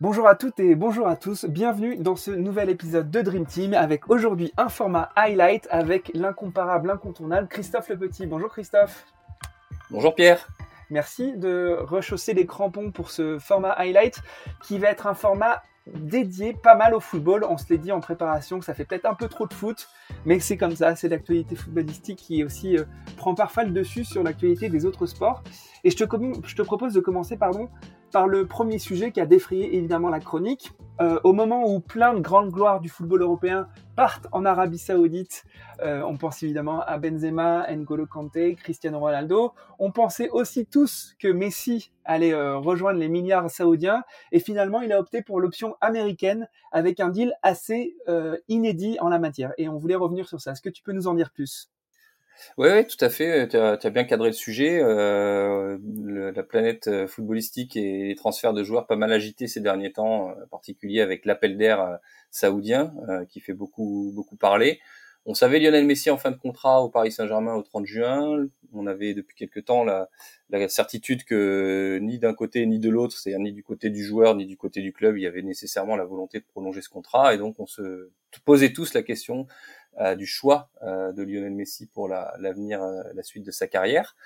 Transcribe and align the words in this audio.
Bonjour 0.00 0.26
à 0.26 0.34
toutes 0.34 0.58
et 0.60 0.76
bonjour 0.76 1.06
à 1.06 1.14
tous, 1.14 1.44
bienvenue 1.44 1.98
dans 1.98 2.16
ce 2.16 2.30
nouvel 2.30 2.70
épisode 2.70 3.10
de 3.10 3.20
Dream 3.20 3.44
Team 3.44 3.74
avec 3.74 4.08
aujourd'hui 4.08 4.50
un 4.56 4.70
format 4.70 5.10
highlight 5.14 5.68
avec 5.70 6.10
l'incomparable, 6.14 6.88
l'incontournable 6.88 7.48
Christophe 7.48 7.90
Le 7.90 7.98
Petit. 7.98 8.26
Bonjour 8.26 8.48
Christophe. 8.48 9.04
Bonjour 9.90 10.14
Pierre. 10.14 10.48
Merci 10.88 11.36
de 11.36 11.76
rechausser 11.78 12.32
les 12.32 12.46
crampons 12.46 12.92
pour 12.92 13.10
ce 13.10 13.38
format 13.38 13.72
highlight 13.72 14.22
qui 14.62 14.78
va 14.78 14.88
être 14.88 15.06
un 15.06 15.12
format 15.12 15.62
dédié 15.86 16.54
pas 16.54 16.76
mal 16.76 16.94
au 16.94 17.00
football. 17.00 17.44
On 17.44 17.58
se 17.58 17.66
l'est 17.68 17.76
dit 17.76 17.92
en 17.92 18.00
préparation 18.00 18.58
que 18.58 18.64
ça 18.64 18.72
fait 18.72 18.86
peut-être 18.86 19.04
un 19.04 19.14
peu 19.14 19.28
trop 19.28 19.46
de 19.46 19.52
foot, 19.52 19.86
mais 20.24 20.40
c'est 20.40 20.56
comme 20.56 20.76
ça, 20.76 20.96
c'est 20.96 21.08
l'actualité 21.08 21.56
footballistique 21.56 22.20
qui 22.20 22.42
aussi 22.42 22.78
euh, 22.78 22.84
prend 23.18 23.34
parfois 23.34 23.64
le 23.64 23.70
dessus 23.70 24.06
sur 24.06 24.22
l'actualité 24.22 24.70
des 24.70 24.86
autres 24.86 25.04
sports. 25.04 25.42
Et 25.84 25.90
je 25.90 25.96
te, 26.02 26.04
je 26.44 26.56
te 26.56 26.62
propose 26.62 26.94
de 26.94 27.00
commencer 27.00 27.36
pardon, 27.36 27.68
par 28.10 28.28
le 28.28 28.46
premier 28.46 28.78
sujet 28.78 29.12
qui 29.12 29.20
a 29.20 29.26
défrayé 29.26 29.76
évidemment 29.76 30.08
la 30.08 30.20
chronique. 30.20 30.72
Euh, 31.00 31.18
au 31.24 31.32
moment 31.32 31.64
où 31.64 31.80
plein 31.80 32.12
de 32.12 32.20
grandes 32.20 32.50
gloires 32.50 32.80
du 32.80 32.90
football 32.90 33.22
européen 33.22 33.68
partent 33.96 34.26
en 34.32 34.44
Arabie 34.44 34.78
Saoudite, 34.78 35.44
euh, 35.82 36.02
on 36.02 36.18
pense 36.18 36.42
évidemment 36.42 36.82
à 36.82 36.98
Benzema, 36.98 37.66
N'Golo 37.74 38.06
Kanté, 38.06 38.54
Cristiano 38.54 38.98
Ronaldo. 38.98 39.54
On 39.78 39.92
pensait 39.92 40.28
aussi 40.28 40.66
tous 40.66 41.14
que 41.18 41.28
Messi 41.28 41.90
allait 42.04 42.34
euh, 42.34 42.58
rejoindre 42.58 42.98
les 42.98 43.08
milliards 43.08 43.50
saoudiens 43.50 44.04
et 44.30 44.40
finalement 44.40 44.82
il 44.82 44.92
a 44.92 45.00
opté 45.00 45.22
pour 45.22 45.40
l'option 45.40 45.76
américaine 45.80 46.48
avec 46.70 47.00
un 47.00 47.08
deal 47.08 47.32
assez 47.42 47.96
inédit 48.48 48.98
en 49.00 49.08
la 49.08 49.18
matière. 49.18 49.52
Et 49.56 49.68
on 49.68 49.78
voulait 49.78 49.94
revenir 49.94 50.28
sur 50.28 50.40
ça. 50.40 50.52
Est-ce 50.52 50.62
que 50.62 50.68
tu 50.68 50.82
peux 50.82 50.92
nous 50.92 51.06
en 51.06 51.14
dire 51.14 51.30
plus? 51.30 51.70
Oui, 52.56 52.86
tout 52.86 53.02
à 53.04 53.08
fait. 53.08 53.48
Tu 53.48 53.56
as, 53.56 53.90
bien 53.90 54.04
cadré 54.04 54.28
le 54.28 54.34
sujet. 54.34 54.80
Euh, 54.82 55.78
la 56.34 56.42
planète 56.42 56.88
euh, 56.88 57.06
footballistique 57.06 57.76
et 57.76 58.08
les 58.08 58.14
transferts 58.14 58.52
de 58.52 58.62
joueurs 58.62 58.86
pas 58.86 58.96
mal 58.96 59.12
agités 59.12 59.46
ces 59.46 59.60
derniers 59.60 59.92
temps, 59.92 60.30
euh, 60.30 60.44
en 60.44 60.48
particulier 60.48 61.00
avec 61.00 61.24
l'appel 61.24 61.56
d'air 61.56 61.98
saoudien 62.30 62.92
qui 63.28 63.40
fait 63.40 63.52
beaucoup 63.54 64.12
beaucoup 64.14 64.36
parler. 64.36 64.80
On 65.26 65.34
savait 65.34 65.58
Lionel 65.58 65.84
Messi 65.84 66.10
en 66.10 66.16
fin 66.16 66.30
de 66.30 66.36
contrat 66.36 66.82
au 66.82 66.88
Paris 66.88 67.12
Saint-Germain 67.12 67.54
au 67.54 67.62
30 67.62 67.86
juin. 67.86 68.46
On 68.72 68.86
avait 68.86 69.12
depuis 69.14 69.36
quelque 69.36 69.60
temps 69.60 69.84
la, 69.84 70.08
la 70.48 70.68
certitude 70.68 71.24
que 71.24 71.98
ni 72.00 72.18
d'un 72.18 72.32
côté 72.32 72.64
ni 72.66 72.78
de 72.78 72.88
l'autre, 72.88 73.18
c'est-à-dire 73.18 73.40
ni 73.40 73.52
du 73.52 73.62
côté 73.62 73.90
du 73.90 74.02
joueur 74.02 74.34
ni 74.34 74.46
du 74.46 74.56
côté 74.56 74.80
du 74.80 74.92
club, 74.92 75.18
il 75.18 75.22
y 75.22 75.26
avait 75.26 75.42
nécessairement 75.42 75.96
la 75.96 76.04
volonté 76.04 76.40
de 76.40 76.44
prolonger 76.44 76.80
ce 76.80 76.88
contrat. 76.88 77.34
Et 77.34 77.38
donc 77.38 77.56
on 77.58 77.66
se 77.66 78.10
posait 78.44 78.72
tous 78.72 78.94
la 78.94 79.02
question 79.02 79.40
euh, 79.40 79.44
du 80.16 80.26
choix 80.26 80.70
euh, 80.82 81.12
de 81.12 81.22
Lionel 81.22 81.52
Messi 81.52 81.86
pour 81.86 82.08
l'avenir, 82.08 82.82
euh, 82.82 83.02
la, 83.14 83.22
suite 83.22 83.44
de 83.44 83.50
sa 83.50 83.66
carrière. 83.66 84.16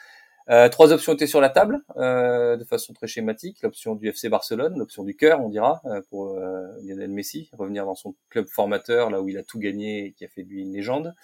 trois 0.71 0.93
options 0.93 1.15
étaient 1.15 1.27
sur 1.27 1.41
la 1.41 1.49
table, 1.49 1.83
de 1.97 2.65
façon 2.65 2.93
très 2.93 3.07
schématique. 3.07 3.63
L'option 3.63 3.95
du 3.95 4.09
FC 4.09 4.29
Barcelone, 4.29 4.79
l'option 4.79 5.05
du 5.05 5.17
cœur, 5.17 5.41
on 5.41 5.49
dira, 5.49 5.83
pour 6.11 6.37
Lionel 6.83 7.11
Messi, 7.11 7.51
revenir 7.57 7.87
dans 7.87 7.95
son 7.95 8.15
club 8.29 8.47
formateur, 8.47 9.11
là 9.11 9.21
où 9.23 9.29
il 9.29 9.39
a 9.39 9.43
tout 9.43 9.59
gagné 9.59 10.07
et 10.07 10.13
qui 10.13 10.25
a 10.25 10.29
fait 10.29 10.45
de 10.45 10.51
lui 10.51 10.63
une 10.63 10.73
légende. 10.73 11.15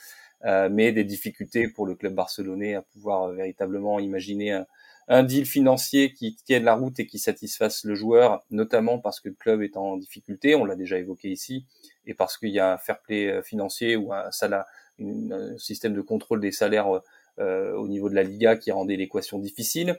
mais 0.70 0.92
des 0.92 1.04
difficultés 1.04 1.68
pour 1.68 1.86
le 1.86 1.94
club 1.94 2.14
barcelonais 2.14 2.74
à 2.74 2.82
pouvoir 2.82 3.28
véritablement 3.28 4.00
imaginer 4.00 4.52
un, 4.52 4.66
un 5.10 5.24
deal 5.24 5.44
financier 5.44 6.12
qui 6.12 6.36
tienne 6.36 6.62
la 6.62 6.74
route 6.74 7.00
et 7.00 7.06
qui 7.06 7.18
satisfasse 7.18 7.84
le 7.84 7.96
joueur, 7.96 8.44
notamment 8.50 9.00
parce 9.00 9.18
que 9.18 9.28
le 9.28 9.34
club 9.34 9.60
est 9.60 9.76
en 9.76 9.96
difficulté, 9.96 10.54
on 10.54 10.64
l'a 10.64 10.76
déjà 10.76 10.98
évoqué 10.98 11.28
ici, 11.28 11.66
et 12.06 12.14
parce 12.14 12.38
qu'il 12.38 12.50
y 12.50 12.58
a 12.58 12.72
un 12.72 12.78
fair 12.78 13.00
play 13.00 13.28
euh, 13.28 13.42
financier 13.42 13.96
ou 13.96 14.12
un, 14.12 14.30
salaire, 14.30 14.64
un 15.00 15.56
système 15.58 15.94
de 15.94 16.00
contrôle 16.00 16.40
des 16.40 16.52
salaires 16.52 16.88
euh, 17.38 17.74
au 17.74 17.88
niveau 17.88 18.08
de 18.08 18.14
la 18.14 18.22
Liga 18.22 18.56
qui 18.56 18.70
rendait 18.70 18.96
l'équation 18.96 19.38
difficile. 19.38 19.98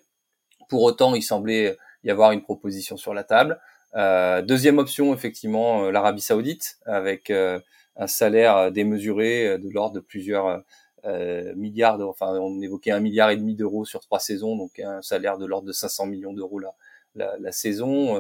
Pour 0.70 0.84
autant, 0.84 1.16
il 1.16 1.24
semblait 1.24 1.78
y 2.04 2.12
avoir 2.12 2.32
une 2.32 2.42
proposition 2.42 2.98
sur 2.98 3.14
la 3.14 3.24
table. 3.24 3.60
Euh, 3.96 4.42
deuxième 4.42 4.78
option, 4.78 5.14
effectivement, 5.14 5.86
euh, 5.86 5.92
l'Arabie 5.92 6.22
Saoudite, 6.22 6.80
avec 6.86 7.32
un 7.32 8.08
salaire 8.08 8.72
démesuré 8.72 9.58
de 9.58 9.70
l'ordre 9.70 9.96
de 9.96 10.00
plusieurs 10.00 10.64
euh, 11.06 11.56
milliards, 11.56 12.00
enfin 12.02 12.38
on 12.40 12.62
évoquait 12.62 12.92
un 12.92 13.00
milliard 13.00 13.32
et 13.32 13.38
demi 13.38 13.56
d'euros 13.56 13.86
sur 13.86 14.02
trois 14.02 14.20
saisons, 14.20 14.56
donc 14.56 14.80
un 14.80 15.02
salaire 15.02 15.40
de 15.40 15.48
l'ordre 15.48 15.68
de 15.68 15.72
500 15.72 16.06
millions 16.06 16.32
d'euros 16.32 16.60
la, 16.60 16.76
la, 17.16 17.52
saison, 17.52 18.18
euh, 18.18 18.20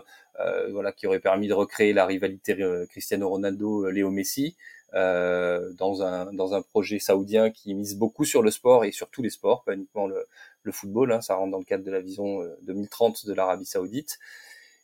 voilà 0.72 0.91
qui 0.91 1.07
aurait 1.07 1.19
permis 1.19 1.47
de 1.47 1.53
recréer 1.53 1.94
la 1.94 2.06
rivalité 2.06 2.62
euh, 2.62 2.85
Cristiano 2.88 3.29
Ronaldo-Léo 3.29 4.09
Messi 4.12 4.56
euh, 4.94 5.72
dans 5.74 6.03
un 6.03 6.34
dans 6.34 6.53
un 6.53 6.62
projet 6.62 7.00
saoudien 7.00 7.50
qui 7.50 7.74
mise 7.74 7.97
beaucoup 7.97 8.25
sur 8.25 8.41
le 8.41 8.52
sport 8.52 8.85
et 8.85 8.91
sur 8.91 9.09
tous 9.09 9.22
les 9.22 9.29
sports, 9.29 9.63
pas 9.63 9.74
uniquement 9.74 10.07
le, 10.07 10.25
le 10.63 10.72
football, 10.72 11.12
hein, 11.12 11.22
ça 11.22 11.35
rentre 11.35 11.52
dans 11.52 11.59
le 11.59 11.66
cadre 11.66 11.84
de 11.84 11.91
la 11.91 12.02
vision 12.02 12.40
2030 12.63 13.25
de 13.25 13.34
l'Arabie 13.34 13.66
Saoudite. 13.66 14.19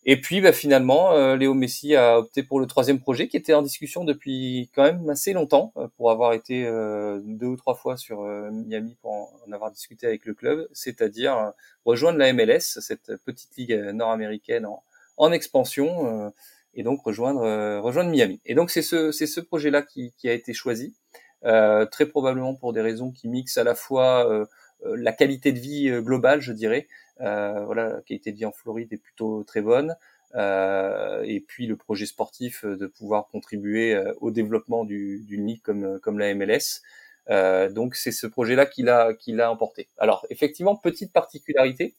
Et 0.09 0.22
puis 0.22 0.40
bah, 0.40 0.53
finalement, 0.53 1.12
euh, 1.12 1.35
Léo 1.35 1.53
Messi 1.53 1.94
a 1.94 2.19
opté 2.19 2.41
pour 2.41 2.62
le 2.62 2.66
troisième 2.66 3.00
projet 3.01 3.28
qui 3.28 3.35
était 3.35 3.53
en 3.53 3.62
discussion 3.62 4.06
depuis 4.06 4.69
quand 4.74 4.84
même 4.84 5.09
assez 5.09 5.34
longtemps, 5.34 5.74
euh, 5.75 5.89
pour 5.97 6.12
avoir 6.12 6.31
été 6.31 6.66
euh, 6.66 7.19
deux 7.25 7.47
ou 7.47 7.57
trois 7.57 7.75
fois 7.75 7.97
sur 7.97 8.22
Miami 8.24 8.95
pour 9.01 9.12
en, 9.12 9.51
avoir 9.51 9.69
discuté 9.69 10.07
avec 10.07 10.25
le 10.25 10.34
club, 10.34 10.66
c'est-à-dire 10.72 11.51
rejoindre 11.84 12.19
la 12.19 12.31
MLS, 12.31 12.79
cette 12.79 13.18
petite 13.25 13.57
ligue 13.57 13.74
nord-américaine 13.94 14.66
en, 14.66 14.81
en 15.17 15.31
expansion, 15.31 16.31
et 16.73 16.83
donc 16.83 17.03
rejoindre 17.03 17.79
rejoindre 17.79 18.11
Miami. 18.11 18.39
Et 18.45 18.55
donc 18.55 18.72
c'est 18.72 18.81
ce 18.81 19.11
c'est 19.11 19.28
ce 19.28 19.41
projet-là 19.41 19.81
qui, 19.81 20.13
qui, 20.17 20.29
a 20.29 20.33
été 20.33 20.53
choisi, 20.53 20.95
très 21.44 22.05
probablement 22.07 22.55
pour 22.55 22.73
des 22.73 22.81
raisons 22.81 23.11
qui 23.11 23.27
mixent 23.27 23.57
à 23.57 23.63
la 23.63 23.75
fois 23.75 24.47
la 24.83 25.11
qualité 25.11 25.51
de 25.51 25.59
vie 25.59 25.91
globale, 26.01 26.41
je 26.41 26.53
dirais, 26.53 26.88
euh, 27.22 27.66
voilà, 27.66 27.89
la 27.89 28.01
qualité 28.01 28.31
de 28.31 28.38
vie 28.38 28.45
en 28.45 28.51
Floride 28.51 28.91
est 28.94 28.97
plutôt 28.97 29.44
très 29.44 29.61
bonne. 29.61 29.95
Euh, 30.35 31.23
et 31.23 31.39
puis 31.39 31.67
le 31.67 31.77
projet 31.77 32.06
sportif 32.06 32.66
euh, 32.66 32.75
de 32.75 32.85
pouvoir 32.85 33.27
contribuer 33.27 33.97
au 34.19 34.29
développement 34.29 34.83
d'une 34.83 35.47
ligue 35.47 35.61
comme, 35.61 36.00
comme 36.01 36.19
la 36.19 36.33
MLS. 36.33 36.81
Euh, 37.29 37.69
donc 37.69 37.95
c'est 37.95 38.11
ce 38.11 38.25
projet-là 38.25 38.65
qui 38.65 38.83
l'a 38.83 39.13
qui 39.13 39.33
l'a 39.33 39.51
emporté. 39.51 39.88
Alors 39.97 40.25
effectivement 40.29 40.75
petite 40.75 41.11
particularité 41.11 41.93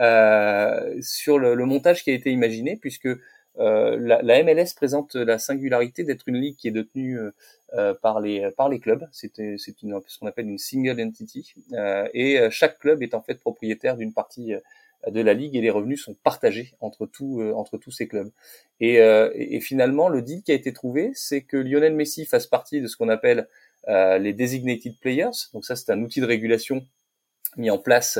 euh, 0.00 0.94
sur 1.00 1.38
le, 1.38 1.54
le, 1.54 1.64
montage 1.64 2.04
qui 2.04 2.10
a 2.10 2.14
été 2.14 2.30
imaginé 2.30 2.76
puisque 2.76 3.08
euh, 3.58 3.96
la, 4.00 4.20
la, 4.22 4.42
MLS 4.42 4.74
présente 4.74 5.14
la 5.14 5.38
singularité 5.38 6.02
d'être 6.02 6.24
une 6.28 6.38
ligue 6.38 6.56
qui 6.56 6.68
est 6.68 6.72
détenue 6.72 7.20
euh, 7.74 7.94
par 8.02 8.20
les 8.20 8.50
par 8.50 8.68
les 8.68 8.80
clubs. 8.80 9.06
C'est 9.12 9.32
c'est 9.58 9.82
une 9.82 10.00
ce 10.06 10.18
qu'on 10.18 10.26
appelle 10.26 10.48
une 10.48 10.58
single 10.58 11.00
entity 11.00 11.54
euh, 11.72 12.08
et 12.14 12.38
chaque 12.50 12.78
club 12.78 13.02
est 13.02 13.14
en 13.14 13.22
fait 13.22 13.36
propriétaire 13.36 13.96
d'une 13.96 14.12
partie 14.12 14.54
de 15.06 15.20
la 15.20 15.34
ligue 15.34 15.54
et 15.54 15.60
les 15.60 15.70
revenus 15.70 16.02
sont 16.02 16.14
partagés 16.14 16.74
entre 16.80 17.06
tous 17.06 17.42
entre 17.52 17.78
tous 17.78 17.90
ces 17.90 18.08
clubs. 18.08 18.30
Et, 18.80 18.96
et, 18.96 19.60
finalement, 19.60 20.08
le 20.08 20.20
deal 20.20 20.42
qui 20.42 20.50
a 20.50 20.54
été 20.54 20.72
trouvé, 20.72 21.12
c'est 21.14 21.42
que 21.42 21.56
Lionel 21.56 21.94
Messi 21.94 22.26
fasse 22.26 22.46
partie 22.46 22.80
de 22.80 22.88
ce 22.88 22.96
qu'on 22.96 23.08
appelle 23.08 23.46
les 23.88 24.32
designated 24.32 24.98
players. 25.00 25.48
Donc 25.52 25.64
ça, 25.64 25.76
c'est 25.76 25.90
un 25.90 26.02
outil 26.02 26.20
de 26.20 26.26
régulation 26.26 26.86
mis 27.56 27.70
en 27.70 27.78
place 27.78 28.18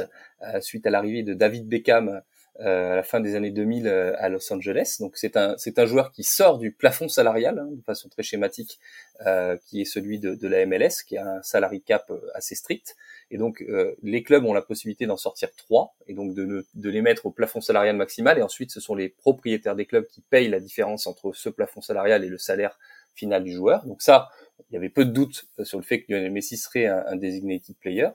suite 0.60 0.86
à 0.86 0.90
l'arrivée 0.90 1.22
de 1.22 1.34
David 1.34 1.68
Beckham 1.68 2.22
euh, 2.60 2.92
à 2.92 2.94
la 2.94 3.02
fin 3.02 3.18
des 3.18 3.34
années 3.34 3.50
2000 3.50 3.88
euh, 3.88 4.14
à 4.16 4.28
Los 4.28 4.52
Angeles. 4.52 4.98
Donc 5.00 5.16
c'est 5.16 5.36
un 5.36 5.56
c'est 5.58 5.80
un 5.80 5.86
joueur 5.86 6.12
qui 6.12 6.22
sort 6.22 6.58
du 6.58 6.70
plafond 6.70 7.08
salarial 7.08 7.58
hein, 7.58 7.66
de 7.68 7.82
façon 7.82 8.08
très 8.08 8.22
schématique, 8.22 8.78
euh, 9.26 9.56
qui 9.66 9.80
est 9.80 9.84
celui 9.84 10.20
de, 10.20 10.36
de, 10.36 10.46
la 10.46 10.64
MLS, 10.64 11.02
qui 11.04 11.16
a 11.16 11.26
un 11.26 11.42
salary 11.42 11.82
cap 11.82 12.12
assez 12.32 12.54
strict. 12.54 12.94
Et 13.32 13.38
donc 13.38 13.64
les 14.04 14.22
clubs 14.22 14.44
ont 14.44 14.52
la 14.52 14.62
possibilité 14.62 15.06
d'en 15.06 15.16
sortir 15.16 15.48
trois 15.56 15.96
et 16.06 16.14
donc 16.14 16.32
de, 16.34 16.64
de 16.74 16.90
les 16.90 17.02
mettre 17.02 17.26
au 17.26 17.32
plafond 17.32 17.60
salarial 17.60 17.96
maximal. 17.96 18.38
Et 18.38 18.42
ensuite 18.42 18.70
ce 18.70 18.78
sont 18.78 18.94
les 18.94 19.08
propriétaires 19.08 19.74
des 19.74 19.86
clubs 19.86 20.06
qui 20.06 20.20
payent 20.20 20.48
la 20.48 20.60
différence 20.60 21.08
entre 21.08 21.32
ce 21.32 21.48
plafond 21.48 21.80
salarial 21.80 22.22
et 22.22 22.28
le 22.28 22.38
salaire 22.38 22.78
final 23.16 23.42
du 23.42 23.52
joueur. 23.52 23.84
Donc 23.86 24.00
ça, 24.00 24.28
il 24.70 24.74
y 24.74 24.76
avait 24.76 24.88
peu 24.88 25.04
de 25.04 25.10
doutes 25.10 25.46
sur 25.62 25.78
le 25.78 25.84
fait 25.84 26.02
que 26.02 26.12
Lionel 26.12 26.32
Messi 26.32 26.56
serait 26.56 26.86
un, 26.86 27.16
designated 27.16 27.76
player, 27.80 28.08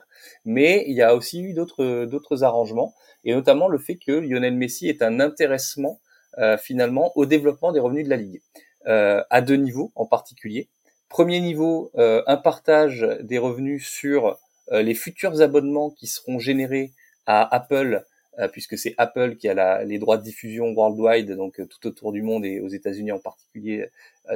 mais 0.44 0.84
il 0.86 0.94
y 0.94 1.02
a 1.02 1.14
aussi 1.14 1.42
eu 1.42 1.52
d'autres 1.52 2.06
d'autres 2.06 2.44
arrangements 2.44 2.94
et 3.24 3.34
notamment 3.34 3.68
le 3.68 3.78
fait 3.78 3.96
que 3.96 4.12
Lionel 4.12 4.54
Messi 4.54 4.88
est 4.88 5.02
un 5.02 5.20
intéressement 5.20 6.00
euh, 6.38 6.56
finalement 6.56 7.12
au 7.16 7.26
développement 7.26 7.72
des 7.72 7.80
revenus 7.80 8.04
de 8.04 8.10
la 8.10 8.16
ligue 8.16 8.40
euh, 8.86 9.22
à 9.30 9.40
deux 9.40 9.56
niveaux 9.56 9.92
en 9.94 10.06
particulier. 10.06 10.68
Premier 11.08 11.40
niveau, 11.40 11.90
euh, 11.96 12.22
un 12.26 12.36
partage 12.36 13.06
des 13.22 13.38
revenus 13.38 13.86
sur 13.86 14.38
les 14.72 14.94
futurs 14.94 15.40
abonnements 15.40 15.90
qui 15.90 16.06
seront 16.06 16.38
générés 16.38 16.92
à 17.26 17.52
Apple 17.52 18.04
puisque 18.52 18.78
c'est 18.78 18.94
Apple 18.96 19.36
qui 19.36 19.48
a 19.48 19.84
les 19.84 19.98
droits 19.98 20.16
de 20.16 20.22
diffusion 20.22 20.72
worldwide, 20.72 21.32
donc 21.32 21.60
tout 21.68 21.86
autour 21.86 22.12
du 22.12 22.22
monde 22.22 22.44
et 22.44 22.60
aux 22.60 22.68
États-Unis 22.68 23.12
en 23.12 23.18
particulier 23.18 23.86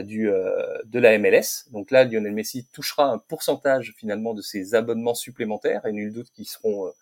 du 0.02 0.26
de 0.26 0.98
la 0.98 1.18
MLS. 1.18 1.70
Donc 1.70 1.90
là, 1.90 2.04
Lionel 2.04 2.32
Messi 2.32 2.66
touchera 2.72 3.06
un 3.06 3.18
pourcentage 3.18 3.94
finalement 3.96 4.34
de 4.34 4.42
ces 4.42 4.74
abonnements 4.74 5.14
supplémentaires 5.14 5.86
et 5.86 5.92
nul 5.92 6.12
doute 6.12 6.30
qu'ils 6.34 6.48
seront 6.48 6.92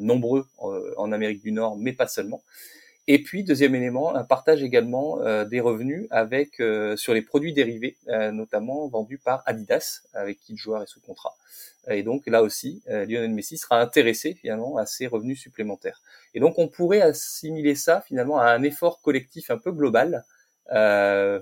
nombreux 0.00 0.46
euh, 0.62 0.94
en 0.96 1.12
Amérique 1.12 1.42
du 1.42 1.52
Nord, 1.52 1.76
mais 1.76 1.92
pas 1.92 2.06
seulement. 2.06 2.42
Et 3.14 3.22
puis 3.22 3.44
deuxième 3.44 3.74
élément, 3.74 4.14
un 4.14 4.24
partage 4.24 4.62
également 4.62 5.20
euh, 5.20 5.44
des 5.44 5.60
revenus 5.60 6.06
avec 6.10 6.58
euh, 6.60 6.96
sur 6.96 7.12
les 7.12 7.20
produits 7.20 7.52
dérivés, 7.52 7.98
notamment 8.32 8.88
vendus 8.88 9.18
par 9.18 9.42
Adidas, 9.44 10.00
avec 10.14 10.40
qui 10.40 10.52
le 10.52 10.56
joueur 10.56 10.82
est 10.82 10.86
sous 10.86 11.02
contrat. 11.02 11.34
Et 11.90 12.02
donc 12.02 12.26
là 12.26 12.42
aussi, 12.42 12.82
Lionel 12.86 13.32
Messi 13.32 13.58
sera 13.58 13.80
intéressé 13.80 14.32
finalement 14.32 14.78
à 14.78 14.86
ces 14.86 15.06
revenus 15.06 15.38
supplémentaires. 15.38 16.00
Et 16.32 16.40
donc 16.40 16.58
on 16.58 16.68
pourrait 16.68 17.02
assimiler 17.02 17.74
ça 17.74 18.00
finalement 18.00 18.38
à 18.38 18.46
un 18.46 18.62
effort 18.62 19.02
collectif 19.02 19.50
un 19.50 19.58
peu 19.58 19.72
global 19.72 20.24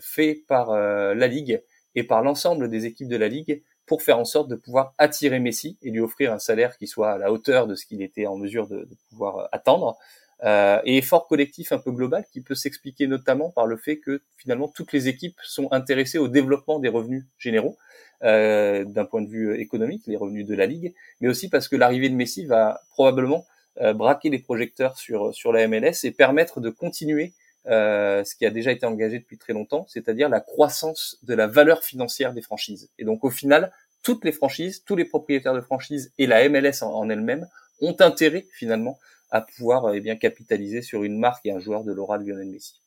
fait 0.00 0.42
par 0.48 0.74
la 0.74 1.26
Ligue 1.28 1.62
et 1.94 2.02
par 2.02 2.22
l'ensemble 2.24 2.68
des 2.68 2.84
équipes 2.86 3.08
de 3.08 3.16
la 3.16 3.28
Ligue 3.28 3.62
pour 3.90 4.02
faire 4.02 4.20
en 4.20 4.24
sorte 4.24 4.48
de 4.48 4.54
pouvoir 4.54 4.94
attirer 4.98 5.40
Messi 5.40 5.76
et 5.82 5.90
lui 5.90 5.98
offrir 5.98 6.32
un 6.32 6.38
salaire 6.38 6.78
qui 6.78 6.86
soit 6.86 7.10
à 7.10 7.18
la 7.18 7.32
hauteur 7.32 7.66
de 7.66 7.74
ce 7.74 7.86
qu'il 7.86 8.02
était 8.02 8.26
en 8.26 8.36
mesure 8.36 8.68
de, 8.68 8.88
pouvoir 9.10 9.48
attendre. 9.50 9.98
Euh, 10.44 10.80
et 10.84 10.96
effort 10.96 11.28
collectif 11.28 11.70
un 11.70 11.78
peu 11.78 11.92
global 11.92 12.24
qui 12.32 12.40
peut 12.40 12.54
s'expliquer 12.54 13.06
notamment 13.06 13.50
par 13.50 13.66
le 13.66 13.76
fait 13.76 13.98
que 13.98 14.22
finalement 14.38 14.68
toutes 14.68 14.92
les 14.92 15.06
équipes 15.06 15.38
sont 15.44 15.70
intéressées 15.70 16.16
au 16.16 16.28
développement 16.28 16.78
des 16.78 16.88
revenus 16.88 17.24
généraux 17.38 17.76
euh, 18.22 18.84
d'un 18.84 19.04
point 19.04 19.20
de 19.20 19.28
vue 19.28 19.60
économique, 19.60 20.04
les 20.06 20.16
revenus 20.16 20.46
de 20.46 20.54
la 20.54 20.64
ligue, 20.64 20.94
mais 21.20 21.28
aussi 21.28 21.50
parce 21.50 21.68
que 21.68 21.76
l'arrivée 21.76 22.08
de 22.08 22.14
Messi 22.14 22.46
va 22.46 22.80
probablement 22.90 23.44
euh, 23.82 23.92
braquer 23.92 24.30
les 24.30 24.38
projecteurs 24.38 24.96
sur 24.96 25.34
sur 25.34 25.52
la 25.52 25.68
MLS 25.68 26.04
et 26.04 26.10
permettre 26.10 26.60
de 26.60 26.70
continuer 26.70 27.34
euh, 27.66 28.24
ce 28.24 28.34
qui 28.34 28.46
a 28.46 28.50
déjà 28.50 28.72
été 28.72 28.86
engagé 28.86 29.18
depuis 29.18 29.36
très 29.36 29.52
longtemps, 29.52 29.84
c'est-à-dire 29.88 30.30
la 30.30 30.40
croissance 30.40 31.18
de 31.22 31.34
la 31.34 31.46
valeur 31.46 31.84
financière 31.84 32.32
des 32.32 32.40
franchises. 32.40 32.88
Et 32.98 33.04
donc 33.04 33.22
au 33.22 33.30
final, 33.30 33.70
toutes 34.02 34.24
les 34.24 34.32
franchises, 34.32 34.82
tous 34.84 34.96
les 34.96 35.04
propriétaires 35.04 35.52
de 35.52 35.60
franchises 35.60 36.10
et 36.16 36.26
la 36.26 36.48
MLS 36.48 36.82
en, 36.82 37.10
elle-même 37.10 37.46
ont 37.82 37.94
intérêt 38.00 38.46
finalement 38.52 38.98
à 39.30 39.40
pouvoir 39.40 39.92
eh 39.94 40.00
bien 40.00 40.16
capitaliser 40.16 40.82
sur 40.82 41.04
une 41.04 41.18
marque 41.18 41.46
et 41.46 41.52
un 41.52 41.58
joueur 41.58 41.84
de 41.84 41.92
l'aura 41.92 42.18
de 42.18 42.28
Lionel 42.28 42.48
Messi. 42.48 42.82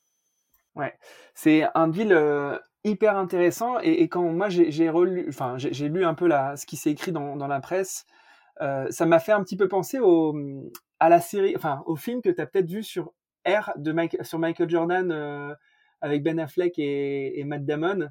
Ouais, 0.75 0.93
c'est 1.35 1.65
un 1.75 1.87
deal 1.87 2.11
euh, 2.13 2.57
hyper 2.83 3.15
intéressant 3.15 3.79
et, 3.79 4.07
quand 4.09 4.23
moi 4.23 4.49
j'ai 4.49 4.89
relu, 4.89 5.25
enfin 5.29 5.55
j'ai 5.57 5.87
lu 5.87 6.03
un 6.03 6.15
peu 6.15 6.27
la, 6.27 6.57
ce 6.57 6.65
qui 6.65 6.77
s'est 6.77 6.91
écrit 6.91 7.11
dans, 7.11 7.35
la 7.35 7.59
presse, 7.59 8.05
euh, 8.61 8.87
ça 8.89 9.05
m'a 9.05 9.19
fait 9.19 9.31
un 9.31 9.43
petit 9.43 9.55
peu 9.55 9.67
penser 9.67 9.99
au, 9.99 10.35
à 10.99 11.09
la 11.09 11.21
série, 11.21 11.55
enfin 11.55 11.83
au 11.85 11.95
film 11.95 12.21
que 12.21 12.29
tu 12.29 12.41
as 12.41 12.47
peut-être 12.47 12.69
vu 12.69 12.83
sur 12.83 13.13
R 13.47 13.71
de 13.75 13.93
sur 14.23 14.39
Michael 14.39 14.69
Jordan 14.69 15.11
euh, 15.11 15.53
avec 16.01 16.23
Ben 16.23 16.39
Affleck 16.39 16.79
et, 16.79 17.39
et 17.39 17.43
Matt 17.43 17.65
Damon, 17.65 18.09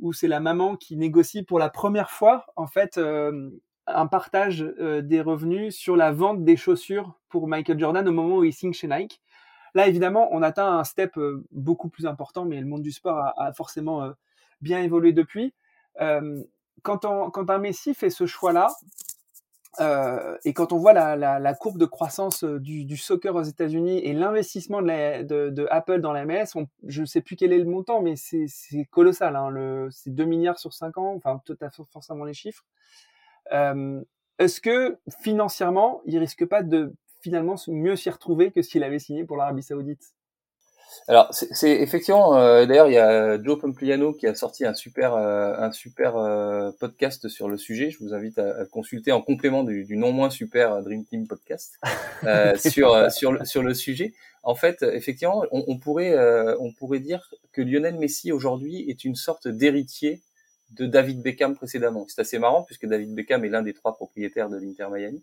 où 0.00 0.12
c'est 0.12 0.28
la 0.28 0.40
maman 0.40 0.76
qui 0.76 0.96
négocie 0.96 1.44
pour 1.44 1.58
la 1.58 1.70
première 1.70 2.10
fois 2.10 2.46
en 2.56 2.66
fait 2.66 2.98
un 3.96 4.06
partage 4.06 4.62
euh, 4.62 5.02
des 5.02 5.20
revenus 5.20 5.76
sur 5.76 5.96
la 5.96 6.12
vente 6.12 6.44
des 6.44 6.56
chaussures 6.56 7.14
pour 7.28 7.48
Michael 7.48 7.78
Jordan 7.78 8.06
au 8.08 8.12
moment 8.12 8.38
où 8.38 8.44
il 8.44 8.52
signe 8.52 8.72
chez 8.72 8.88
Nike. 8.88 9.20
Là, 9.74 9.86
évidemment, 9.86 10.28
on 10.32 10.42
atteint 10.42 10.78
un 10.78 10.84
step 10.84 11.18
beaucoup 11.52 11.88
plus 11.88 12.06
important, 12.06 12.44
mais 12.44 12.58
le 12.58 12.66
monde 12.66 12.82
du 12.82 12.90
sport 12.90 13.32
a, 13.36 13.52
forcément 13.52 14.10
bien 14.60 14.82
évolué 14.82 15.12
depuis. 15.12 15.54
quand, 16.82 17.04
un 17.04 17.58
Messi 17.58 17.94
fait 17.94 18.10
ce 18.10 18.26
choix-là, 18.26 18.66
euh, 19.78 20.36
et 20.44 20.52
quand 20.52 20.72
on 20.72 20.78
voit 20.78 20.92
la, 20.92 21.54
courbe 21.54 21.78
de 21.78 21.86
croissance 21.86 22.42
euh, 22.42 22.58
du, 22.58 22.96
soccer 22.96 23.34
aux 23.34 23.42
États-Unis 23.42 23.98
et 23.98 24.12
l'investissement 24.12 24.82
de, 24.82 25.66
Apple 25.70 26.00
dans 26.00 26.12
la 26.12 26.24
MLS, 26.24 26.48
je 26.86 27.00
ne 27.00 27.06
sais 27.06 27.20
plus 27.20 27.36
quel 27.36 27.52
est 27.52 27.58
le 27.58 27.64
montant, 27.64 28.02
mais 28.02 28.14
c'est 28.16 28.48
colossal. 28.90 29.36
Hein, 29.36 29.88
c'est 29.90 30.14
2 30.14 30.24
milliards 30.24 30.58
sur 30.58 30.72
5 30.72 30.98
ans, 30.98 31.14
enfin, 31.14 31.40
fait 31.46 31.82
forcément 31.92 32.24
les 32.24 32.34
chiffres. 32.34 32.64
Euh, 33.52 34.00
Est-ce 34.38 34.60
que 34.60 34.98
financièrement, 35.22 36.00
il 36.06 36.18
risque 36.18 36.44
pas 36.46 36.62
de 36.62 36.92
finalement 37.22 37.56
mieux 37.68 37.96
s'y 37.96 38.10
retrouver 38.10 38.50
que 38.50 38.62
ce 38.62 38.70
qu'il 38.70 38.82
avait 38.82 38.98
signé 38.98 39.24
pour 39.24 39.36
l'Arabie 39.36 39.62
Saoudite? 39.62 40.14
Alors, 41.08 41.28
c'est 41.32 41.70
effectivement, 41.70 42.36
euh, 42.36 42.66
d'ailleurs, 42.66 42.88
il 42.88 42.94
y 42.94 42.98
a 42.98 43.40
Joe 43.42 43.58
Pompliano 43.58 44.12
qui 44.12 44.26
a 44.26 44.34
sorti 44.34 44.64
un 44.64 44.74
super, 44.74 45.14
euh, 45.14 45.54
un 45.56 45.72
super 45.72 46.16
euh, 46.16 46.70
podcast 46.78 47.28
sur 47.28 47.48
le 47.48 47.56
sujet. 47.56 47.90
Je 47.90 47.98
vous 47.98 48.12
invite 48.12 48.38
à, 48.38 48.64
consulter 48.66 49.12
en 49.12 49.22
complément 49.22 49.62
du, 49.62 49.84
du, 49.84 49.96
non 49.96 50.12
moins 50.12 50.30
super 50.30 50.82
Dream 50.82 51.04
Team 51.04 51.26
podcast 51.26 51.78
sur 52.58 53.10
sur 53.10 53.32
le, 53.32 53.44
sur 53.44 53.62
le 53.62 53.74
sujet. 53.74 54.12
En 54.42 54.54
fait, 54.54 54.82
effectivement, 54.82 55.44
on, 55.52 55.64
on 55.68 55.78
pourrait 55.78 56.16
on 56.58 56.72
pourrait 56.72 57.00
dire 57.00 57.30
que 57.52 57.62
Lionel 57.62 57.96
Messi 57.96 58.32
aujourd'hui 58.32 58.84
est 58.88 59.04
une 59.04 59.14
sorte 59.14 59.48
d'héritier 59.48 60.20
de 60.72 60.86
David 60.86 61.22
Beckham 61.22 61.54
précédemment. 61.54 62.06
C'est 62.08 62.20
assez 62.20 62.38
marrant 62.38 62.62
puisque 62.62 62.86
David 62.86 63.14
Beckham 63.14 63.44
est 63.44 63.48
l'un 63.48 63.62
des 63.62 63.74
trois 63.74 63.94
propriétaires 63.94 64.48
de 64.48 64.56
l'Inter 64.56 64.88
Miami. 64.90 65.22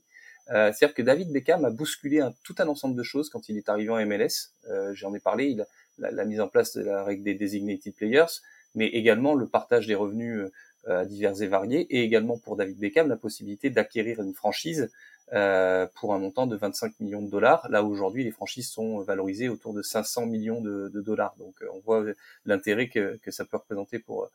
Euh, 0.50 0.72
C'est-à-dire 0.72 0.96
que 0.96 1.02
David 1.02 1.32
Beckham 1.32 1.66
a 1.66 1.70
bousculé 1.70 2.22
un, 2.22 2.34
tout 2.44 2.56
un 2.60 2.68
ensemble 2.68 2.96
de 2.96 3.04
choses 3.04 3.30
quand 3.30 3.50
il 3.50 3.58
est 3.58 3.68
arrivé 3.70 3.90
en 3.90 4.06
MLS. 4.06 4.54
Euh, 4.70 4.94
J'en 4.94 5.14
ai 5.14 5.20
parlé, 5.20 5.48
il 5.48 5.62
a, 5.62 5.68
la, 5.98 6.12
la, 6.12 6.26
mise 6.26 6.40
en 6.40 6.48
place 6.48 6.76
de 6.76 6.84
la 6.84 7.04
règle 7.04 7.24
des 7.24 7.34
designated 7.34 7.94
players, 7.96 8.42
mais 8.76 8.88
également 8.88 9.34
le 9.34 9.48
partage 9.48 9.88
des 9.88 9.96
revenus 9.96 10.50
euh, 10.90 11.04
divers 11.04 11.42
et 11.42 11.48
variés, 11.48 11.82
et 11.90 12.04
également 12.04 12.38
pour 12.38 12.56
David 12.56 12.78
Beckham 12.80 13.10
la 13.10 13.18
possibilité 13.18 13.70
d'acquérir 13.70 14.22
une 14.22 14.34
franchise 14.34 14.90
euh, 15.34 15.86
pour 15.96 16.14
un 16.14 16.18
montant 16.18 16.48
de 16.48 16.56
25 16.56 17.02
millions 17.02 17.22
de 17.22 17.30
dollars. 17.30 17.68
Là 17.70 17.84
aujourd'hui, 17.84 18.24
les 18.24 18.32
franchises 18.32 18.70
sont 18.70 19.00
valorisées 19.02 19.50
autour 19.50 19.74
de 19.74 19.82
500 19.82 20.28
millions 20.28 20.62
de, 20.62 20.88
de 20.88 21.02
dollars. 21.02 21.36
Donc 21.40 21.56
euh, 21.62 21.68
on 21.74 21.80
voit 21.80 22.06
l'intérêt 22.46 22.88
que, 22.88 23.20
que, 23.22 23.32
ça 23.32 23.44
peut 23.44 23.58
représenter 23.58 24.00
pour 24.00 24.30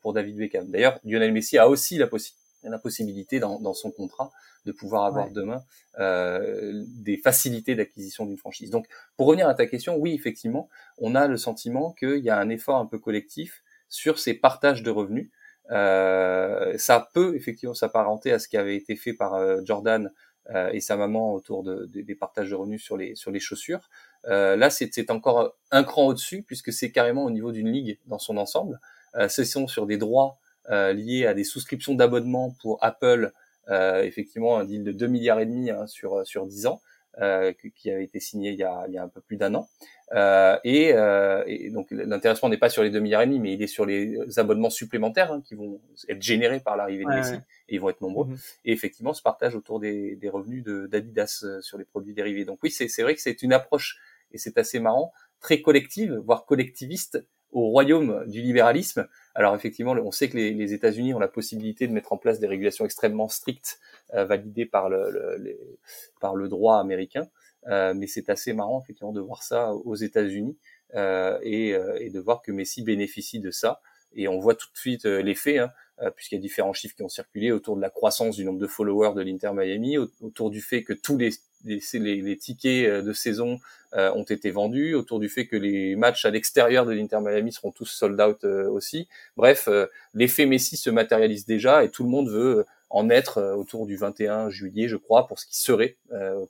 pour 0.00 0.12
David 0.12 0.36
Beckham. 0.36 0.70
D'ailleurs, 0.70 0.98
Lionel 1.04 1.32
Messi 1.32 1.58
a 1.58 1.68
aussi 1.68 1.98
la 1.98 2.06
possibilité 2.06 2.44
la 2.70 2.78
possibilité 2.78 3.40
dans, 3.40 3.60
dans, 3.60 3.74
son 3.74 3.90
contrat 3.90 4.32
de 4.64 4.72
pouvoir 4.72 5.04
avoir 5.04 5.30
demain 5.30 5.62
euh, 5.98 6.82
des 6.86 7.16
facilités 7.16 7.74
d'acquisition 7.74 8.26
d'une 8.26 8.38
franchise. 8.38 8.70
Donc, 8.70 8.86
pour 9.16 9.26
revenir 9.26 9.48
à 9.48 9.54
ta 9.54 9.66
question, 9.66 9.96
oui, 9.96 10.14
effectivement, 10.14 10.68
on 10.98 11.14
a 11.14 11.26
le 11.26 11.36
sentiment 11.36 11.92
qu'il 11.92 12.18
y 12.18 12.30
a 12.30 12.38
un 12.38 12.48
effort 12.48 12.76
un 12.76 12.86
peu 12.86 12.98
collectif 12.98 13.62
sur 13.88 14.18
ces 14.18 14.34
partages 14.34 14.82
de 14.82 14.90
revenus. 14.90 15.30
Euh, 15.70 16.76
ça 16.78 17.08
peut 17.12 17.36
effectivement 17.36 17.74
s'apparenter 17.74 18.32
à 18.32 18.38
ce 18.38 18.48
qui 18.48 18.56
avait 18.56 18.76
été 18.76 18.96
fait 18.96 19.14
par 19.14 19.34
euh, 19.34 19.60
Jordan 19.64 20.10
euh, 20.50 20.70
et 20.72 20.80
sa 20.80 20.96
maman 20.96 21.32
autour 21.32 21.62
de, 21.62 21.86
des 21.86 22.14
partages 22.14 22.50
de 22.50 22.54
revenus 22.54 22.82
sur 22.82 22.98
les 22.98 23.14
sur 23.14 23.30
les 23.30 23.40
chaussures. 23.40 23.88
Euh, 24.26 24.56
là, 24.56 24.68
c'est 24.68 25.10
encore 25.10 25.56
un 25.70 25.84
cran 25.84 26.06
au-dessus 26.06 26.42
puisque 26.42 26.72
c'est 26.72 26.92
carrément 26.92 27.24
au 27.24 27.30
niveau 27.30 27.50
d'une 27.50 27.70
ligue 27.70 27.98
dans 28.06 28.18
son 28.18 28.36
ensemble. 28.36 28.78
Ce 29.28 29.44
sont 29.44 29.66
sur 29.66 29.86
des 29.86 29.96
droits 29.96 30.38
euh, 30.70 30.92
lié 30.92 31.26
à 31.26 31.34
des 31.34 31.44
souscriptions 31.44 31.94
d'abonnement 31.94 32.56
pour 32.62 32.78
Apple, 32.82 33.32
euh, 33.68 34.02
effectivement 34.02 34.58
un 34.58 34.64
deal 34.64 34.82
de 34.82 34.92
2 34.92 35.06
milliards 35.06 35.40
et 35.40 35.46
demi 35.46 35.70
hein, 35.70 35.86
sur 35.86 36.26
sur 36.26 36.46
10 36.46 36.66
ans. 36.66 36.80
Euh, 37.20 37.52
qui 37.76 37.92
avait 37.92 38.02
été 38.02 38.18
signé 38.18 38.50
il 38.50 38.58
y 38.58 38.64
a, 38.64 38.86
il 38.88 38.94
y 38.94 38.98
a 38.98 39.02
un 39.04 39.08
peu 39.08 39.20
plus 39.20 39.36
d'un 39.36 39.54
an. 39.54 39.68
Euh, 40.14 40.58
et, 40.64 40.94
euh, 40.94 41.44
et, 41.46 41.70
donc 41.70 41.86
l'intéressement 41.92 42.48
n'est 42.48 42.58
pas 42.58 42.68
sur 42.68 42.82
les 42.82 42.90
2 42.90 42.98
milliards 42.98 43.22
et 43.22 43.26
demi, 43.26 43.38
mais 43.38 43.52
il 43.52 43.62
est 43.62 43.68
sur 43.68 43.86
les 43.86 44.18
abonnements 44.36 44.70
supplémentaires 44.70 45.30
hein, 45.30 45.40
qui 45.40 45.54
vont 45.54 45.80
être 46.08 46.20
générés 46.20 46.58
par 46.58 46.76
l'arrivée 46.76 47.04
de 47.04 47.10
Messi, 47.10 47.34
et 47.34 47.76
ils 47.76 47.80
vont 47.80 47.88
être 47.88 48.00
nombreux. 48.00 48.26
Mhm. 48.26 48.36
Et 48.64 48.72
effectivement, 48.72 49.12
se 49.12 49.22
partage 49.22 49.54
autour 49.54 49.78
des, 49.78 50.16
des 50.16 50.28
revenus 50.28 50.64
d'Adidas 50.64 51.44
sur 51.60 51.78
les 51.78 51.84
produits 51.84 52.14
dérivés. 52.14 52.44
Donc 52.44 52.58
oui, 52.64 52.72
c'est 52.72 53.02
vrai 53.02 53.14
que 53.14 53.20
c'est 53.20 53.42
une 53.42 53.52
approche, 53.52 54.00
et 54.32 54.38
c'est 54.38 54.58
assez 54.58 54.80
marrant, 54.80 55.12
très 55.38 55.62
collective, 55.62 56.20
voire 56.24 56.46
collectiviste, 56.46 57.24
au 57.54 57.68
royaume 57.68 58.24
du 58.26 58.42
libéralisme. 58.42 59.08
Alors 59.34 59.54
effectivement, 59.54 59.92
on 59.92 60.10
sait 60.10 60.28
que 60.28 60.36
les, 60.36 60.74
États-Unis 60.74 61.14
ont 61.14 61.20
la 61.20 61.28
possibilité 61.28 61.86
de 61.86 61.92
mettre 61.92 62.12
en 62.12 62.18
place 62.18 62.40
des 62.40 62.48
régulations 62.48 62.84
extrêmement 62.84 63.28
strictes 63.28 63.78
euh, 64.12 64.24
validées 64.24 64.66
par 64.66 64.88
le, 64.90 66.48
droit 66.48 66.78
américain, 66.78 67.28
euh, 67.68 67.94
mais 67.94 68.08
c'est 68.08 68.28
assez 68.28 68.52
marrant 68.52 68.82
effectivement 68.82 69.12
de 69.12 69.20
voir 69.20 69.42
ça 69.42 69.72
aux 69.72 69.94
États-Unis 69.94 70.58
euh, 70.94 71.38
et, 71.42 71.70
et, 72.00 72.10
de 72.10 72.20
voir 72.20 72.42
que 72.42 72.52
Messi 72.52 72.82
bénéficie 72.82 73.40
de 73.40 73.50
ça. 73.50 73.80
Et 74.16 74.28
on 74.28 74.38
voit 74.38 74.54
tout 74.54 74.70
de 74.72 74.78
suite 74.78 75.04
l'effet, 75.04 75.58
hein, 75.58 75.72
puisqu'il 76.14 76.36
y 76.36 76.38
a 76.38 76.40
différents 76.40 76.72
chiffres 76.72 76.94
qui 76.94 77.02
ont 77.02 77.08
circulé 77.08 77.50
autour 77.50 77.76
de 77.76 77.80
la 77.80 77.90
croissance 77.90 78.36
du 78.36 78.44
nombre 78.44 78.60
de 78.60 78.66
followers 78.68 79.14
de 79.14 79.22
l'Inter 79.22 79.50
Miami, 79.52 79.96
autour 79.98 80.50
du 80.50 80.60
fait 80.60 80.84
que 80.84 80.92
tous 80.92 81.16
les 81.18 81.30
les, 81.64 81.80
les, 82.22 82.36
tickets 82.36 82.88
euh, 82.88 83.02
de 83.02 83.12
saison 83.12 83.58
euh, 83.94 84.12
ont 84.12 84.24
été 84.24 84.50
vendus, 84.50 84.94
autour 84.94 85.20
du 85.20 85.28
fait 85.28 85.46
que 85.46 85.56
les 85.56 85.96
matchs 85.96 86.24
à 86.24 86.30
l'extérieur 86.30 86.84
de 86.86 86.92
l'Inter 86.92 87.20
Miami 87.20 87.52
seront 87.52 87.70
tous 87.70 87.86
sold 87.86 88.20
out 88.20 88.44
euh, 88.44 88.68
aussi. 88.68 89.08
Bref, 89.36 89.68
l'effet 90.12 90.46
Messi 90.46 90.76
se 90.76 90.90
matérialise 90.90 91.46
déjà 91.46 91.84
et 91.84 91.90
tout 91.90 92.04
le 92.04 92.10
monde 92.10 92.28
veut 92.28 92.64
en 92.90 93.10
être 93.10 93.42
autour 93.56 93.86
du 93.86 93.96
21 93.96 94.50
juillet, 94.50 94.86
je 94.88 94.96
crois, 94.96 95.26
pour 95.26 95.40
ce 95.40 95.46
qui 95.46 95.58
serait, 95.58 95.96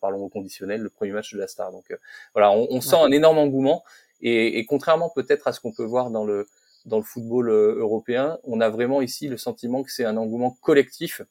parlons 0.00 0.24
au 0.24 0.28
conditionnel, 0.28 0.82
le 0.82 0.90
premier 0.90 1.12
match 1.12 1.32
de 1.32 1.38
la 1.38 1.48
Star. 1.48 1.72
Donc 1.72 1.96
voilà, 2.34 2.50
on, 2.50 2.66
on 2.70 2.80
sent 2.82 2.96
un 3.00 3.10
énorme 3.12 3.38
engouement 3.38 3.82
et, 4.20 4.58
et 4.58 4.66
contrairement 4.66 5.10
peut-être 5.14 5.48
à 5.48 5.52
ce 5.52 5.60
qu'on 5.60 5.72
peut 5.72 5.84
voir 5.84 6.10
dans 6.10 6.24
le 6.24 6.46
dans 6.84 6.98
le 6.98 7.02
football 7.02 7.48
européen, 7.48 8.38
on 8.44 8.60
a 8.60 8.68
vraiment 8.68 9.00
ici 9.00 9.26
le 9.28 9.38
sentiment 9.38 9.82
que 9.82 9.90
c'est 9.90 10.04
un 10.04 10.18
engouement 10.18 10.58
collectif 10.60 11.22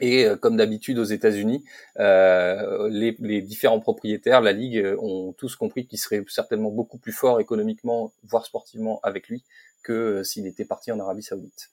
et 0.00 0.26
euh, 0.26 0.36
comme 0.36 0.56
d'habitude 0.56 0.98
aux 0.98 1.04
États-Unis, 1.04 1.64
euh, 1.98 2.88
les, 2.88 3.16
les, 3.20 3.42
différents 3.42 3.80
propriétaires, 3.80 4.40
la 4.40 4.52
ligue, 4.52 4.78
euh, 4.78 4.96
ont 5.00 5.32
tous 5.32 5.54
compris 5.56 5.86
qu'il 5.86 5.98
serait 5.98 6.24
certainement 6.28 6.70
beaucoup 6.70 6.98
plus 6.98 7.12
fort 7.12 7.40
économiquement, 7.40 8.12
voire 8.24 8.44
sportivement, 8.44 9.00
avec 9.02 9.28
lui 9.28 9.44
que 9.82 10.22
s'il 10.22 10.46
était 10.46 10.64
parti 10.64 10.90
en 10.90 10.98
Arabie 10.98 11.22
Saoudite. 11.22 11.70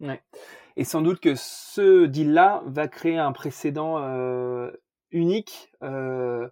Ouais. 0.00 0.20
Et 0.76 0.84
sans 0.84 1.00
doute 1.00 1.20
que 1.20 1.34
ce 1.36 2.06
deal-là 2.06 2.62
va 2.66 2.86
créer 2.86 3.18
un 3.18 3.32
précédent 3.32 3.98
euh, 3.98 4.70
unique. 5.10 5.72
Euh, 5.82 6.48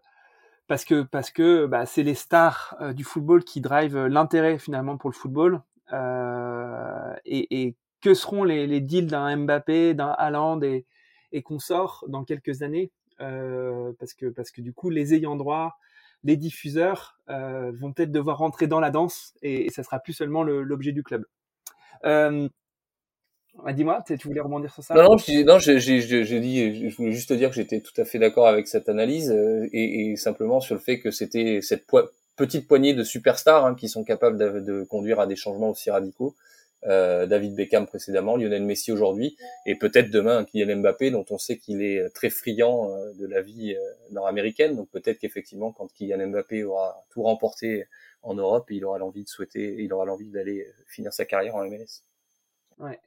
parce 0.68 0.84
que 0.84 1.02
parce 1.02 1.30
que 1.30 1.66
bah, 1.66 1.86
c'est 1.86 2.02
les 2.02 2.16
stars 2.16 2.76
du 2.92 3.04
football 3.04 3.44
qui 3.44 3.60
drivent 3.60 4.06
l'intérêt 4.06 4.58
finalement 4.58 4.96
pour 4.96 5.10
le 5.10 5.14
football 5.14 5.62
et, 5.92 7.62
et 7.62 7.76
que 8.06 8.14
seront 8.14 8.44
les, 8.44 8.80
deals 8.80 9.08
d'un 9.08 9.36
Mbappé, 9.36 9.94
d'un 9.94 10.14
Haaland 10.16 10.62
et, 10.62 10.86
et 11.32 11.42
consorts 11.42 12.04
dans 12.06 12.22
quelques 12.22 12.62
années 12.62 12.92
euh, 13.20 13.92
parce 13.98 14.14
que 14.14 14.26
parce 14.26 14.50
que 14.50 14.60
du 14.60 14.72
coup 14.72 14.90
les 14.90 15.14
ayants 15.14 15.34
droit, 15.34 15.78
les 16.22 16.36
diffuseurs 16.36 17.18
vont 17.28 17.92
peut-être 17.92 18.12
devoir 18.12 18.38
rentrer 18.38 18.68
dans 18.68 18.78
la 18.78 18.90
danse 18.90 19.34
et, 19.42 19.66
et 19.66 19.70
ça 19.70 19.82
sera 19.82 19.98
plus 19.98 20.12
seulement 20.12 20.44
l'objet 20.44 20.92
du 20.92 21.02
club. 21.02 21.24
Euh, 22.04 22.48
dis-moi, 23.72 24.04
tu 24.06 24.28
voulais 24.28 24.40
rebondir 24.40 24.72
sur 24.72 24.82
ça? 24.82 24.94
Non, 24.94 25.16
non, 25.44 25.58
je, 25.58 25.78
j'ai, 25.78 26.40
dit, 26.40 26.88
je 26.88 26.96
voulais 26.96 27.12
juste 27.12 27.30
te 27.30 27.34
dire 27.34 27.48
que 27.48 27.56
j'étais 27.56 27.80
tout 27.80 27.98
à 28.00 28.04
fait 28.04 28.18
d'accord 28.18 28.46
avec 28.46 28.68
cette 28.68 28.88
analyse 28.88 29.30
euh, 29.30 29.68
et, 29.72 30.14
simplement 30.16 30.60
sur 30.60 30.74
le 30.74 30.80
fait 30.80 31.00
que 31.00 31.10
c'était 31.10 31.60
cette 31.62 31.86
petite 32.36 32.68
poignée 32.68 32.94
de 32.94 33.02
superstars 33.02 33.64
hein, 33.64 33.74
qui 33.74 33.88
sont 33.88 34.04
capables 34.04 34.38
de, 34.38 34.84
conduire 34.84 35.20
à 35.20 35.26
des 35.26 35.36
changements 35.36 35.70
aussi 35.70 35.90
radicaux. 35.90 36.34
Euh, 36.86 37.26
David 37.26 37.54
Beckham 37.54 37.86
précédemment, 37.86 38.36
Lionel 38.36 38.62
Messi 38.62 38.92
aujourd'hui, 38.92 39.36
et 39.64 39.74
peut-être 39.74 40.10
demain 40.10 40.44
Kylian 40.44 40.76
Mbappé, 40.76 41.10
dont 41.10 41.24
on 41.30 41.38
sait 41.38 41.58
qu'il 41.58 41.82
est 41.82 42.08
très 42.10 42.30
friand 42.30 42.90
euh, 42.90 43.12
de 43.14 43.26
la 43.26 43.42
vie 43.42 43.74
euh, 43.74 44.12
nord-américaine. 44.12 44.76
Donc 44.76 44.88
peut-être 44.90 45.18
qu'effectivement, 45.18 45.72
quand 45.72 45.92
Kylian 45.92 46.28
Mbappé 46.28 46.62
aura 46.62 47.04
tout 47.10 47.22
remporté 47.22 47.86
en 48.22 48.34
Europe, 48.34 48.70
il 48.70 48.84
aura 48.84 48.98
l'envie 48.98 49.24
de 49.24 49.28
souhaiter, 49.28 49.76
il 49.82 49.92
aura 49.92 50.04
l'envie 50.04 50.30
d'aller 50.30 50.66
finir 50.86 51.12
sa 51.12 51.24
carrière 51.24 51.56
en 51.56 51.64
MLS. 51.64 52.02
Ouais. 52.78 53.00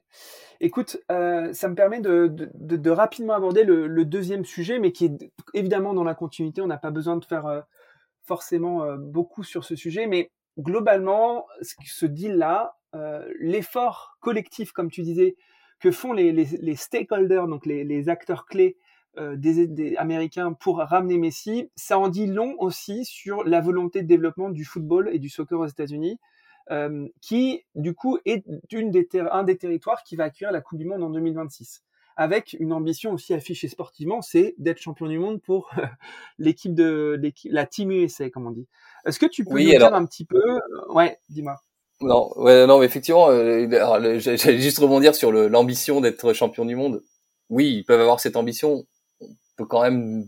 Écoute, 0.60 0.98
ça 1.08 1.68
me 1.68 1.74
permet 1.74 2.00
de, 2.00 2.26
de, 2.28 2.76
de, 2.76 2.90
rapidement 2.90 3.34
aborder 3.34 3.62
le, 3.62 4.04
deuxième 4.04 4.44
sujet, 4.44 4.78
mais 4.78 4.92
qui 4.92 5.04
est 5.04 5.30
évidemment 5.54 5.94
dans 5.94 6.04
la 6.04 6.14
continuité. 6.14 6.60
On 6.60 6.66
n'a 6.66 6.78
pas 6.78 6.90
besoin 6.90 7.16
de 7.16 7.24
faire 7.24 7.64
forcément 8.24 8.96
beaucoup 8.96 9.44
sur 9.44 9.64
ce 9.64 9.76
sujet, 9.76 10.06
mais 10.06 10.30
globalement, 10.58 11.46
ce 11.62 12.06
deal-là, 12.06 12.74
euh, 12.74 12.79
l'effort 13.38 14.16
collectif, 14.20 14.72
comme 14.72 14.90
tu 14.90 15.02
disais, 15.02 15.36
que 15.78 15.90
font 15.90 16.12
les, 16.12 16.32
les, 16.32 16.46
les 16.60 16.76
stakeholders, 16.76 17.46
donc 17.46 17.66
les, 17.66 17.84
les 17.84 18.08
acteurs 18.08 18.46
clés 18.46 18.76
des, 19.16 19.66
des, 19.66 19.96
Américains 19.96 20.52
pour 20.52 20.78
ramener 20.78 21.18
Messi, 21.18 21.70
ça 21.74 21.98
en 21.98 22.08
dit 22.08 22.26
long 22.26 22.54
aussi 22.58 23.04
sur 23.04 23.44
la 23.44 23.60
volonté 23.60 24.02
de 24.02 24.06
développement 24.06 24.50
du 24.50 24.64
football 24.64 25.08
et 25.12 25.18
du 25.18 25.28
soccer 25.28 25.58
aux 25.58 25.66
États-Unis. 25.66 26.18
Euh, 26.70 27.08
qui 27.20 27.64
du 27.74 27.94
coup 27.94 28.18
est 28.26 28.44
une 28.70 28.92
des 28.92 29.08
un 29.32 29.42
des 29.42 29.56
territoires 29.56 30.04
qui 30.04 30.14
va 30.14 30.24
accueillir 30.24 30.52
la 30.52 30.60
Coupe 30.60 30.78
du 30.78 30.84
Monde 30.84 31.02
en 31.02 31.10
2026 31.10 31.82
avec 32.16 32.54
une 32.60 32.72
ambition 32.72 33.12
aussi 33.12 33.32
affichée 33.32 33.66
sportivement, 33.66 34.20
c'est 34.20 34.54
d'être 34.58 34.78
champion 34.78 35.06
du 35.06 35.18
monde 35.18 35.40
pour 35.40 35.70
l'équipe 36.38 36.74
de 36.74 37.18
la 37.46 37.66
Team 37.66 37.90
USA, 37.92 38.28
comme 38.28 38.46
on 38.46 38.50
dit. 38.50 38.68
Est-ce 39.06 39.18
que 39.18 39.26
tu 39.26 39.44
peux 39.44 39.58
nous 39.58 39.70
dire 39.70 39.94
un 39.94 40.04
petit 40.04 40.26
peu 40.26 40.36
euh, 40.36 40.60
Ouais, 40.90 41.18
dis-moi. 41.30 41.56
Non, 42.00 42.32
ouais, 42.36 42.66
non, 42.66 42.78
mais 42.78 42.86
effectivement, 42.86 43.28
euh, 43.28 44.18
j'allais 44.18 44.60
juste 44.60 44.78
rebondir 44.78 45.14
sur 45.14 45.32
l'ambition 45.32 46.00
d'être 46.00 46.32
champion 46.32 46.64
du 46.64 46.74
monde. 46.74 47.02
Oui, 47.50 47.74
ils 47.76 47.84
peuvent 47.84 48.00
avoir 48.00 48.20
cette 48.20 48.36
ambition. 48.36 48.86
On 49.20 49.26
peut 49.56 49.66
quand 49.66 49.82
même 49.82 50.26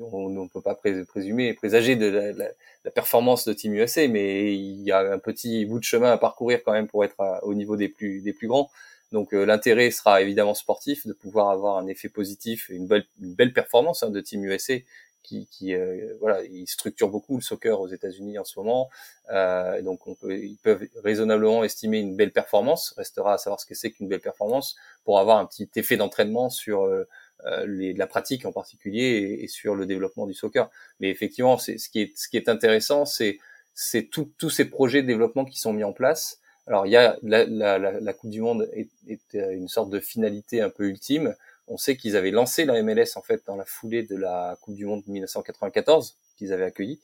on 0.00 0.30
ne 0.30 0.48
peut 0.48 0.60
pas 0.60 0.74
présumer, 0.74 1.54
présager 1.54 1.96
de 1.96 2.06
la, 2.36 2.90
performance 2.90 3.46
de 3.46 3.52
Team 3.52 3.74
USA, 3.74 4.08
mais 4.08 4.54
il 4.54 4.82
y 4.82 4.90
a 4.90 5.12
un 5.12 5.18
petit 5.18 5.64
bout 5.64 5.78
de 5.78 5.84
chemin 5.84 6.12
à 6.12 6.18
parcourir 6.18 6.60
quand 6.64 6.72
même 6.72 6.88
pour 6.88 7.04
être 7.04 7.14
au 7.42 7.54
niveau 7.54 7.76
des 7.76 7.88
plus, 7.88 8.22
grands. 8.42 8.70
Donc 9.12 9.34
euh, 9.34 9.44
l'intérêt 9.44 9.90
sera 9.90 10.22
évidemment 10.22 10.54
sportif, 10.54 11.06
de 11.06 11.12
pouvoir 11.12 11.50
avoir 11.50 11.76
un 11.76 11.86
effet 11.86 12.08
positif 12.08 12.70
une 12.70 12.86
belle, 12.86 13.04
une 13.20 13.34
belle 13.34 13.52
performance 13.52 14.02
hein, 14.02 14.10
de 14.10 14.20
Team 14.20 14.44
USA 14.44 14.74
qui, 15.22 15.46
qui 15.46 15.74
euh, 15.74 16.14
voilà, 16.20 16.42
il 16.44 16.66
structure 16.66 17.08
beaucoup 17.08 17.36
le 17.36 17.42
soccer 17.42 17.80
aux 17.80 17.88
États-Unis 17.88 18.38
en 18.38 18.44
ce 18.44 18.58
moment. 18.58 18.90
Euh, 19.30 19.80
donc 19.82 20.06
on 20.06 20.14
peut, 20.14 20.36
ils 20.36 20.56
peuvent 20.56 20.86
raisonnablement 21.02 21.64
estimer 21.64 21.98
une 21.98 22.16
belle 22.16 22.32
performance. 22.32 22.94
Restera 22.96 23.34
à 23.34 23.38
savoir 23.38 23.60
ce 23.60 23.66
que 23.66 23.74
c'est 23.74 23.90
qu'une 23.90 24.08
belle 24.08 24.20
performance 24.20 24.76
pour 25.04 25.18
avoir 25.18 25.38
un 25.38 25.46
petit 25.46 25.68
effet 25.76 25.96
d'entraînement 25.96 26.50
sur 26.50 26.82
euh, 26.84 27.08
euh, 27.46 27.66
les, 27.66 27.92
la 27.92 28.06
pratique 28.06 28.44
en 28.44 28.52
particulier 28.52 29.38
et, 29.40 29.48
sur 29.48 29.74
le 29.74 29.86
développement 29.86 30.26
du 30.26 30.34
soccer. 30.34 30.70
Mais 31.00 31.10
effectivement, 31.10 31.58
c'est 31.58 31.78
ce 31.78 31.88
qui 31.88 32.00
est 32.00 32.12
ce 32.16 32.28
qui 32.28 32.36
est 32.36 32.48
intéressant, 32.48 33.04
c'est 33.04 33.38
c'est 33.74 34.10
tous 34.10 34.50
ces 34.50 34.66
projets 34.66 35.02
de 35.02 35.06
développement 35.06 35.44
qui 35.44 35.58
sont 35.58 35.72
mis 35.72 35.84
en 35.84 35.92
place. 35.92 36.38
Alors 36.66 36.86
il 36.86 36.90
y 36.92 36.96
a 36.96 37.16
la, 37.22 37.44
la, 37.44 37.78
la, 37.78 38.12
Coupe 38.12 38.30
du 38.30 38.40
Monde 38.40 38.68
est, 38.72 38.88
est, 39.08 39.34
une 39.34 39.66
sorte 39.66 39.90
de 39.90 39.98
finalité 39.98 40.60
un 40.60 40.70
peu 40.70 40.84
ultime. 40.84 41.34
On 41.68 41.76
sait 41.76 41.96
qu'ils 41.96 42.16
avaient 42.16 42.30
lancé 42.30 42.64
la 42.64 42.82
MLS 42.82 43.16
en 43.16 43.22
fait 43.22 43.42
dans 43.46 43.56
la 43.56 43.64
foulée 43.64 44.02
de 44.02 44.16
la 44.16 44.58
Coupe 44.60 44.74
du 44.74 44.84
Monde 44.84 45.02
1994 45.06 46.16
qu'ils 46.36 46.52
avaient 46.52 46.64
accueilli. 46.64 47.00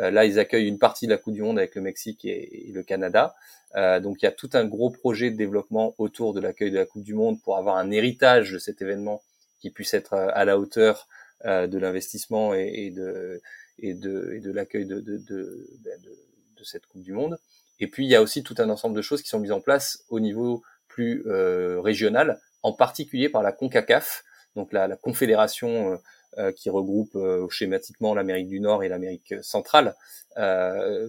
Euh, 0.00 0.10
là, 0.10 0.24
ils 0.24 0.38
accueillent 0.38 0.68
une 0.68 0.78
partie 0.78 1.06
de 1.06 1.12
la 1.12 1.18
Coupe 1.18 1.34
du 1.34 1.42
Monde 1.42 1.58
avec 1.58 1.74
le 1.74 1.82
Mexique 1.82 2.24
et, 2.24 2.70
le 2.72 2.82
Canada. 2.82 3.34
Euh, 3.74 4.00
donc 4.00 4.20
il 4.20 4.26
y 4.26 4.28
a 4.28 4.32
tout 4.32 4.50
un 4.52 4.64
gros 4.66 4.90
projet 4.90 5.30
de 5.30 5.36
développement 5.36 5.94
autour 5.98 6.34
de 6.34 6.40
l'accueil 6.40 6.70
de 6.70 6.78
la 6.78 6.84
Coupe 6.84 7.02
du 7.02 7.14
Monde 7.14 7.40
pour 7.40 7.56
avoir 7.56 7.76
un 7.76 7.90
héritage 7.90 8.52
de 8.52 8.58
cet 8.58 8.82
événement 8.82 9.22
qui 9.60 9.70
puisse 9.70 9.94
être 9.94 10.12
euh, 10.12 10.28
à 10.34 10.44
la 10.44 10.58
hauteur 10.58 11.08
euh, 11.46 11.66
de 11.66 11.78
l'investissement 11.78 12.52
et, 12.54 12.90
de 12.90 13.40
et 13.78 13.94
de, 13.94 14.32
et 14.34 14.40
de 14.40 14.52
l'accueil 14.52 14.84
de, 14.84 15.00
de, 15.00 15.16
de, 15.16 15.66
ben, 15.82 15.98
de, 16.02 16.10
de 16.58 16.64
cette 16.64 16.86
Coupe 16.86 17.02
du 17.02 17.12
Monde. 17.12 17.38
Et 17.80 17.86
puis 17.86 18.04
il 18.04 18.10
y 18.10 18.14
a 18.14 18.22
aussi 18.22 18.42
tout 18.42 18.54
un 18.58 18.68
ensemble 18.68 18.94
de 18.94 19.02
choses 19.02 19.22
qui 19.22 19.28
sont 19.28 19.40
mises 19.40 19.52
en 19.52 19.60
place 19.60 20.04
au 20.08 20.20
niveau 20.20 20.62
plus 20.88 21.22
euh, 21.26 21.80
régional, 21.80 22.38
en 22.62 22.72
particulier 22.72 23.28
par 23.28 23.42
la 23.42 23.52
CONCACAF, 23.52 24.24
donc 24.56 24.72
la, 24.72 24.86
la 24.86 24.96
confédération 24.96 25.92
euh, 25.92 25.96
euh 26.38 26.52
qui 26.52 26.70
regroupe 26.70 27.14
euh, 27.14 27.46
schématiquement 27.50 28.14
l'Amérique 28.14 28.48
du 28.48 28.60
Nord 28.60 28.82
et 28.84 28.88
l'Amérique 28.88 29.34
centrale, 29.42 29.94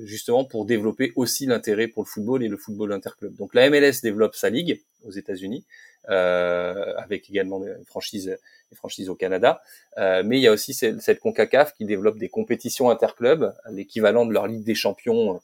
justement 0.03 0.43
pour 0.43 0.65
développer 0.65 1.13
aussi 1.15 1.45
l'intérêt 1.45 1.87
pour 1.87 2.03
le 2.03 2.07
football 2.07 2.43
et 2.43 2.49
le 2.49 2.57
football 2.57 2.91
interclub. 2.91 3.33
Donc 3.35 3.53
la 3.53 3.69
MLS 3.69 4.01
développe 4.01 4.35
sa 4.35 4.49
ligue 4.49 4.81
aux 5.05 5.11
États-Unis, 5.11 5.63
avec 6.07 7.29
également 7.29 7.61
des 7.61 7.73
franchises, 7.85 8.37
des 8.69 8.75
franchises 8.75 9.07
au 9.07 9.15
Canada. 9.15 9.61
Mais 9.97 10.39
il 10.39 10.41
y 10.41 10.47
a 10.47 10.51
aussi 10.51 10.73
cette, 10.73 11.01
cette, 11.01 11.21
CONCACAF 11.21 11.73
qui 11.73 11.85
développe 11.85 12.17
des 12.17 12.27
compétitions 12.27 12.89
interclubs, 12.89 13.53
l'équivalent 13.71 14.25
de 14.25 14.33
leur 14.33 14.45
Ligue 14.45 14.65
des 14.65 14.75
Champions 14.75 15.39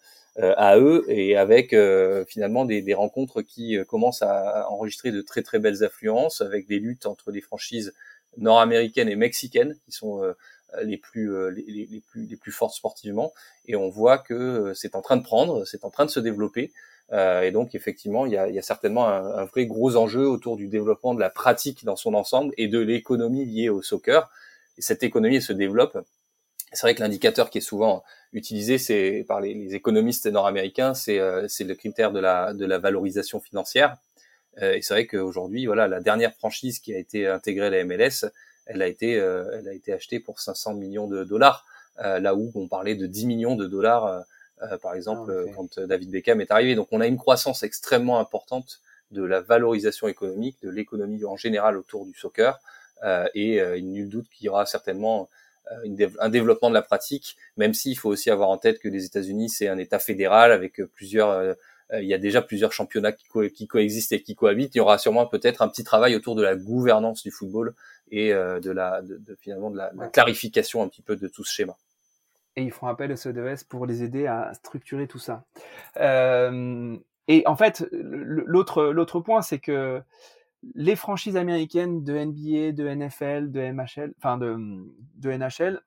à 0.58 0.78
eux, 0.80 1.06
et 1.08 1.36
avec 1.36 1.74
euh, 1.74 2.26
finalement 2.26 2.66
des, 2.66 2.82
des, 2.82 2.94
rencontres 2.94 3.42
qui 3.42 3.78
euh, 3.78 3.84
commencent 3.84 4.22
à 4.22 4.70
enregistrer 4.70 5.12
de 5.12 5.22
très 5.22 5.42
très 5.42 5.60
belles 5.60 5.84
affluences, 5.84 6.42
avec 6.42 6.68
des 6.68 6.80
luttes 6.80 7.06
entre 7.06 7.32
des 7.32 7.42
franchises 7.42 7.94
nord-américaines 8.38 9.10
et 9.10 9.16
mexicaines 9.16 9.76
qui 9.86 9.92
sont 9.92 10.22
les 10.84 10.98
plus, 10.98 11.52
les, 11.52 11.88
les, 11.88 12.00
plus 12.00 12.28
les 12.28 12.36
plus 12.36 12.52
fortes 12.52 12.76
sportivement 12.76 13.34
et 13.66 13.76
on 13.76 13.90
voit 13.90 14.20
que 14.20 14.72
c'est 14.76 14.96
en 14.96 15.02
train 15.02 15.18
de 15.18 15.24
prendre 15.24 15.66
c'est 15.66 15.84
en 15.84 15.90
train 15.90 16.06
de 16.06 16.12
se 16.12 16.20
développer 16.20 16.72
euh, 17.12 17.42
et 17.42 17.52
donc 17.52 17.74
effectivement, 17.74 18.26
il 18.26 18.34
y 18.34 18.38
a, 18.38 18.50
y 18.50 18.60
a 18.60 18.62
certainement 18.62 19.08
un, 19.08 19.26
un, 19.26 19.46
vrai 19.46 19.66
gros 19.66 19.96
enjeu 19.96 20.28
autour 20.28 20.58
du 20.58 20.68
développement 20.68 21.14
de 21.14 21.20
la 21.20 21.30
pratique 21.30 21.84
dans 21.84 21.96
son 21.96 22.14
ensemble 22.14 22.54
et 22.58 22.68
de 22.68 22.80
l'économie 22.80 23.46
liée 23.46 23.70
au 23.70 23.82
soccer. 23.82 24.30
Et 24.78 24.82
cette 24.82 25.04
économie 25.04 25.42
se 25.42 25.54
développe. 25.54 25.98
C'est 26.72 26.82
vrai 26.82 26.96
que 26.96 27.02
l'indicateur 27.02 27.50
qui 27.50 27.58
est 27.58 27.62
souvent 27.62 28.04
utilisé, 28.34 28.78
c'est 28.78 29.26
par 29.28 29.42
les, 29.42 29.54
les 29.54 29.76
économistes 29.76 30.28
nord-américains, 30.28 30.94
c'est 30.94 31.20
euh, 31.20 31.48
le 31.60 31.74
critère 31.74 32.12
de 32.12 32.20
la, 32.20 32.54
de 32.54 32.66
la 32.66 32.78
valorisation 32.78 33.40
financière. 33.40 33.98
Euh, 34.62 34.74
et 34.74 34.82
c'est 34.82 34.94
vrai 34.94 35.08
qu'aujourd'hui, 35.08 35.66
voilà, 35.66 35.88
la 35.88 36.00
dernière 36.00 36.34
franchise 36.34 36.80
qui 36.80 36.94
a 36.94 36.98
été 36.98 37.28
intégrée 37.28 37.68
à 37.68 37.70
la 37.70 37.84
MLS, 37.84 38.26
elle 38.66 38.82
a 38.82 38.88
été, 38.88 39.20
euh, 39.20 39.60
elle 39.60 39.68
a 39.68 39.74
été 39.74 39.94
achetée 39.94 40.20
pour 40.20 40.40
500 40.40 40.76
millions 40.76 41.08
de 41.08 41.24
dollars, 41.24 41.66
euh, 42.04 42.20
là 42.20 42.36
où 42.36 42.52
on 42.56 42.68
parlait 42.68 42.96
de 42.96 43.08
10 43.08 43.26
millions 43.26 43.56
de 43.56 43.66
dollars 43.66 44.24
euh, 44.62 44.78
par 44.78 44.94
exemple, 44.94 45.46
ah, 45.48 45.52
quand 45.56 45.80
David 45.80 46.12
Beckham 46.12 46.42
est 46.42 46.52
arrivé. 46.52 46.76
Donc 46.76 46.90
on 46.92 47.02
a 47.02 47.08
une 47.08 47.18
croissance 47.18 47.64
extrêmement 47.64 48.20
importante 48.20 48.82
de 49.12 49.24
la 49.24 49.42
valorisation 49.42 50.08
économique, 50.08 50.58
de 50.62 50.70
l'économie 50.70 51.24
en 51.26 51.38
général 51.38 51.78
autour 51.78 52.06
du 52.06 52.14
soccer, 52.14 52.60
euh, 53.04 53.28
et 53.34 53.60
il 53.78 53.92
nul 53.92 54.10
doute 54.10 54.28
qu'il 54.30 54.46
y 54.46 54.50
aura 54.50 54.66
certainement 54.66 55.30
un 56.20 56.30
développement 56.30 56.70
de 56.70 56.74
la 56.74 56.82
pratique, 56.82 57.38
même 57.58 57.74
s'il 57.74 57.98
faut 57.98 58.10
aussi 58.10 58.30
avoir 58.30 58.50
en 58.50 58.58
tête 58.58 58.80
que 58.80 58.88
les 58.88 59.06
États-Unis, 59.06 59.50
c'est 59.50 59.68
un 59.68 59.78
État 59.78 60.00
fédéral 60.00 60.52
avec 60.52 60.82
plusieurs... 60.96 61.56
il 61.94 62.06
y 62.06 62.14
a 62.14 62.18
déjà 62.18 62.42
plusieurs 62.42 62.74
championnats 62.74 63.12
qui, 63.12 63.68
coexistent 63.68 64.14
et 64.14 64.22
qui 64.22 64.36
cohabitent. 64.36 64.76
Il 64.76 64.80
y 64.80 64.82
aura 64.82 64.98
sûrement 64.98 65.28
peut-être 65.28 65.62
un 65.62 65.68
petit 65.68 65.84
travail 65.84 66.16
autour 66.16 66.36
de 66.36 66.42
la 66.42 66.56
gouvernance 66.56 67.22
du 67.24 67.32
football 67.32 67.74
et 68.12 68.30
de 68.32 68.72
la 68.72 69.02
de, 69.02 69.38
finalement 69.40 69.70
de 69.70 69.78
la, 69.78 69.92
clarification 70.12 70.82
un 70.82 70.88
petit 70.88 71.04
peu 71.04 71.16
de 71.16 71.28
tout 71.28 71.44
ce 71.44 71.54
schéma 71.54 71.78
et 72.60 72.64
ils 72.64 72.72
font 72.72 72.88
appel 72.88 73.12
au 73.12 73.16
CEDES 73.16 73.66
pour 73.68 73.86
les 73.86 74.04
aider 74.04 74.28
à 74.28 74.54
structurer 74.54 75.08
tout 75.08 75.20
ça. 75.20 75.44
Euh, 75.98 76.98
et 77.28 77.44
en 77.46 77.56
fait, 77.56 77.88
l'autre 77.92 78.84
l'autre 78.86 79.20
point, 79.20 79.42
c'est 79.42 79.60
que 79.60 80.02
les 80.76 80.96
franchises 80.96 81.38
américaines 81.38 82.04
de 82.04 82.14
NBA, 82.14 82.74
de 82.74 82.88
NFL, 82.88 83.52
de 83.52 83.72
MHL, 83.72 84.14
enfin 84.18 84.38
de, 84.38 84.58
de 85.16 85.32
NHL, 85.32 85.82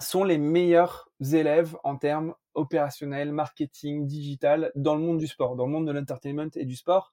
sont 0.00 0.24
les 0.24 0.38
meilleurs 0.38 1.08
élèves 1.32 1.76
en 1.84 1.96
termes 1.96 2.34
opérationnels, 2.54 3.32
marketing, 3.32 4.06
digital 4.06 4.72
dans 4.74 4.94
le 4.94 5.00
monde 5.00 5.18
du 5.18 5.26
sport, 5.26 5.56
dans 5.56 5.66
le 5.66 5.72
monde 5.72 5.86
de 5.86 5.92
l'entertainment 5.92 6.50
et 6.54 6.64
du 6.64 6.76
sport. 6.76 7.12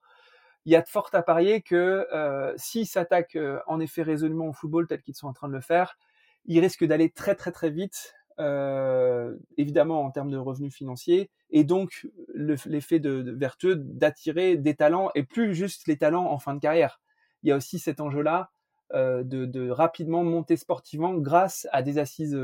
Il 0.66 0.72
y 0.72 0.76
a 0.76 0.82
de 0.82 0.88
fortes 0.88 1.14
à 1.14 1.22
parier 1.22 1.62
que 1.62 2.08
euh, 2.12 2.54
s'ils 2.58 2.88
s'attaquent 2.88 3.36
euh, 3.36 3.60
en 3.68 3.80
effet 3.80 4.02
résolument 4.02 4.48
au 4.48 4.54
football 4.54 4.88
tel 4.88 5.02
qu'ils 5.02 5.16
sont 5.16 5.28
en 5.28 5.34
train 5.34 5.48
de 5.48 5.54
le 5.54 5.62
faire, 5.62 5.98
ils 6.46 6.60
risquent 6.60 6.86
d'aller 6.86 7.12
très 7.12 7.36
très 7.36 7.52
très 7.52 7.70
vite 7.70 8.16
euh, 8.40 9.36
évidemment 9.58 10.04
en 10.04 10.12
termes 10.12 10.32
de 10.32 10.38
revenus 10.38 10.74
financiers, 10.74 11.30
et 11.50 11.64
donc 11.64 12.08
l'effet 12.34 13.00
de, 13.00 13.22
de, 13.22 13.32
vertueux 13.32 13.76
d'attirer 13.76 14.58
des 14.58 14.76
talents, 14.76 15.10
et 15.16 15.24
plus 15.24 15.54
juste 15.54 15.88
les 15.88 15.98
talents 15.98 16.32
en 16.32 16.40
fin 16.40 16.54
de 16.54 16.60
carrière. 16.60 17.00
Il 17.44 17.50
y 17.50 17.52
a 17.52 17.56
aussi 17.56 17.80
cet 17.80 18.00
enjeu-là 18.00 18.52
de, 18.94 19.70
rapidement 19.70 20.24
monter 20.24 20.58
sportivement 20.58 21.16
grâce 21.16 21.68
à 21.72 21.82
des 21.82 21.98
assises 21.98 22.38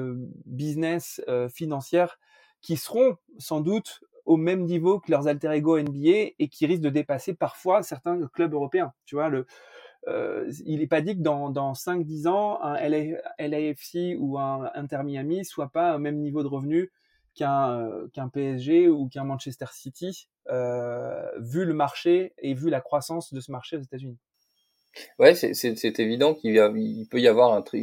business 0.45 1.21
financières 1.53 2.19
qui 2.61 2.77
seront 2.77 3.15
sans 3.37 3.61
doute 3.61 4.01
au 4.25 4.37
même 4.37 4.63
niveau 4.63 4.99
que 4.99 5.11
leurs 5.11 5.27
alter 5.27 5.51
ego 5.51 5.79
NBA 5.79 6.33
et 6.39 6.47
qui 6.49 6.65
risquent 6.65 6.83
de 6.83 6.89
dépasser 6.89 7.33
parfois 7.33 7.83
certains 7.83 8.19
clubs 8.27 8.53
européens. 8.53 8.93
Tu 9.05 9.15
vois, 9.15 9.29
le, 9.29 9.45
il 10.07 10.79
n'est 10.79 10.87
pas 10.87 11.01
dit 11.01 11.15
que 11.15 11.21
dans, 11.21 11.49
dans 11.49 11.73
5-10 11.73 12.27
ans, 12.27 12.61
un 12.61 12.77
LAFC 12.79 14.17
ou 14.19 14.39
un 14.39 14.69
Inter 14.73 15.03
Miami 15.03 15.45
soit 15.45 15.69
pas 15.69 15.95
au 15.95 15.99
même 15.99 16.19
niveau 16.19 16.43
de 16.43 16.47
revenus 16.47 16.89
qu'un 17.35 17.89
qu'un 18.13 18.27
PSG 18.27 18.89
ou 18.89 19.07
qu'un 19.07 19.23
Manchester 19.23 19.67
City, 19.71 20.27
euh, 20.49 21.29
vu 21.39 21.65
le 21.65 21.73
marché 21.73 22.33
et 22.39 22.53
vu 22.53 22.69
la 22.69 22.81
croissance 22.81 23.33
de 23.33 23.39
ce 23.39 23.51
marché 23.51 23.77
aux 23.77 23.81
États-Unis. 23.81 24.17
Ouais, 25.19 25.35
c'est 25.35 25.99
évident 25.99 26.33
qu'il 26.33 26.51
il 26.75 27.07
peut 27.09 27.21
y 27.21 27.27
avoir 27.27 27.53
un 27.53 27.61
très, 27.61 27.79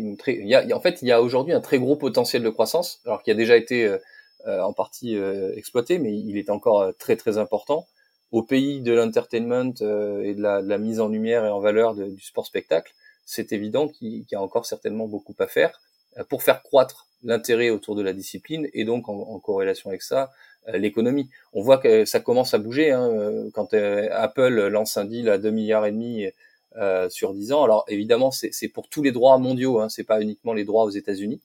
a, 0.53 0.77
en 0.77 0.81
fait, 0.81 1.01
il 1.01 1.09
y 1.09 1.13
a 1.13 1.23
aujourd'hui 1.23 1.55
un 1.55 1.61
très 1.61 1.79
gros 1.79 1.97
potentiel 1.97 2.43
de 2.43 2.51
croissance, 2.51 3.01
alors 3.07 3.23
qu'il 3.23 3.33
a 3.33 3.37
déjà 3.37 3.57
été 3.57 3.87
euh, 3.87 3.99
euh, 4.47 4.61
en 4.61 4.75
partie 4.75 5.17
euh, 5.17 5.55
exploité, 5.57 5.99
mais 5.99 6.15
il 6.15 6.37
est 6.37 6.51
encore 6.51 6.93
très 6.99 7.17
très 7.17 7.39
important. 7.39 7.87
Au 8.31 8.43
pays 8.43 8.81
de 8.81 8.93
l'entertainment 8.93 9.73
et 9.81 10.35
de 10.35 10.43
la, 10.43 10.63
de 10.63 10.69
la, 10.69 10.79
mise 10.79 11.01
en 11.01 11.09
lumière 11.09 11.45
et 11.45 11.51
en 11.51 11.61
valeur 11.61 11.95
de, 11.95 12.05
du 12.05 12.21
sport 12.21 12.47
spectacle, 12.47 12.93
c'est 13.25 13.53
évident 13.53 13.89
qu'il 13.89 14.25
y 14.31 14.35
a 14.35 14.43
encore 14.43 14.67
certainement 14.67 15.07
beaucoup 15.07 15.35
à 15.39 15.47
faire 15.47 15.81
pour 16.29 16.43
faire 16.43 16.63
croître 16.63 17.07
l'intérêt 17.23 17.71
autour 17.71 17.95
de 17.97 18.03
la 18.03 18.13
discipline 18.13 18.69
et 18.73 18.85
donc 18.85 19.09
en, 19.09 19.39
corrélation 19.39 19.91
avec 19.91 20.03
ça 20.03 20.31
euh, 20.69 20.79
l'économie. 20.79 21.29
On 21.53 21.63
voit 21.63 21.79
que 21.79 22.05
ça 22.05 22.21
commence 22.21 22.55
à 22.55 22.59
bouger 22.59 22.93
hein, 22.93 23.09
euh, 23.09 23.51
quand 23.53 23.75
euh, 23.75 24.09
Apple 24.13 24.69
lance 24.69 24.97
un 24.97 25.05
deal 25.05 25.29
à 25.29 25.39
2 25.39 25.51
milliards 25.51 25.87
et 25.87 25.93
demi 25.93 26.27
sur 27.09 27.35
10 27.35 27.53
ans. 27.53 27.65
Alors 27.65 27.85
évidemment 27.89 28.31
c'est 28.31 28.69
pour 28.69 28.89
tous 28.89 29.03
les 29.03 29.11
droits 29.11 29.37
mondiaux, 29.39 29.81
hein, 29.81 29.89
c'est 29.89 30.05
pas 30.05 30.21
uniquement 30.21 30.53
les 30.53 30.65
droits 30.65 30.85
aux 30.85 30.91
États-Unis. 30.91 31.41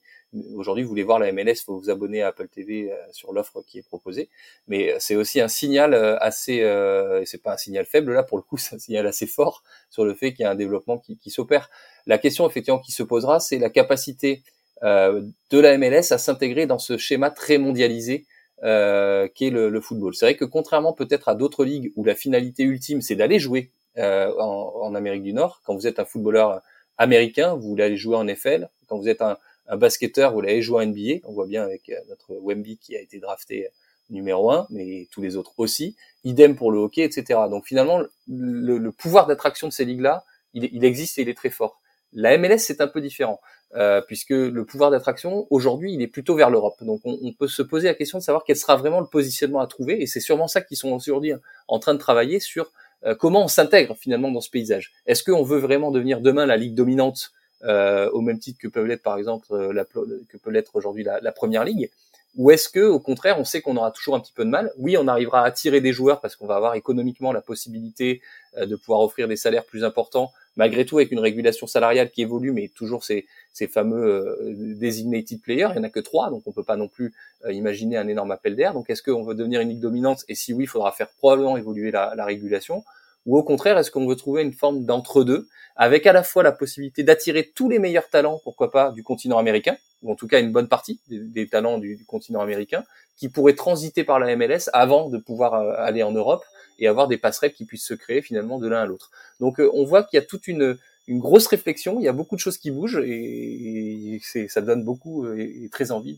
Aujourd'hui, 0.56 0.82
vous 0.82 0.88
voulez 0.88 1.02
voir 1.02 1.18
la 1.18 1.30
MLS, 1.32 1.56
faut 1.64 1.78
vous 1.78 1.90
abonner 1.90 2.22
à 2.22 2.28
Apple 2.28 2.48
TV 2.48 2.92
sur 3.12 3.32
l'offre 3.32 3.62
qui 3.66 3.78
est 3.78 3.82
proposée. 3.86 4.28
Mais 4.68 4.94
c'est 4.98 5.16
aussi 5.16 5.40
un 5.40 5.48
signal 5.48 5.94
assez, 6.20 6.62
euh, 6.62 7.24
c'est 7.24 7.42
pas 7.42 7.54
un 7.54 7.56
signal 7.56 7.84
faible 7.84 8.12
là 8.12 8.22
pour 8.22 8.38
le 8.38 8.42
coup, 8.42 8.56
c'est 8.58 8.76
un 8.76 8.78
signal 8.78 9.06
assez 9.06 9.26
fort 9.26 9.62
sur 9.90 10.04
le 10.04 10.14
fait 10.14 10.32
qu'il 10.32 10.42
y 10.42 10.46
a 10.46 10.50
un 10.50 10.56
développement 10.56 10.98
qui, 10.98 11.16
qui 11.16 11.30
s'opère. 11.30 11.70
La 12.06 12.18
question 12.18 12.48
effectivement 12.48 12.80
qui 12.80 12.92
se 12.92 13.02
posera, 13.02 13.40
c'est 13.40 13.58
la 13.58 13.70
capacité 13.70 14.42
euh, 14.82 15.22
de 15.50 15.58
la 15.58 15.78
MLS 15.78 16.12
à 16.12 16.18
s'intégrer 16.18 16.66
dans 16.66 16.78
ce 16.78 16.98
schéma 16.98 17.30
très 17.30 17.58
mondialisé 17.58 18.26
euh, 18.64 19.28
qu'est 19.34 19.50
le, 19.50 19.68
le, 19.68 19.80
football. 19.80 20.14
C'est 20.14 20.26
vrai 20.26 20.36
que 20.36 20.44
contrairement 20.44 20.92
peut-être 20.92 21.28
à 21.28 21.34
d'autres 21.34 21.64
ligues 21.64 21.92
où 21.96 22.04
la 22.04 22.14
finalité 22.14 22.64
ultime 22.64 23.00
c'est 23.00 23.14
d'aller 23.14 23.38
jouer 23.38 23.70
euh, 23.98 24.32
en, 24.38 24.72
en, 24.82 24.94
Amérique 24.94 25.22
du 25.22 25.32
Nord, 25.32 25.60
quand 25.64 25.74
vous 25.74 25.86
êtes 25.86 26.00
un 26.00 26.04
footballeur 26.04 26.60
américain, 26.98 27.54
vous 27.54 27.68
voulez 27.68 27.84
aller 27.84 27.96
jouer 27.96 28.16
en 28.16 28.24
NFL. 28.24 28.68
Quand 28.88 28.98
vous 28.98 29.08
êtes 29.08 29.22
un, 29.22 29.38
un 29.66 29.76
basketteur, 29.76 30.32
vous 30.32 30.42
jouer 30.60 30.84
en 30.84 30.86
NBA. 30.86 31.20
On 31.24 31.32
voit 31.32 31.46
bien 31.46 31.62
avec 31.62 31.88
euh, 31.88 31.96
notre 32.08 32.34
Wemby 32.34 32.78
qui 32.78 32.96
a 32.96 33.00
été 33.00 33.18
drafté 33.18 33.68
numéro 34.10 34.50
un, 34.50 34.66
mais 34.70 35.08
tous 35.10 35.22
les 35.22 35.36
autres 35.36 35.54
aussi. 35.58 35.96
Idem 36.24 36.56
pour 36.56 36.70
le 36.70 36.78
hockey, 36.78 37.02
etc. 37.02 37.40
Donc 37.50 37.66
finalement, 37.66 38.02
le, 38.28 38.90
pouvoir 38.90 39.26
d'attraction 39.26 39.66
de 39.66 39.72
ces 39.72 39.84
ligues-là, 39.84 40.24
il, 40.52 40.68
il, 40.72 40.84
existe 40.84 41.18
et 41.18 41.22
il 41.22 41.28
est 41.28 41.36
très 41.36 41.50
fort. 41.50 41.80
La 42.12 42.36
MLS, 42.36 42.58
c'est 42.58 42.80
un 42.80 42.86
peu 42.86 43.00
différent. 43.00 43.40
Euh, 43.76 44.00
puisque 44.00 44.30
le 44.30 44.64
pouvoir 44.64 44.92
d'attraction 44.92 45.48
aujourd'hui 45.50 45.94
il 45.94 46.00
est 46.00 46.06
plutôt 46.06 46.36
vers 46.36 46.48
l'Europe. 46.48 46.76
Donc 46.84 47.00
on, 47.02 47.32
peut 47.32 47.48
se 47.48 47.60
poser 47.60 47.88
la 47.88 47.94
question 47.94 48.18
de 48.18 48.22
savoir 48.22 48.44
quel 48.46 48.56
sera 48.56 48.76
vraiment 48.76 49.00
le 49.00 49.06
positionnement 49.06 49.58
à 49.58 49.66
trouver, 49.66 50.00
et 50.00 50.06
c'est 50.06 50.20
sûrement 50.20 50.46
ça 50.46 50.60
qu'ils 50.60 50.76
sont 50.76 50.92
aujourd'hui 50.92 51.32
en 51.66 51.80
train 51.80 51.92
de 51.92 51.98
travailler 51.98 52.38
sur 52.38 52.70
euh, 53.04 53.16
comment 53.16 53.42
on 53.42 53.48
s'intègre 53.48 53.96
finalement 53.96 54.30
dans 54.30 54.40
ce 54.40 54.48
paysage. 54.48 54.92
Est-ce 55.06 55.24
qu'on 55.24 55.42
veut 55.42 55.58
vraiment 55.58 55.90
devenir 55.90 56.20
demain 56.20 56.46
la 56.46 56.56
ligue 56.56 56.74
dominante 56.74 57.32
euh, 57.62 58.10
au 58.10 58.20
même 58.20 58.38
titre 58.38 58.58
que 58.60 58.68
peut 58.68 58.82
l'être 58.82 59.02
par 59.02 59.16
exemple 59.16 59.46
euh, 59.52 59.72
la, 59.72 59.84
que 59.84 60.36
peut 60.36 60.50
l'être 60.50 60.76
aujourd'hui 60.76 61.04
la, 61.04 61.20
la, 61.20 61.32
première 61.32 61.64
ligue, 61.64 61.90
ou 62.36 62.50
est-ce 62.50 62.68
que 62.68 62.80
au 62.80 63.00
contraire 63.00 63.38
on 63.38 63.44
sait 63.44 63.60
qu'on 63.60 63.76
aura 63.76 63.90
toujours 63.90 64.16
un 64.16 64.20
petit 64.20 64.32
peu 64.34 64.44
de 64.44 64.50
mal? 64.50 64.72
Oui, 64.78 64.96
on 64.96 65.08
arrivera 65.08 65.42
à 65.42 65.46
attirer 65.46 65.80
des 65.80 65.92
joueurs 65.92 66.20
parce 66.20 66.36
qu'on 66.36 66.46
va 66.46 66.56
avoir 66.56 66.74
économiquement 66.74 67.32
la 67.32 67.40
possibilité 67.40 68.20
de 68.58 68.76
pouvoir 68.76 69.00
offrir 69.00 69.28
des 69.28 69.36
salaires 69.36 69.64
plus 69.64 69.84
importants 69.84 70.32
malgré 70.56 70.84
tout 70.84 70.98
avec 70.98 71.10
une 71.10 71.18
régulation 71.18 71.66
salariale 71.66 72.10
qui 72.10 72.22
évolue, 72.22 72.52
mais 72.52 72.68
toujours 72.68 73.04
ces, 73.04 73.26
ces 73.52 73.66
fameux 73.66 74.04
euh, 74.04 74.74
designated 74.76 75.40
players, 75.40 75.68
il 75.72 75.76
y 75.76 75.80
en 75.80 75.84
a 75.84 75.88
que 75.88 76.00
trois, 76.00 76.30
donc 76.30 76.42
on 76.46 76.52
peut 76.52 76.62
pas 76.62 76.76
non 76.76 76.88
plus 76.88 77.12
euh, 77.44 77.52
imaginer 77.52 77.96
un 77.96 78.08
énorme 78.08 78.30
appel 78.30 78.56
d'air. 78.56 78.72
Donc 78.72 78.88
est-ce 78.90 79.02
qu'on 79.02 79.24
veut 79.24 79.34
devenir 79.34 79.60
une 79.60 79.70
ligue 79.70 79.80
dominante? 79.80 80.24
Et 80.28 80.34
si 80.34 80.52
oui, 80.52 80.64
il 80.64 80.68
faudra 80.68 80.92
faire 80.92 81.08
probablement 81.18 81.56
évoluer 81.56 81.90
la, 81.90 82.14
la 82.14 82.24
régulation. 82.24 82.84
Ou 83.26 83.38
au 83.38 83.42
contraire, 83.42 83.78
est-ce 83.78 83.90
qu'on 83.90 84.06
veut 84.06 84.16
trouver 84.16 84.42
une 84.42 84.52
forme 84.52 84.84
d'entre-deux, 84.84 85.48
avec 85.76 86.06
à 86.06 86.12
la 86.12 86.22
fois 86.22 86.42
la 86.42 86.52
possibilité 86.52 87.02
d'attirer 87.02 87.50
tous 87.54 87.68
les 87.68 87.78
meilleurs 87.78 88.08
talents, 88.08 88.40
pourquoi 88.44 88.70
pas, 88.70 88.92
du 88.92 89.02
continent 89.02 89.38
américain, 89.38 89.76
ou 90.02 90.12
en 90.12 90.14
tout 90.14 90.28
cas 90.28 90.40
une 90.40 90.52
bonne 90.52 90.68
partie 90.68 91.00
des, 91.08 91.48
talents 91.48 91.78
du, 91.78 92.04
continent 92.06 92.40
américain, 92.40 92.84
qui 93.16 93.28
pourraient 93.28 93.54
transiter 93.54 94.04
par 94.04 94.18
la 94.18 94.36
MLS 94.36 94.68
avant 94.72 95.08
de 95.08 95.18
pouvoir 95.18 95.54
euh, 95.54 95.74
aller 95.78 96.02
en 96.02 96.12
Europe 96.12 96.44
et 96.78 96.88
avoir 96.88 97.08
des 97.08 97.16
passerelles 97.16 97.52
qui 97.52 97.64
puissent 97.64 97.86
se 97.86 97.94
créer 97.94 98.20
finalement 98.20 98.58
de 98.58 98.68
l'un 98.68 98.82
à 98.82 98.86
l'autre. 98.86 99.10
Donc 99.40 99.60
euh, 99.60 99.70
on 99.72 99.84
voit 99.84 100.04
qu'il 100.04 100.18
y 100.18 100.22
a 100.22 100.26
toute 100.26 100.46
une, 100.46 100.76
grosse 101.08 101.46
réflexion, 101.46 102.00
il 102.00 102.04
y 102.04 102.08
a 102.08 102.12
beaucoup 102.12 102.34
de 102.34 102.40
choses 102.40 102.58
qui 102.58 102.70
bougent 102.70 103.02
et, 103.04 104.20
et 104.34 104.48
ça 104.48 104.60
donne 104.60 104.84
beaucoup 104.84 105.26
euh, 105.26 105.36
et, 105.38 105.68
très 105.70 105.90
envie 105.90 106.16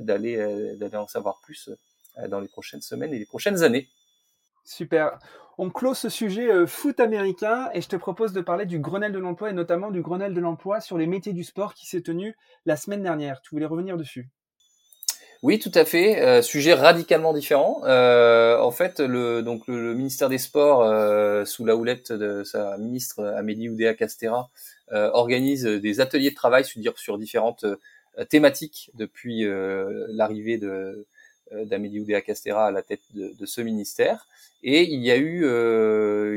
d'aller 0.00 0.66
en 0.94 1.06
savoir 1.06 1.40
plus 1.42 1.70
dans 2.28 2.40
les 2.40 2.48
prochaines 2.48 2.80
semaines 2.80 3.12
et 3.12 3.18
les 3.18 3.26
prochaines 3.26 3.62
années. 3.62 3.88
Super. 4.64 5.18
On 5.58 5.70
close 5.70 5.96
ce 5.96 6.08
sujet 6.08 6.66
foot 6.66 7.00
américain 7.00 7.70
et 7.72 7.80
je 7.80 7.88
te 7.88 7.96
propose 7.96 8.32
de 8.32 8.40
parler 8.42 8.66
du 8.66 8.78
Grenelle 8.78 9.12
de 9.12 9.18
l'emploi 9.18 9.50
et 9.50 9.54
notamment 9.54 9.90
du 9.90 10.02
Grenelle 10.02 10.34
de 10.34 10.40
l'emploi 10.40 10.80
sur 10.80 10.98
les 10.98 11.06
métiers 11.06 11.32
du 11.32 11.44
sport 11.44 11.72
qui 11.74 11.86
s'est 11.86 12.02
tenu 12.02 12.36
la 12.66 12.76
semaine 12.76 13.02
dernière. 13.02 13.40
Tu 13.40 13.54
voulais 13.54 13.66
revenir 13.66 13.96
dessus? 13.96 14.28
Oui, 15.42 15.58
tout 15.58 15.72
à 15.74 15.84
fait. 15.84 16.22
Euh, 16.22 16.42
sujet 16.42 16.74
radicalement 16.74 17.32
différent. 17.32 17.82
Euh, 17.84 18.58
en 18.58 18.70
fait, 18.70 19.00
le, 19.00 19.42
ministère 19.94 20.28
des 20.28 20.38
Sports, 20.38 20.82
euh, 20.82 21.44
sous 21.44 21.64
la 21.64 21.76
houlette 21.76 22.12
de 22.12 22.42
sa 22.42 22.76
ministre 22.78 23.22
Amélie 23.24 23.68
Oudéa 23.68 23.94
Castera, 23.94 24.50
euh, 24.92 25.10
organise 25.12 25.64
des 25.64 26.00
ateliers 26.00 26.30
de 26.30 26.34
travail 26.34 26.64
sur, 26.64 27.18
différentes 27.18 27.64
euh, 27.64 28.24
thématiques 28.24 28.90
depuis 28.94 29.44
l'arrivée 30.08 30.56
de 30.56 31.06
d'Amélie 31.52 32.00
Oudéa 32.00 32.20
Castera 32.20 32.66
à 32.66 32.70
la 32.70 32.82
tête 32.82 33.02
de, 33.14 33.32
de, 33.38 33.46
ce 33.46 33.60
ministère. 33.60 34.26
Et 34.62 34.82
il 34.82 35.00
y 35.02 35.10
a 35.10 35.16
eu, 35.16 35.44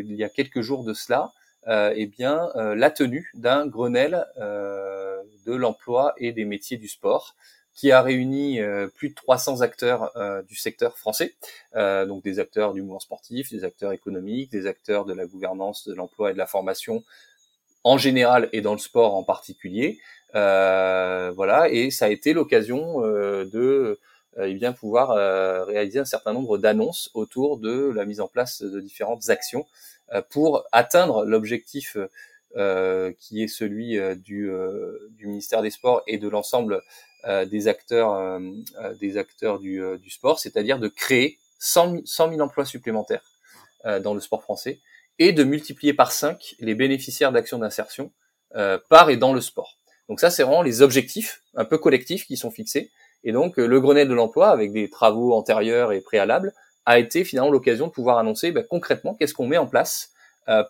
il 0.06 0.16
y 0.16 0.24
a 0.24 0.30
quelques 0.30 0.62
jours 0.62 0.84
de 0.84 0.94
cela, 0.94 1.34
eh 1.68 2.06
bien, 2.06 2.50
la 2.56 2.92
tenue 2.92 3.32
d'un 3.34 3.66
Grenelle 3.68 4.26
de 4.38 5.56
l'emploi 5.56 6.14
et 6.18 6.32
des 6.32 6.46
métiers 6.46 6.78
du 6.78 6.88
sport 6.88 7.36
qui 7.80 7.94
a 7.94 8.02
réuni 8.02 8.60
euh, 8.60 8.88
plus 8.88 9.10
de 9.10 9.16
300 9.16 9.62
acteurs 9.62 10.12
euh, 10.18 10.42
du 10.42 10.56
secteur 10.56 10.98
français, 10.98 11.36
euh, 11.78 12.06
donc 12.06 12.22
des 12.24 12.40
acteurs 12.40 12.74
du 12.74 12.82
mouvement 12.82 13.00
sportif, 13.00 13.52
des 13.54 13.64
acteurs 13.64 13.94
économiques, 13.94 14.52
des 14.52 14.68
acteurs 14.68 15.06
de 15.06 15.14
la 15.14 15.26
gouvernance, 15.26 15.88
de 15.88 15.94
l'emploi 15.94 16.32
et 16.32 16.34
de 16.34 16.38
la 16.38 16.46
formation 16.46 17.06
en 17.86 17.98
général 17.98 18.50
et 18.52 18.60
dans 18.60 18.74
le 18.74 18.80
sport 18.80 19.16
en 19.16 19.24
particulier. 19.24 19.98
voilà, 20.34 21.70
et 21.70 21.90
ça 21.90 22.06
a 22.06 22.10
été 22.10 22.34
l'occasion 22.34 23.00
de 23.00 23.98
eh 24.38 24.54
bien 24.54 24.74
pouvoir 24.74 25.66
réaliser 25.66 26.00
un 26.00 26.06
certain 26.06 26.34
nombre 26.34 26.58
d'annonces 26.58 27.10
autour 27.14 27.58
de 27.58 27.92
la 27.96 28.06
mise 28.06 28.22
en 28.22 28.28
place 28.28 28.62
de 28.62 28.80
différentes 28.80 29.30
actions 29.30 29.66
pour 30.30 30.64
atteindre 30.72 31.26
l'objectif 31.26 31.98
qui 32.56 33.44
est 33.44 33.48
celui 33.48 33.98
du, 34.18 34.52
du 35.12 35.28
ministère 35.28 35.62
des 35.62 35.72
Sports 35.72 36.04
et 36.08 36.18
de 36.18 36.28
l'ensemble 36.28 36.82
euh, 37.26 37.44
des 37.44 37.68
acteurs, 37.68 38.14
euh, 38.14 38.40
euh, 38.82 38.94
des 38.94 39.18
acteurs 39.18 39.60
du, 39.60 39.84
du 40.02 40.10
sport, 40.10 40.40
c'est-à-dire 40.40 40.80
de 40.80 40.88
créer 40.88 41.38
100 41.60 41.92
000, 41.92 42.02
100 42.06 42.30
000 42.30 42.40
emplois 42.40 42.66
supplémentaires 42.66 43.24
dans 44.04 44.14
le 44.14 44.20
sport 44.20 44.44
français 44.44 44.80
et 45.20 45.32
de 45.32 45.46
multiplier 45.46 45.94
par 45.94 46.12
5 46.12 46.56
les 46.60 46.76
bénéficiaires 46.76 47.32
d'actions 47.32 47.60
d'insertion 47.60 48.12
par 48.90 49.10
et 49.10 49.16
dans 49.16 49.34
le 49.34 49.40
sport. 49.40 49.78
Donc 50.10 50.20
ça, 50.20 50.30
c'est 50.30 50.44
vraiment 50.44 50.62
les 50.62 50.82
objectifs 50.82 51.44
un 51.56 51.64
peu 51.64 51.78
collectifs 51.78 52.26
qui 52.26 52.36
sont 52.36 52.52
fixés. 52.52 52.92
Et 53.24 53.32
donc 53.32 53.58
le 53.58 53.82
Grenelle 53.82 54.08
de 54.08 54.14
l'emploi, 54.14 54.50
avec 54.50 54.72
des 54.72 54.90
travaux 54.90 55.34
antérieurs 55.34 55.92
et 55.92 56.02
préalables, 56.02 56.54
a 56.86 57.00
été 57.00 57.24
finalement 57.24 57.52
l'occasion 57.52 57.88
de 57.88 57.92
pouvoir 57.92 58.18
annoncer 58.18 58.52
ben, 58.52 58.66
concrètement 58.68 59.14
qu'est-ce 59.14 59.34
qu'on 59.34 59.48
met 59.48 59.58
en 59.58 59.68
place 59.68 60.12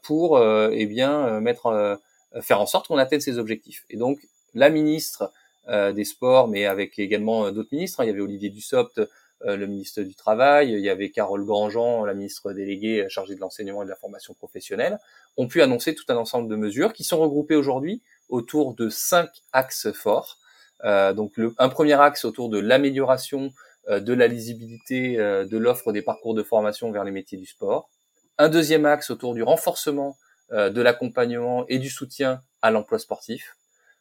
pour 0.04 0.38
euh, 0.38 0.70
eh 0.74 0.86
bien 0.86 1.40
mettre 1.40 2.00
faire 2.42 2.60
en 2.60 2.66
sorte 2.66 2.88
qu'on 2.88 2.98
atteigne 2.98 3.22
ces 3.22 3.38
objectifs. 3.38 3.86
Et 3.90 3.98
donc 3.98 4.20
la 4.54 4.70
ministre 4.70 5.32
euh, 5.70 5.92
des 5.92 6.04
Sports, 6.04 6.48
mais 6.48 6.66
avec 6.66 6.98
également 6.98 7.46
euh, 7.46 7.52
d'autres 7.52 7.70
ministres. 7.72 8.00
Hein. 8.00 8.06
Il 8.06 8.08
y 8.08 8.12
avait 8.12 8.22
Olivier 8.22 8.50
Dussopt, 8.50 8.98
euh, 8.98 9.56
le 9.56 9.68
ministre 9.68 10.02
du 10.02 10.16
Travail, 10.16 10.72
il 10.72 10.80
y 10.80 10.90
avait 10.90 11.12
Carole 11.12 11.46
Grandjean, 11.46 12.06
la 12.06 12.16
ministre 12.16 12.54
déléguée 12.54 13.06
chargée 13.08 13.36
de 13.36 13.40
l'enseignement 13.40 13.84
et 13.84 13.86
de 13.86 13.90
la 13.90 13.96
formation 13.96 14.34
professionnelle, 14.34 14.98
ont 15.38 15.48
pu 15.48 15.62
annoncer 15.62 15.94
tout 15.94 16.06
un 16.10 16.16
ensemble 16.16 16.50
de 16.50 16.56
mesures 16.56 16.92
qui 16.92 17.04
sont 17.04 17.20
regroupées 17.20 17.56
aujourd'hui 17.56 18.02
autour 18.30 18.74
de 18.74 18.90
cinq 18.90 19.30
axes 19.54 19.92
forts. 19.92 20.38
Euh, 20.84 21.14
donc 21.14 21.34
un 21.58 21.70
premier 21.70 22.00
axe 22.00 22.26
autour 22.26 22.50
de 22.50 22.60
l'amélioration 22.60 23.52
de 23.90 24.14
la 24.14 24.28
lisibilité 24.28 25.18
de 25.18 25.58
l'offre 25.58 25.92
des 25.92 26.04
parcours 26.04 26.36
de 26.36 26.44
formation 26.44 26.92
vers 26.92 27.04
les 27.04 27.12
métiers 27.12 27.40
du 27.40 27.48
sport. 27.48 27.90
Un 28.38 28.48
deuxième 28.48 28.86
axe 28.86 29.10
autour 29.10 29.34
du 29.34 29.42
renforcement 29.42 30.16
de 30.52 30.82
l'accompagnement 30.82 31.66
et 31.70 31.80
du 31.80 31.90
soutien 31.90 32.44
à 32.62 32.70
l'emploi 32.70 33.00
sportif. 33.00 33.56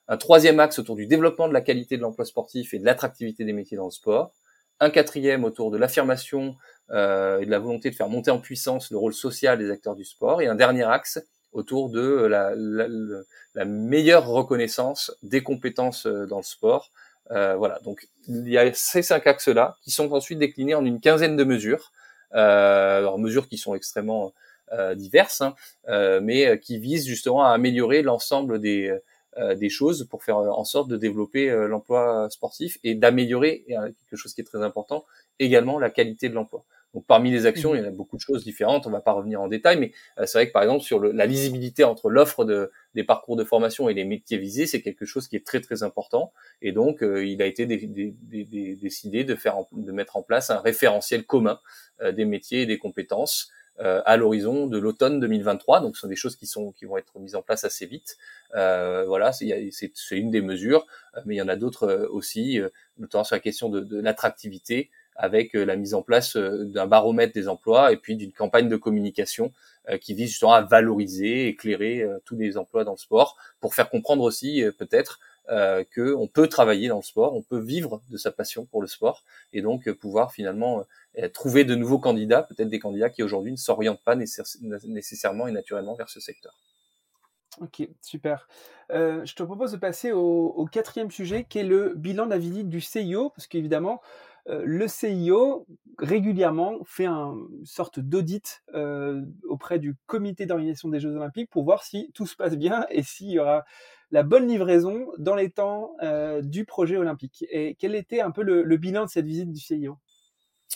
Un 0.09 0.17
troisième 0.17 0.59
axe 0.59 0.79
autour 0.79 0.97
du 0.97 1.07
développement 1.07 1.49
de 1.49 1.53
la 1.53 1.61
qualité 1.61 1.99
de 1.99 2.03
l'emploi 2.03 2.25
sportif 2.25 2.73
et 2.73 2.79
de 2.79 2.85
l'attractivité 2.85 3.45
des 3.45 3.53
métiers 3.53 3.77
dans 3.77 3.85
le 3.85 3.91
sport. 3.91 4.33
Un 4.81 4.89
quatrième 4.89 5.45
autour 5.45 5.71
de 5.71 5.77
l'affirmation 5.77 6.57
euh, 6.91 7.41
et 7.41 7.47
de 7.47 7.51
la 7.51 7.59
volonté 7.59 7.91
de 7.91 7.95
faire 7.95 8.09
monter 8.09 8.31
en 8.31 8.39
puissance 8.39 8.91
le 8.91 8.97
rôle 8.97 9.13
social 9.13 9.59
des 9.59 9.71
acteurs 9.71 9.97
du 9.97 10.05
sport. 10.05 10.41
Et 10.41 10.47
un 10.47 10.55
dernier 10.55 10.85
axe 10.85 11.19
autour 11.59 11.91
de 11.91 12.27
la, 12.27 13.65
meilleure 13.65 14.27
reconnaissance 14.27 15.13
des 15.23 15.43
compétences 15.43 16.07
euh, 16.07 16.27
dans 16.27 16.39
le 16.39 16.45
sport. 16.45 16.91
Euh, 17.33 17.57
voilà, 17.57 17.81
donc 17.81 18.09
il 18.29 18.49
y 18.49 18.57
a 18.57 18.73
ces 18.73 19.03
cinq 19.03 19.27
axes-là 19.27 19.77
qui 19.83 19.91
sont 19.91 20.11
ensuite 20.13 20.39
déclinés 20.39 20.75
en 20.75 20.85
une 20.85 21.01
quinzaine 21.01 21.37
de 21.37 21.45
mesures. 21.45 21.93
Euh, 22.35 23.17
mesures 23.19 23.49
qui 23.49 23.59
sont 23.59 23.75
extrêmement 23.75 24.33
diverses, 24.97 25.41
hein, 25.41 25.55
mais 26.21 26.61
qui 26.61 26.79
visent 26.79 27.07
justement 27.07 27.43
à 27.43 27.53
améliorer 27.53 28.03
l'ensemble 28.03 28.61
des 28.61 29.01
choses 29.71 30.07
pour 30.11 30.23
faire 30.23 30.37
en 30.37 30.65
sorte 30.67 30.89
de 30.89 30.99
développer 30.99 31.49
l'emploi 31.67 32.29
sportif 32.29 32.79
et 32.85 32.95
d'améliorer, 32.95 33.65
quelque 33.67 34.17
chose 34.17 34.35
qui 34.35 34.43
est 34.43 34.45
très 34.45 34.63
important, 34.63 35.07
également 35.39 35.79
la 35.79 35.89
qualité 35.89 36.29
de 36.29 36.35
l'emploi. 36.35 36.67
Donc 36.95 37.05
parmi 37.07 37.31
les 37.31 37.47
actions, 37.47 37.75
il 37.75 37.83
y 37.83 37.85
en 37.85 37.87
a 37.87 37.91
beaucoup 37.91 38.17
de 38.17 38.21
choses 38.23 38.45
différentes. 38.45 38.87
On 38.87 38.91
va 38.91 39.01
pas 39.01 39.13
revenir 39.13 39.41
en 39.41 39.49
détail, 39.49 39.79
mais 39.79 39.93
euh, 40.19 40.25
c'est 40.27 40.39
vrai 40.39 40.49
que 40.49 40.53
par 40.53 40.63
exemple 40.63 40.83
sur 40.83 40.99
le, 40.99 41.13
la 41.13 41.27
lisibilité 41.27 41.85
entre 41.85 42.09
l'offre 42.09 42.45
de, 42.45 42.71
des 42.95 43.05
parcours 43.05 43.37
de 43.37 43.45
formation 43.45 43.89
et 43.89 43.95
les 43.95 44.05
métiers 44.05 44.39
visés, 44.39 44.67
c'est 44.67 44.81
quelque 44.81 45.05
chose 45.05 45.29
qui 45.29 45.37
est 45.37 45.47
très 45.47 45.61
très 45.61 45.83
important. 45.83 46.33
Et 46.63 46.73
donc 46.73 47.03
euh, 47.03 47.27
il 47.27 47.43
a 47.43 47.47
été 47.47 47.67
décidé 47.67 49.25
de 49.25 49.35
faire 49.35 49.57
de 49.73 49.93
mettre 49.93 50.17
en 50.17 50.23
place 50.23 50.51
un 50.51 50.61
référentiel 50.61 51.25
commun 51.27 51.61
euh, 52.01 52.13
des 52.13 52.25
métiers 52.25 52.63
et 52.63 52.67
des 52.67 52.79
compétences 52.79 53.51
à 53.81 54.17
l'horizon 54.17 54.67
de 54.67 54.77
l'automne 54.77 55.21
2023. 55.21 55.81
Donc 55.83 55.95
ce 55.95 56.01
sont 56.01 56.09
des 56.09 56.17
choses 56.17 56.35
qui 56.35 56.49
sont 56.49 56.73
qui 56.73 56.85
vont 56.85 56.97
être 56.97 57.17
mises 57.21 57.37
en 57.37 57.43
place 57.43 57.63
assez 57.63 57.87
vite. 57.87 58.17
voilà, 58.53 59.31
c'est 59.33 59.71
une 60.11 60.33
des 60.33 60.41
mesures, 60.41 60.85
mais 61.27 61.37
il 61.37 61.39
y 61.39 61.43
en 61.43 61.47
a 61.47 61.55
d'autres 61.55 62.09
aussi, 62.11 62.59
notamment 62.97 63.23
sur 63.23 63.37
la 63.37 63.41
question 63.41 63.69
de, 63.69 63.79
de 63.79 64.01
l'attractivité 64.01 64.91
avec 65.19 65.55
euh, 65.55 65.65
la 65.65 65.77
mise 65.77 65.95
en 65.95 66.03
place 66.03 66.37
euh, 66.37 66.65
d'un 66.65 66.87
baromètre 66.87 67.35
des 67.35 67.49
emplois 67.49 67.93
et 67.93 67.97
puis 67.97 68.17
d'une 68.17 68.33
campagne 68.33 68.69
de 68.69 68.77
communication 68.77 69.53
euh, 69.91 69.99
qui 69.99 70.15
vise 70.15 70.31
justement 70.31 70.53
à 70.53 70.63
valoriser, 70.63 71.49
éclairer 71.49 72.07
tous 72.25 72.37
les 72.37 72.57
emplois 72.57 72.85
dans 72.85 72.93
le 72.93 72.99
sport 72.99 73.37
pour 73.61 73.75
faire 73.75 73.91
comprendre 73.91 74.23
aussi 74.23 74.63
peut-être 74.79 75.19
euh, 75.51 75.83
que 75.91 76.15
on 76.15 76.29
peut 76.29 76.47
travailler 76.47 76.89
dans 76.89 76.97
le 76.97 77.03
sport, 77.03 77.35
on 77.35 77.43
peut 77.43 77.59
vivre 77.59 78.03
de 78.11 78.17
sa 78.17 78.31
passion 78.31 78.67
pour 78.67 78.81
le 78.81 78.87
sport 78.87 79.25
et 79.53 79.61
donc 79.61 79.91
pouvoir 79.93 80.33
finalement 80.33 80.85
trouver 81.33 81.65
de 81.65 81.75
nouveaux 81.75 81.99
candidats, 81.99 82.43
peut-être 82.43 82.69
des 82.69 82.79
candidats 82.79 83.11
qui 83.11 83.23
aujourd'hui 83.23 83.51
ne 83.51 83.57
s'orientent 83.57 84.03
pas 84.05 84.15
nécessairement 84.15 85.49
et 85.49 85.53
naturellement 85.53 85.95
vers 85.95 86.11
ce 86.11 86.21
secteur. 86.21 86.55
Ok, 87.61 87.89
super. 88.03 88.47
Je 88.91 89.35
te 89.35 89.43
propose 89.43 89.73
de 89.73 89.79
passer 89.79 90.13
au, 90.13 90.49
au, 90.49 90.67
quatrième 90.67 91.11
sujet 91.11 91.45
qui 91.49 91.59
est 91.59 91.65
le 91.65 91.95
bilan 91.97 92.27
de 92.27 92.63
du 92.63 92.81
CIO, 92.81 93.31
parce 93.31 93.47
qu'évidemment, 93.47 94.01
le 94.49 94.89
CIO 94.89 95.67
régulièrement 95.99 96.79
fait 96.85 97.07
une 97.07 97.65
sorte 97.65 97.99
d'audit 97.99 98.63
euh, 98.75 99.23
auprès 99.49 99.79
du 99.79 99.97
comité 100.07 100.47
d'organisation 100.47 100.89
des 100.89 101.01
Jeux 101.01 101.15
Olympiques 101.15 101.51
pour 101.51 101.65
voir 101.65 101.83
si 101.83 102.11
tout 102.15 102.27
se 102.27 102.37
passe 102.37 102.57
bien 102.57 102.87
et 102.91 103.03
s'il 103.03 103.31
y 103.31 103.39
aura 103.39 103.65
la 104.11 104.23
bonne 104.23 104.47
livraison 104.47 105.07
dans 105.19 105.35
les 105.35 105.51
temps 105.51 105.97
euh, 106.03 106.41
du 106.41 106.65
projet 106.65 106.97
olympique. 106.97 107.45
Et 107.51 107.77
quel 107.79 107.95
était 107.95 108.21
un 108.21 108.31
peu 108.31 108.43
le, 108.43 108.77
bilan 108.77 109.05
de 109.05 109.11
cette 109.11 109.27
visite 109.27 109.53
du 109.53 109.61
CIO 109.61 109.99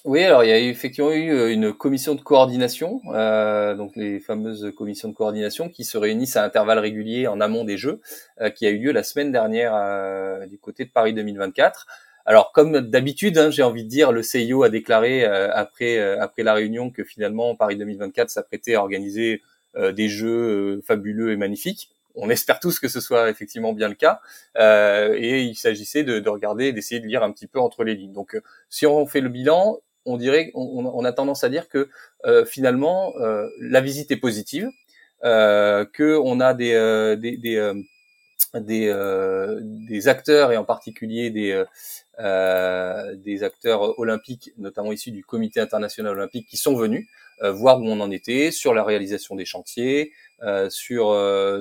oui, 0.07 0.25
alors 0.25 0.43
il 0.43 0.49
y 0.49 0.53
a 0.53 0.59
effectivement 0.59 1.13
eu 1.13 1.53
une 1.53 1.75
commission 1.75 2.15
de 2.15 2.23
coordination, 2.23 3.03
donc 3.05 3.95
les 3.95 4.21
fameuses 4.21 4.73
commissions 4.75 5.11
de 5.11 5.15
coordination 5.15 5.69
qui 5.69 5.85
se 5.85 5.99
réunissent 5.99 6.37
à 6.37 6.45
intervalles 6.45 6.79
réguliers 6.79 7.27
en 7.27 7.43
amont 7.43 7.63
des 7.65 7.77
Jeux, 7.77 8.01
qui 8.57 8.67
a 8.67 8.71
eu 8.71 8.79
lieu 8.79 8.93
la 8.93 9.03
semaine 9.03 9.31
dernière 9.31 10.49
du 10.49 10.59
côté 10.59 10.87
de 10.87 10.91
Paris 10.91 11.13
2024. 11.13 11.87
Alors, 12.25 12.53
comme 12.53 12.81
d'habitude, 12.81 13.37
hein, 13.39 13.51
j'ai 13.51 13.63
envie 13.63 13.85
de 13.85 13.89
dire, 13.89 14.13
le 14.13 14.23
CIO 14.23 14.63
a 14.63 14.69
déclaré 14.69 15.25
euh, 15.25 15.51
après 15.53 15.99
euh, 15.99 16.21
après 16.21 16.43
la 16.43 16.55
réunion 16.55 16.91
que 16.91 17.03
finalement 17.03 17.57
Paris 17.57 17.77
2024 17.77 18.31
s'apprêtait 18.31 18.75
à 18.75 18.81
organiser 18.81 19.43
euh, 19.77 19.93
des 19.93 20.09
jeux 20.09 20.81
fabuleux 20.87 21.33
et 21.33 21.37
magnifiques. 21.37 21.91
On 22.15 22.31
espère 22.31 22.61
tous 22.61 22.79
que 22.79 22.89
ce 22.89 23.01
soit 23.01 23.31
effectivement 23.31 23.73
bien 23.73 23.89
le 23.89 23.95
cas. 23.95 24.21
et 25.15 25.43
il 25.43 25.55
s'agissait 25.57 26.05
de, 26.05 26.21
de, 26.21 26.29
regarder, 26.29 26.73
d'essayer 26.73 27.01
de 27.01 27.07
lire 27.07 27.23
un 27.23 27.33
petit 27.33 27.47
peu 27.47 27.59
entre 27.59 27.85
les 27.85 27.95
lignes. 27.95 28.13
Donc, 28.13 28.39
si 28.69 28.87
on 28.87 29.07
fait 29.07 29.23
le 29.23 29.31
bilan, 29.31 29.79
on 30.05 30.19
dirait, 30.19 30.51
on, 30.55 31.05
a 31.07 31.13
tendance 31.13 31.43
à 31.43 31.49
dire 31.49 31.69
que 31.71 31.89
finalement 32.45 33.15
la 33.61 33.81
visite 33.81 34.11
est 34.11 34.19
positive, 34.19 34.69
que 35.23 36.21
on 36.23 36.41
a 36.41 36.53
des 36.53 36.75
des, 38.55 38.89
euh, 38.89 39.61
des 39.63 40.09
acteurs 40.09 40.53
et 40.53 40.57
en 40.57 40.65
particulier 40.65 41.31
des, 41.31 41.53
euh, 41.53 41.65
euh, 42.19 43.15
des 43.17 43.43
acteurs 43.43 43.99
olympiques, 43.99 44.53
notamment 44.59 44.93
issus 44.93 45.11
du 45.11 45.25
Comité 45.25 45.61
international 45.61 46.13
olympique, 46.13 46.49
qui 46.49 46.57
sont 46.57 46.77
venus 46.77 47.09
voir 47.45 47.81
où 47.81 47.87
on 47.87 47.99
en 47.99 48.13
était 48.13 48.53
sur 48.53 48.73
la 48.73 48.85
réalisation 48.85 49.35
des 49.35 49.45
chantiers, 49.45 50.13
sur 50.69 51.13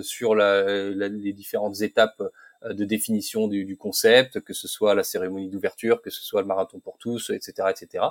sur 0.03 0.35
la, 0.35 0.91
les 0.91 1.33
différentes 1.33 1.81
étapes 1.81 2.21
de 2.63 2.85
définition 2.85 3.47
du, 3.47 3.65
du, 3.65 3.77
concept, 3.77 4.41
que 4.41 4.53
ce 4.53 4.67
soit 4.67 4.93
la 4.93 5.03
cérémonie 5.03 5.49
d'ouverture, 5.49 6.03
que 6.03 6.11
ce 6.11 6.21
soit 6.21 6.41
le 6.41 6.47
marathon 6.47 6.79
pour 6.79 6.99
tous, 6.99 7.31
etc., 7.31 7.69
etc. 7.71 8.03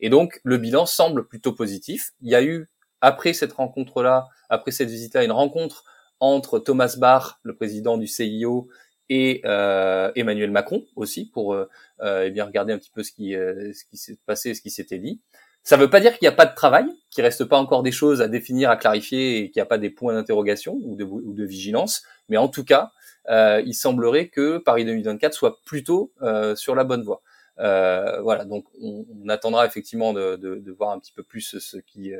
Et 0.00 0.08
donc 0.08 0.40
le 0.42 0.56
bilan 0.56 0.86
semble 0.86 1.26
plutôt 1.26 1.52
positif. 1.52 2.12
Il 2.22 2.30
y 2.30 2.34
a 2.34 2.42
eu 2.42 2.70
après 3.02 3.34
cette 3.34 3.52
rencontre-là, 3.52 4.28
après 4.48 4.70
cette 4.70 4.88
visite-là, 4.88 5.24
une 5.24 5.32
rencontre 5.32 5.84
entre 6.20 6.58
Thomas 6.58 6.96
Bach, 6.98 7.40
le 7.42 7.54
président 7.54 7.98
du 7.98 8.06
CIO, 8.06 8.68
et 9.08 9.40
euh, 9.44 10.10
Emmanuel 10.14 10.50
Macron 10.50 10.84
aussi 10.96 11.30
pour 11.30 11.54
euh, 11.54 11.68
euh, 12.00 12.24
eh 12.26 12.30
bien 12.30 12.44
regarder 12.44 12.72
un 12.72 12.78
petit 12.78 12.90
peu 12.90 13.02
ce 13.02 13.12
qui 13.12 13.34
euh, 13.34 13.72
ce 13.72 13.84
qui 13.84 13.96
s'est 13.96 14.18
passé, 14.26 14.54
ce 14.54 14.62
qui 14.62 14.70
s'était 14.70 14.98
dit. 14.98 15.20
Ça 15.64 15.76
ne 15.76 15.82
veut 15.82 15.90
pas 15.90 16.00
dire 16.00 16.12
qu'il 16.12 16.26
n'y 16.26 16.32
a 16.32 16.36
pas 16.36 16.46
de 16.46 16.54
travail, 16.54 16.86
qu'il 17.10 17.24
reste 17.24 17.44
pas 17.44 17.58
encore 17.58 17.82
des 17.82 17.92
choses 17.92 18.22
à 18.22 18.28
définir, 18.28 18.70
à 18.70 18.76
clarifier 18.76 19.38
et 19.38 19.50
qu'il 19.50 19.60
n'y 19.60 19.62
a 19.62 19.66
pas 19.66 19.78
des 19.78 19.90
points 19.90 20.14
d'interrogation 20.14 20.78
ou 20.82 20.96
de, 20.96 21.04
ou 21.04 21.34
de 21.34 21.44
vigilance. 21.44 22.04
Mais 22.28 22.38
en 22.38 22.48
tout 22.48 22.64
cas, 22.64 22.90
euh, 23.28 23.62
il 23.66 23.74
semblerait 23.74 24.28
que 24.28 24.58
Paris 24.58 24.84
2024 24.86 25.34
soit 25.34 25.60
plutôt 25.66 26.12
euh, 26.22 26.54
sur 26.56 26.74
la 26.74 26.84
bonne 26.84 27.02
voie. 27.02 27.22
voilà, 27.58 28.44
donc 28.46 28.64
on, 28.80 29.04
on, 29.24 29.28
attendra 29.28 29.66
effectivement 29.66 30.14
de, 30.14 30.36
de, 30.36 30.54
de, 30.56 30.72
voir 30.72 30.90
un 30.90 30.98
petit 31.00 31.12
peu 31.12 31.22
plus 31.22 31.58
ce 31.58 31.76
qui 31.76 32.12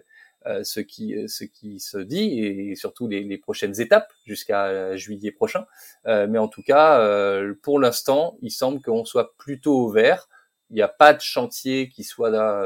ce 0.62 0.80
qui 0.80 1.14
euh, 1.14 1.26
ce 1.28 1.44
qui 1.44 1.80
se 1.80 1.98
dit 1.98 2.40
et 2.40 2.74
surtout 2.74 3.06
les, 3.08 3.22
les 3.22 3.38
prochaines 3.38 3.80
étapes 3.80 4.12
jusqu'à 4.24 4.66
euh, 4.66 4.96
juillet 4.96 5.30
prochain. 5.30 5.66
mais 6.06 6.38
en 6.38 6.48
tout 6.48 6.62
cas, 6.62 7.00
pour 7.62 7.78
l'instant, 7.78 8.36
il 8.42 8.50
semble 8.50 8.80
qu'on 8.80 9.04
soit 9.04 9.36
plutôt 9.36 9.78
au 9.78 9.90
vert. 9.90 10.28
Il 10.70 10.74
n'y 10.74 10.82
a 10.82 10.88
pas 10.88 11.14
de 11.14 11.20
chantier 11.20 11.88
qui 11.88 12.04
soit 12.04 12.30
là, 12.30 12.62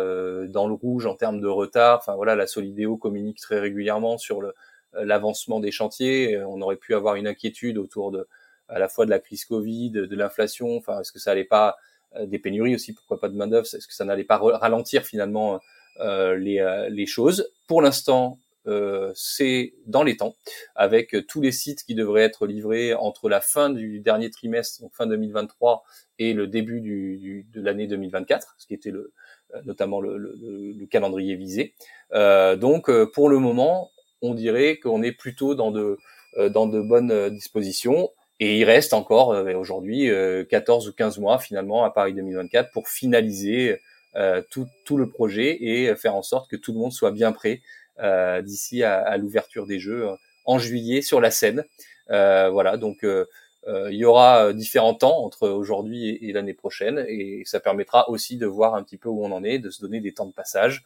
dans 0.49 0.67
le 0.67 0.75
rouge 0.75 1.07
en 1.07 1.15
termes 1.15 1.41
de 1.41 1.47
retard. 1.47 1.99
Enfin 1.99 2.15
voilà, 2.17 2.35
la 2.35 2.47
Solidéo 2.47 2.97
communique 2.97 3.39
très 3.39 3.61
régulièrement 3.61 4.19
sur 4.19 4.41
le 4.41 4.55
l'avancement 4.95 5.61
des 5.61 5.71
chantiers. 5.71 6.43
On 6.45 6.61
aurait 6.61 6.77
pu 6.77 6.95
avoir 6.95 7.15
une 7.15 7.27
inquiétude 7.27 7.79
autour 7.79 8.11
de 8.13 8.29
à 8.69 8.79
la 8.79 8.89
fois 8.89 9.05
de 9.07 9.11
la 9.11 9.19
crise 9.19 9.45
Covid, 9.45 9.91
de 9.91 10.17
l'inflation. 10.17 10.77
Enfin, 10.77 11.01
est-ce 11.01 11.13
que 11.13 11.19
ça 11.19 11.31
allait 11.33 11.45
pas 11.45 11.77
des 12.21 12.39
pénuries 12.39 12.75
aussi? 12.75 12.93
Pourquoi 12.93 13.21
pas 13.21 13.29
de 13.29 13.37
main 13.37 13.47
d'œuvre 13.47 13.67
Est-ce 13.67 13.87
que 13.87 13.95
ça 13.95 14.05
n'allait 14.05 14.25
pas 14.25 14.39
ralentir 14.39 15.05
finalement 15.05 15.55
euh, 15.55 15.59
les, 15.99 16.61
euh, 16.61 16.89
les 16.89 17.07
choses. 17.07 17.51
Pour 17.67 17.83
l'instant, 17.83 18.39
euh, 18.67 19.13
c'est 19.15 19.75
dans 19.87 20.03
les 20.03 20.17
temps, 20.17 20.37
avec 20.77 21.17
tous 21.27 21.41
les 21.41 21.53
sites 21.53 21.85
qui 21.85 21.95
devraient 21.95 22.23
être 22.23 22.47
livrés 22.47 22.95
entre 22.95 23.29
la 23.29 23.41
fin 23.41 23.71
du 23.71 24.01
dernier 24.01 24.31
trimestre, 24.31 24.83
donc 24.83 24.95
fin 24.95 25.07
2023, 25.07 25.83
et 26.19 26.33
le 26.33 26.47
début 26.47 26.81
du, 26.81 27.19
du, 27.19 27.47
de 27.53 27.61
l'année 27.61 27.87
2024, 27.87 28.55
ce 28.59 28.67
qui 28.67 28.75
était 28.75 28.91
le, 28.91 29.13
notamment 29.65 30.01
le, 30.01 30.17
le, 30.17 30.73
le 30.73 30.87
calendrier 30.87 31.35
visé. 31.35 31.75
Euh, 32.13 32.57
donc, 32.57 32.91
pour 33.13 33.29
le 33.29 33.39
moment, 33.39 33.91
on 34.21 34.35
dirait 34.35 34.79
qu'on 34.79 35.03
est 35.03 35.13
plutôt 35.13 35.55
dans 35.55 35.73
de, 35.73 35.99
dans 36.51 36.67
de 36.67 36.81
bonnes 36.81 37.31
dispositions. 37.31 38.11
Et 38.41 38.59
il 38.59 38.65
reste 38.65 38.93
encore 38.93 39.29
aujourd'hui 39.57 40.11
14 40.49 40.89
ou 40.89 40.93
15 40.93 41.19
mois 41.19 41.39
finalement 41.39 41.85
à 41.85 41.91
Paris 41.91 42.13
2024 42.13 42.73
pour 42.73 42.89
finaliser 42.89 43.73
euh, 43.73 43.77
tout, 44.51 44.67
tout, 44.85 44.97
le 44.97 45.09
projet 45.09 45.57
et 45.61 45.95
faire 45.97 46.15
en 46.15 46.23
sorte 46.23 46.51
que 46.51 46.57
tout 46.57 46.73
le 46.73 46.79
monde 46.79 46.93
soit 46.93 47.13
bien 47.13 47.33
prêt 47.33 47.63
euh, 47.99 48.41
d'ici 48.41 48.83
à, 48.83 49.01
à 49.01 49.19
l'ouverture 49.19 49.67
des 49.67 49.79
Jeux 49.79 50.09
euh, 50.09 50.15
en 50.47 50.59
juillet 50.59 51.03
sur 51.03 51.21
la 51.21 51.31
scène. 51.31 51.63
voilà, 52.09 52.77
donc 52.77 53.05
il 53.05 53.95
y 53.95 54.05
aura 54.05 54.53
différents 54.53 54.95
temps 54.95 55.25
entre 55.25 55.49
aujourd'hui 55.49 56.09
et, 56.09 56.29
et 56.29 56.33
l'année 56.33 56.55
prochaine 56.55 57.05
et 57.07 57.43
ça 57.45 57.61
permettra 57.61 58.09
aussi 58.11 58.39
de 58.39 58.47
voir 58.47 58.75
un 58.75 58.83
petit 58.83 58.97
peu 58.97 59.09
où 59.09 59.25
on 59.25 59.31
en 59.31 59.45
est, 59.45 59.59
de 59.59 59.71
se 59.71 59.81
donner 59.81 60.01
des 60.01 60.13
temps 60.15 60.27
de 60.27 60.33
passage. 60.33 60.85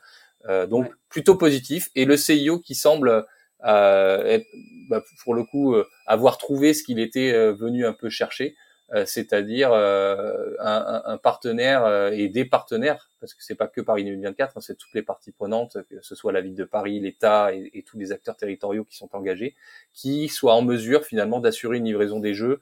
donc 0.68 0.92
plutôt 1.08 1.36
positif 1.36 1.90
et 1.94 2.04
le 2.04 2.18
CIO 2.18 2.58
qui 2.58 2.74
semble 2.74 3.24
euh, 3.64 4.24
être, 4.26 4.46
bah, 4.90 5.02
pour 5.24 5.34
le 5.34 5.44
coup 5.44 5.74
avoir 6.06 6.36
trouvé 6.36 6.74
ce 6.74 6.82
qu'il 6.82 6.98
était 6.98 7.32
venu 7.52 7.86
un 7.86 7.94
peu 7.94 8.10
chercher 8.10 8.56
c'est-à-dire 9.04 9.72
un, 9.72 11.02
un, 11.04 11.18
partenaire 11.18 12.12
et 12.12 12.28
des 12.28 12.44
partenaires, 12.44 13.10
parce 13.20 13.34
que 13.34 13.42
c'est 13.42 13.56
pas 13.56 13.66
que 13.66 13.80
Paris 13.80 14.04
2024, 14.04 14.56
hein, 14.56 14.60
c'est 14.60 14.76
toutes 14.76 14.94
les 14.94 15.02
parties 15.02 15.32
prenantes, 15.32 15.78
que 15.90 15.96
ce 16.02 16.14
soit 16.14 16.32
la 16.32 16.40
ville 16.40 16.54
de 16.54 16.64
Paris, 16.64 17.00
l'État 17.00 17.52
et, 17.52 17.82
tous 17.82 17.98
les 17.98 18.12
acteurs 18.12 18.36
territoriaux 18.36 18.84
qui 18.84 18.96
sont 18.96 19.08
engagés, 19.14 19.56
qui 19.92 20.28
soient 20.28 20.54
en 20.54 20.62
mesure 20.62 21.04
finalement 21.04 21.40
d'assurer 21.40 21.78
une 21.78 21.84
livraison 21.84 22.20
des 22.20 22.34
jeux 22.34 22.60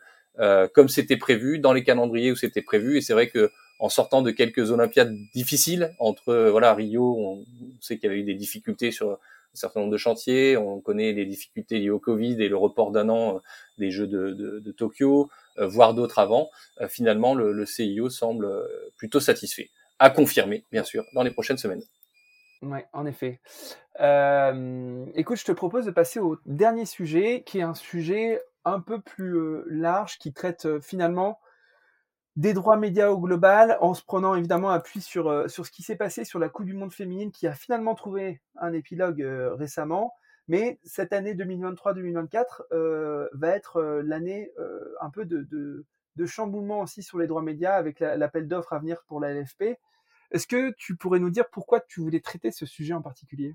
comme 0.73 0.89
c'était 0.89 1.19
prévu 1.19 1.59
dans 1.59 1.73
les 1.73 1.85
calendriers 1.85 2.33
où 2.33 2.37
c'était 2.37 2.63
prévu. 2.63 2.97
Et 2.97 3.01
c'est 3.01 3.13
vrai 3.13 3.29
que 3.29 3.51
en 3.79 3.89
sortant 3.89 4.23
de 4.23 4.31
quelques 4.31 4.71
Olympiades 4.71 5.15
difficiles 5.35 5.95
entre 5.99 6.49
voilà 6.51 6.75
Rio, 6.75 7.17
on 7.19 7.45
sait 7.81 7.99
qu'il 7.99 8.09
y 8.09 8.13
avait 8.13 8.21
eu 8.21 8.25
des 8.25 8.35
difficultés 8.35 8.91
sur 8.91 9.19
un 9.55 9.57
certain 9.57 9.81
nombre 9.81 9.93
de 9.93 9.99
chantiers, 9.99 10.57
on 10.57 10.81
connaît 10.81 11.13
les 11.13 11.27
difficultés 11.27 11.79
liées 11.79 11.91
au 11.91 12.01
Covid 12.01 12.43
et 12.43 12.49
le 12.49 12.57
report 12.57 12.91
d'un 12.91 13.09
an 13.09 13.37
euh, 13.37 13.39
des 13.79 13.91
Jeux 13.93 14.09
de, 14.09 14.75
Tokyo, 14.77 15.23
euh, 15.23 15.27
voire 15.57 15.95
d'autres 15.95 16.19
avant. 16.19 16.51
Euh, 16.81 16.89
finalement, 16.89 17.35
le, 17.35 17.67
CIO 17.67 18.11
semble 18.11 18.49
plutôt 18.97 19.21
satisfait, 19.21 19.71
à 19.99 20.11
confirmer 20.11 20.65
bien 20.71 20.85
sûr 20.85 21.05
dans 21.15 21.23
les 21.23 21.31
prochaines 21.31 21.59
semaines. 21.59 21.83
Oui, 22.63 22.81
en 22.93 23.07
effet. 23.07 23.41
Euh, 24.01 25.05
écoute, 25.15 25.39
je 25.39 25.45
te 25.45 25.53
propose 25.53 25.85
de 25.85 25.91
passer 25.91 26.19
au 26.19 26.39
dernier 26.47 26.87
sujet, 26.87 27.43
qui 27.45 27.59
est 27.59 27.63
un 27.63 27.75
sujet 27.75 28.41
un 28.65 28.81
peu 28.81 29.01
plus 29.01 29.63
large, 29.69 30.19
qui 30.19 30.33
traite 30.33 30.81
finalement 30.81 31.39
des 32.37 32.53
droits 32.53 32.77
médias 32.77 33.11
au 33.11 33.19
global, 33.19 33.79
en 33.81 33.95
se 33.95 34.03
prenant 34.03 34.35
évidemment 34.35 34.71
appui 34.71 35.01
sur, 35.01 35.29
euh, 35.29 35.49
sur 35.49 35.65
ce 35.65 35.71
qui 35.71 35.83
s'est 35.83 35.97
passé 35.97 36.25
sur 36.25 36.39
la 36.39 36.49
Coupe 36.49 36.67
du 36.67 36.75
Monde 36.75 36.93
féminine, 36.93 37.31
qui 37.31 37.47
a 37.47 37.55
finalement 37.55 37.95
trouvé 37.95 38.41
un 38.57 38.73
épilogue 38.73 39.23
euh, 39.23 39.55
récemment. 39.55 40.15
Mais 40.49 40.79
cette 40.85 41.13
année 41.13 41.35
2023-2024 41.35 42.63
euh, 42.73 43.29
va 43.33 43.49
être 43.51 43.81
l'année 44.05 44.51
un 45.01 45.11
peu 45.11 45.25
de, 45.25 45.43
de, 45.51 45.85
de, 46.17 46.27
chamboulement 46.27 46.81
aussi 46.81 47.03
sur 47.03 47.19
les 47.19 47.27
droits 47.27 47.43
médias 47.43 47.75
avec 47.75 48.01
l'appel 48.01 48.47
d'offres 48.47 48.75
à 48.75 48.79
venir 48.79 49.03
pour 49.07 49.21
la 49.21 49.33
LFP. 49.33 49.79
Est-ce 50.31 50.47
que 50.47 50.73
tu 50.77 50.97
pourrais 50.97 51.19
nous 51.19 51.31
dire 51.31 51.49
pourquoi 51.51 51.81
tu 51.81 52.01
voulais 52.01 52.21
traiter 52.21 52.51
ce 52.51 52.67
sujet 52.67 52.93
en 52.93 53.03
particulier? 53.03 53.55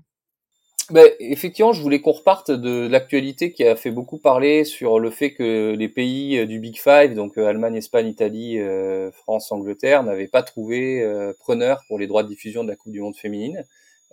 Ben, 0.90 1.08
effectivement, 1.20 1.72
je 1.72 1.80
voulais 1.82 2.00
qu'on 2.00 2.10
reparte 2.10 2.50
de 2.50 2.88
l'actualité 2.88 3.52
qui 3.52 3.64
a 3.64 3.76
fait 3.76 3.92
beaucoup 3.92 4.18
parler 4.18 4.64
sur 4.64 4.98
le 4.98 5.10
fait 5.10 5.32
que 5.32 5.72
les 5.76 5.88
pays 5.88 6.36
euh, 6.36 6.46
du 6.46 6.58
Big 6.58 6.80
Five, 6.80 7.14
donc 7.14 7.38
euh, 7.38 7.46
Allemagne, 7.46 7.76
Espagne, 7.76 8.08
Italie, 8.08 8.58
euh, 8.58 9.12
France, 9.12 9.52
Angleterre, 9.52 10.02
n'avaient 10.02 10.26
pas 10.26 10.42
trouvé 10.42 11.06
preneur 11.38 11.82
pour 11.86 11.98
les 11.98 12.08
droits 12.08 12.24
de 12.24 12.28
diffusion 12.28 12.64
de 12.64 12.68
la 12.68 12.76
Coupe 12.76 12.92
du 12.92 13.00
Monde 13.00 13.16
féminine. 13.16 13.64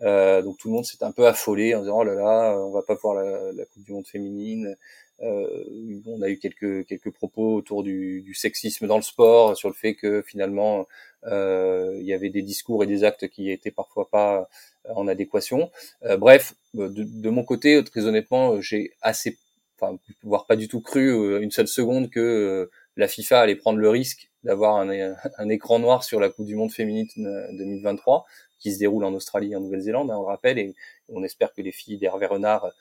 Donc 0.02 0.58
tout 0.58 0.68
le 0.68 0.74
monde 0.74 0.86
s'est 0.86 1.04
un 1.04 1.12
peu 1.12 1.28
affolé 1.28 1.76
en 1.76 1.82
disant 1.82 2.00
oh 2.00 2.04
là 2.04 2.14
là, 2.14 2.58
on 2.60 2.72
va 2.72 2.82
pas 2.82 2.96
voir 2.96 3.16
la, 3.16 3.66
Coupe 3.66 3.84
du 3.84 3.94
Monde 3.94 4.08
féminine. 4.08 4.76
on 5.20 6.22
a 6.22 6.30
eu 6.30 6.38
quelques 6.38 6.86
quelques 6.86 7.12
propos 7.12 7.56
autour 7.56 7.84
du, 7.84 8.22
du, 8.22 8.34
sexisme 8.34 8.88
dans 8.88 8.98
le 8.98 9.02
sport, 9.02 9.58
sur 9.58 9.70
le 9.70 9.76
fait 9.76 9.96
que 9.96 10.22
finalement 10.22 10.86
il 11.26 12.04
y 12.04 12.14
avait 12.14 12.30
des 12.30 12.44
discours 12.44 12.84
et 12.84 12.88
des 12.88 13.04
actes 13.04 13.28
qui 13.28 13.52
étaient 13.52 13.72
parfois 13.72 14.10
pas 14.10 14.50
en 14.96 15.08
adéquation. 15.08 15.72
Euh, 16.04 16.18
bref, 16.18 16.54
euh, 16.78 16.90
de, 16.90 17.30
mon 17.30 17.44
côté, 17.44 17.82
très 17.84 18.06
honnêtement, 18.06 18.54
euh, 18.54 18.62
j'ai 18.62 18.92
assez, 19.02 19.38
enfin, 19.80 19.98
voire 20.24 20.46
pas 20.46 20.56
du 20.56 20.68
tout 20.68 20.82
cru 20.82 21.42
une 21.42 21.52
seule 21.52 21.68
seconde 21.68 22.10
que 22.10 22.70
la 22.96 23.08
FIFA 23.08 23.42
allait 23.42 23.56
prendre 23.56 23.80
le 23.80 23.90
risque 23.90 24.30
d'avoir 24.44 24.78
un, 24.78 24.90
un, 25.38 25.50
écran 25.50 25.80
noir 25.80 26.04
sur 26.04 26.20
la 26.20 26.30
Coupe 26.30 26.46
du 26.46 26.56
Monde 26.56 26.72
féminine 26.72 27.08
2023 27.54 28.26
qui 28.60 28.74
se 28.74 28.80
déroule 28.80 29.04
en 29.04 29.14
Australie 29.14 29.54
et 29.54 29.56
en 29.56 29.62
Nouvelle-Zélande, 29.62 30.12
hein, 30.12 30.16
on 30.18 30.22
le 30.22 30.28
rappelle, 30.28 30.60
et 30.60 30.76
on 31.10 31.24
espère 31.24 31.54
que 31.54 31.62
les 31.62 31.72
filles 31.72 31.98
d'Hervé 31.98 32.26
Renard 32.26 32.72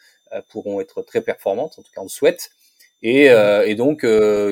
pourront 0.49 0.81
être 0.81 1.03
très 1.03 1.21
performantes, 1.21 1.79
en 1.79 1.83
tout 1.83 1.93
cas 1.95 2.01
on 2.01 2.05
le 2.05 2.09
souhaite. 2.09 2.51
Et, 3.03 3.27
et 3.27 3.75
donc 3.75 4.05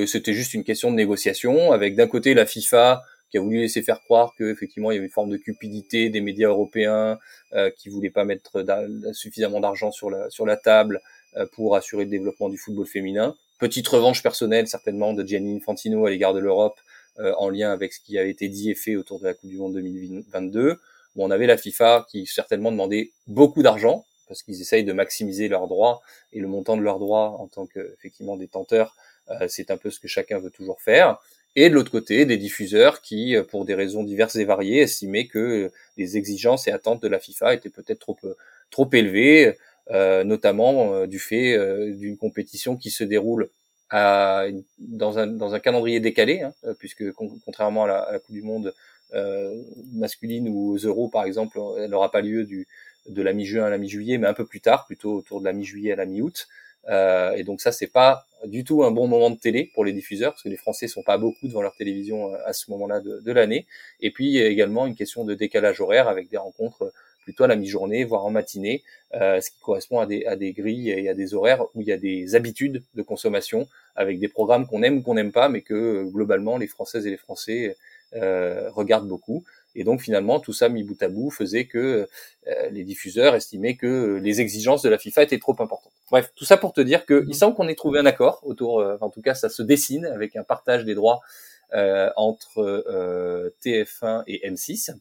c'était 0.07 0.35
juste 0.35 0.55
une 0.55 0.63
question 0.63 0.91
de 0.91 0.97
négociation 0.97 1.73
avec 1.73 1.97
d'un 1.97 2.07
côté 2.07 2.35
la 2.35 2.47
FIFA 2.47 3.03
qui 3.35 3.39
a 3.39 3.41
voulu 3.41 3.59
laisser 3.59 3.83
faire 3.83 4.01
croire 4.01 4.33
qu'effectivement 4.39 4.93
il 4.93 4.95
y 4.95 4.99
avait 4.99 5.07
une 5.07 5.13
forme 5.13 5.31
de 5.31 5.37
cupidité 5.37 6.09
des 6.09 6.21
médias 6.21 6.47
européens 6.47 7.19
euh, 7.53 7.69
qui 7.77 7.89
voulaient 7.89 8.09
pas 8.09 8.25
mettre 8.25 8.65
suffisamment 9.13 9.59
d'argent 9.59 9.91
sur 9.91 10.09
la, 10.09 10.31
sur 10.31 10.47
la 10.47 10.57
table 10.57 11.01
euh, 11.37 11.45
pour 11.53 11.75
assurer 11.75 12.05
le 12.05 12.11
développement 12.11 12.49
du 12.49 12.59
football 12.59 12.87
féminin. 12.87 13.35
Petite 13.59 13.89
revanche 13.89 14.23
personnelle 14.23 14.69
certainement 14.69 15.15
de 15.15 15.27
Gianni 15.27 15.57
Infantino 15.57 16.07
à 16.07 16.11
l'égard 16.11 16.33
de 16.33 16.39
l'Europe 16.39 16.79
euh, 17.19 17.35
en 17.37 17.51
lien 17.51 17.73
avec 17.73 17.93
ce 17.93 17.99
qui 17.99 18.21
a 18.21 18.23
été 18.23 18.47
dit 18.47 18.71
et 18.71 18.77
fait 18.77 18.95
autour 18.95 19.19
de 19.19 19.25
la 19.25 19.35
Coupe 19.35 19.51
du 19.51 19.57
Monde 19.57 19.75
2022. 19.75 20.79
Bon, 21.16 21.29
on 21.29 21.31
avait 21.31 21.46
la 21.46 21.57
FIFA 21.57 22.07
qui 22.11 22.27
certainement 22.27 22.72
demandait 22.72 23.12
beaucoup 23.27 23.62
d'argent 23.62 24.05
parce 24.29 24.42
qu'ils 24.42 24.61
essayent 24.61 24.85
de 24.85 24.92
maximiser 24.92 25.48
leurs 25.48 25.68
droits 25.68 26.00
et 26.33 26.40
le 26.40 26.48
montant 26.48 26.77
de 26.77 26.83
leurs 26.83 26.98
droits 26.98 27.37
en 27.38 27.46
tant 27.46 27.66
que 27.66 27.92
effectivement 27.98 28.37
détenteurs, 28.37 28.96
euh, 29.31 29.46
c'est 29.48 29.70
un 29.70 29.77
peu 29.77 29.90
ce 29.90 30.00
que 30.00 30.09
chacun 30.09 30.38
veut 30.38 30.50
toujours 30.50 30.81
faire. 30.81 31.18
Et 31.57 31.70
de 31.70 31.74
l'autre 31.74 31.90
côté 31.90 32.27
des 32.27 32.37
diffuseurs 32.37 33.00
qui, 33.00 33.37
euh, 33.37 33.44
pour 33.44 33.64
des 33.64 33.74
raisons 33.74 34.03
diverses 34.03 34.37
et 34.37 34.44
variées, 34.44 34.81
estimaient 34.81 35.27
que 35.27 35.38
euh, 35.38 35.72
les 35.96 36.16
exigences 36.16 36.66
et 36.66 36.72
attentes 36.72 37.03
de 37.03 37.09
la 37.09 37.20
FIFA 37.20 37.55
étaient 37.55 37.70
peut-être 37.70 38.00
trop 38.00 38.16
euh, 38.24 38.35
trop 38.70 38.88
élevées, 38.92 39.57
notamment 40.24 41.07
du 41.07 41.20
fait 41.20 41.57
d'une 41.94 42.16
compétition 42.16 42.77
qui 42.77 42.90
se 42.90 43.05
déroule 43.05 43.50
dans, 43.92 45.18
un, 45.18 45.27
dans 45.29 45.55
un 45.55 45.61
calendrier 45.61 46.00
décalé, 46.00 46.40
hein, 46.40 46.53
puisque 46.79 47.05
contrairement 47.12 47.85
à 47.85 48.11
la, 48.12 48.18
Coupe 48.18 48.35
du 48.35 48.42
Monde 48.42 48.74
masculine 49.93 50.49
ou 50.49 50.77
aux 50.77 51.09
par 51.09 51.25
exemple, 51.25 51.59
elle 51.79 51.90
n'aura 51.90 52.11
pas 52.11 52.21
lieu 52.21 52.45
du, 52.45 52.67
de 53.09 53.23
la 53.23 53.33
mi-juin 53.33 53.64
à 53.64 53.71
la 53.71 53.79
mi-juillet, 53.79 54.19
mais 54.19 54.27
un 54.27 54.35
peu 54.35 54.47
plus 54.47 54.61
tard, 54.61 54.87
plutôt 54.87 55.14
autour 55.14 55.40
de 55.40 55.45
la 55.45 55.53
mi-juillet 55.53 55.93
à 55.93 55.97
la 55.97 56.07
mi-août. 56.07 56.49
Euh, 56.88 57.33
et 57.33 57.45
donc 57.45 57.61
ça, 57.61 57.73
c'est 57.73 57.87
pas 57.87 58.27
du 58.45 58.64
tout 58.64 58.85
un 58.85 58.90
bon 58.90 59.07
moment 59.07 59.31
de 59.31 59.37
télé 59.37 59.71
pour 59.75 59.85
les 59.85 59.93
diffuseurs, 59.93 60.33
parce 60.33 60.43
que 60.43 60.49
les 60.49 60.57
Français 60.57 60.88
sont 60.88 61.03
pas 61.03 61.19
beaucoup 61.19 61.49
devant 61.49 61.62
leur 61.62 61.75
télévision 61.77 62.33
euh, 62.33 62.38
à 62.45 62.53
ce 62.53 62.71
moment-là 62.71 63.01
de, 63.01 63.21
de 63.21 63.33
l'année. 63.33 63.67
Et 64.01 64.11
puis 64.11 64.27
il 64.27 64.33
y 64.33 64.43
a 64.43 64.47
également 64.47 64.87
une 64.87 64.95
question 64.95 65.25
de 65.25 65.35
décalage 65.35 65.81
horaire 65.81 66.09
avec 66.09 66.29
des 66.29 66.37
rencontres 66.37 66.93
plutôt 67.23 67.45
à 67.45 67.47
la 67.47 67.57
mi-journée, 67.57 68.05
voire 68.05 68.27
en 68.27 68.31
matinée, 68.31 68.83
euh, 69.14 69.40
ce 69.40 69.51
qui 69.51 69.59
correspond 69.61 69.99
à 69.99 70.05
des, 70.05 70.27
à 70.27 70.37
des 70.37 70.53
grilles 70.53 70.90
et 70.90 71.09
à 71.09 71.14
des 71.14 71.33
horaires 71.33 71.64
où 71.75 71.81
il 71.81 71.87
y 71.87 71.93
a 71.93 71.97
des 71.97 72.35
habitudes 72.35 72.83
de 72.95 73.03
consommation 73.03 73.67
avec 73.97 74.19
des 74.19 74.29
programmes 74.29 74.67
qu'on 74.67 74.83
aime 74.83 74.99
ou 74.99 75.03
qu'on 75.03 75.14
n'aime 75.14 75.33
pas, 75.33 75.49
mais 75.49 75.62
que 75.62 76.05
globalement 76.05 76.59
les 76.59 76.67
Françaises 76.67 77.07
et 77.07 77.11
les 77.11 77.17
Français 77.17 77.77
euh, 78.14 78.70
regardent 78.70 79.09
beaucoup. 79.09 79.44
Et 79.74 79.85
donc 79.85 80.00
finalement, 80.00 80.38
tout 80.40 80.53
ça 80.53 80.68
mis 80.68 80.85
bout 80.85 81.03
à 81.03 81.09
bout 81.09 81.31
faisait 81.31 81.66
que 81.66 82.09
euh, 82.46 82.68
les 82.70 82.85
diffuseurs 82.85 83.35
estimaient 83.35 83.77
que 83.77 84.20
les 84.22 84.40
exigences 84.40 84.83
de 84.83 84.88
la 84.88 84.98
FIFA 84.98 85.24
étaient 85.24 85.38
trop 85.38 85.57
importantes. 85.59 85.92
Bref, 86.11 86.33
tout 86.37 86.44
ça 86.44 86.57
pour 86.57 86.72
te 86.72 86.81
dire 86.81 87.07
qu'il 87.07 87.16
mhm. 87.16 87.33
semble 87.33 87.57
qu'on 87.57 87.68
ait 87.68 87.74
trouvé 87.74 87.98
un 87.98 88.07
accord 88.07 88.40
autour, 88.44 88.81
euh, 88.81 88.96
en 89.00 89.11
tout 89.11 89.22
cas 89.22 89.35
ça 89.35 89.48
se 89.48 89.62
dessine 89.62 90.07
avec 90.07 90.37
un 90.37 90.44
partage 90.44 90.85
des 90.85 90.94
droits 90.94 91.20
euh, 91.72 92.11
entre 92.16 92.61
euh, 92.61 93.50
TF1 93.64 94.22
et 94.27 94.48
M6 94.48 94.94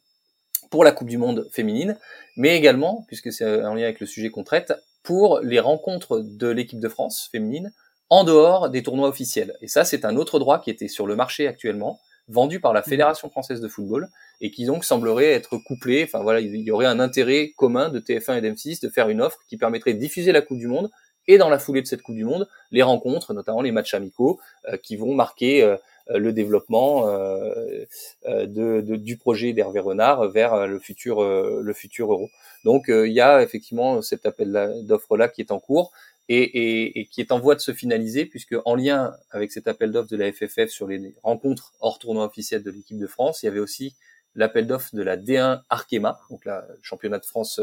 pour 0.72 0.84
la 0.84 0.92
Coupe 0.92 1.10
du 1.10 1.18
Monde 1.18 1.48
féminine, 1.52 2.00
mais 2.36 2.58
également, 2.58 3.06
puisque 3.08 3.32
c'est 3.32 3.46
en 3.46 3.76
lien 3.76 3.84
avec 3.84 4.00
le 4.00 4.08
sujet 4.08 4.30
qu'on 4.30 4.44
traite, 4.44 4.74
pour 5.04 5.40
les 5.42 5.60
rencontres 5.60 6.20
de 6.20 6.48
l'équipe 6.48 6.80
de 6.80 6.90
France 6.90 7.30
féminine 7.32 7.72
en 8.10 8.24
dehors 8.24 8.70
des 8.70 8.82
tournois 8.82 9.10
officiels. 9.10 9.56
Et 9.62 9.68
ça, 9.68 9.84
c'est 9.84 10.06
un 10.06 10.16
autre 10.16 10.40
droit 10.40 10.60
qui 10.60 10.72
était 10.72 10.88
sur 10.88 11.06
le 11.06 11.16
marché 11.16 11.48
actuellement, 11.48 12.00
vendu 12.28 12.60
par 12.60 12.74
la 12.74 12.82
mhm. 12.82 12.86
Fédération 12.86 13.30
française 13.30 13.62
de 13.62 13.68
football 13.68 14.10
et 14.42 14.52
qui 14.52 14.66
donc 14.66 14.86
semblerait 14.86 15.32
être 15.32 15.58
couplé. 15.58 16.04
Enfin 16.04 16.22
voilà, 16.24 16.40
il 16.40 16.56
y 16.56 16.72
aurait 16.72 16.86
un 16.86 17.00
intérêt 17.00 17.54
commun 17.58 17.90
de 17.90 18.00
TF1 18.00 18.38
et 18.38 18.42
d'M6 18.42 18.82
de 18.82 18.90
faire 18.90 19.10
une 19.10 19.22
offre 19.22 19.40
qui 19.48 19.58
permettrait 19.58 19.94
de 19.94 20.00
diffuser 20.00 20.32
la 20.32 20.42
Coupe 20.42 20.58
du 20.58 20.68
Monde 20.68 20.90
et 21.28 21.38
dans 21.38 21.50
la 21.50 21.60
foulée 21.60 21.82
de 21.82 21.88
cette 21.88 22.02
Coupe 22.02 22.16
du 22.16 22.26
Monde, 22.26 22.48
les 22.72 22.84
rencontres, 22.84 23.34
notamment 23.34 23.62
les 23.62 23.72
matchs 23.72 23.94
amicaux, 23.94 24.40
euh, 24.68 24.78
qui 24.78 24.96
vont 24.96 25.16
marquer 25.16 25.64
euh, 25.64 25.78
le 26.10 26.34
développement 26.34 27.08
euh, 27.08 27.86
de, 28.28 28.82
de, 28.82 28.96
du 28.98 29.16
projet 29.18 29.54
d'Hervé 29.54 29.80
Renard 29.80 30.28
vers 30.30 30.68
le 30.68 30.78
futur, 30.78 31.24
le 31.24 31.74
futur 31.74 32.12
euro. 32.12 32.30
Donc 32.66 32.86
il 32.90 33.14
y 33.14 33.22
a 33.22 33.42
effectivement 33.42 34.02
cet 34.02 34.26
appel 34.26 34.82
d'offres 34.84 35.16
là 35.16 35.30
qui 35.30 35.40
est 35.40 35.52
en 35.52 35.60
cours 35.60 35.94
et, 36.30 37.00
et, 37.00 37.06
qui 37.06 37.22
est 37.22 37.32
en 37.32 37.40
voie 37.40 37.56
de 37.56 37.60
se 37.60 37.74
finaliser, 37.74 38.26
puisque 38.26 38.56
en 38.66 38.76
lien 38.76 39.14
avec 39.32 39.52
cet 39.52 39.68
appel 39.68 39.92
d'offres 39.92 40.10
de 40.10 40.18
la 40.18 40.32
FFF 40.32 40.70
sur 40.70 40.88
les 40.88 41.14
rencontres 41.22 41.74
hors 41.82 42.00
tournoi 42.00 42.26
officiel 42.26 42.64
de 42.64 42.72
l'équipe 42.72 42.98
de 42.98 43.08
France, 43.08 43.44
il 43.44 43.48
y 43.48 43.50
avait 43.50 43.60
aussi 43.60 43.96
l'appel 44.36 44.66
d'offres 44.68 44.96
de 44.96 45.04
la 45.04 45.18
D1 45.18 45.62
Arkema, 45.70 46.20
donc 46.30 46.46
la 46.46 46.66
championnat 46.82 47.20
de 47.20 47.26
France 47.26 47.62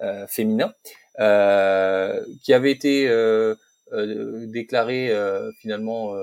euh, 0.00 0.26
féminin, 0.26 0.72
euh, 1.20 2.24
qui 2.42 2.52
avait 2.52 2.70
été 2.70 3.08
euh, 3.08 3.54
euh 3.92 4.46
déclaré 4.46 5.10
euh, 5.10 5.50
finalement 5.60 6.14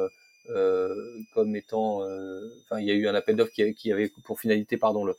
comme 1.36 1.56
étant, 1.56 2.02
enfin 2.64 2.80
il 2.80 2.88
y 2.88 2.92
a 2.92 2.96
eu 2.96 3.08
un 3.08 3.14
appel 3.14 3.36
d'offres 3.36 3.52
qui, 3.52 3.76
qui, 3.76 3.92
avait 3.92 4.12
pour 4.24 4.40
finalité 4.40 4.78
pardon 4.78 5.06
le, 5.06 5.16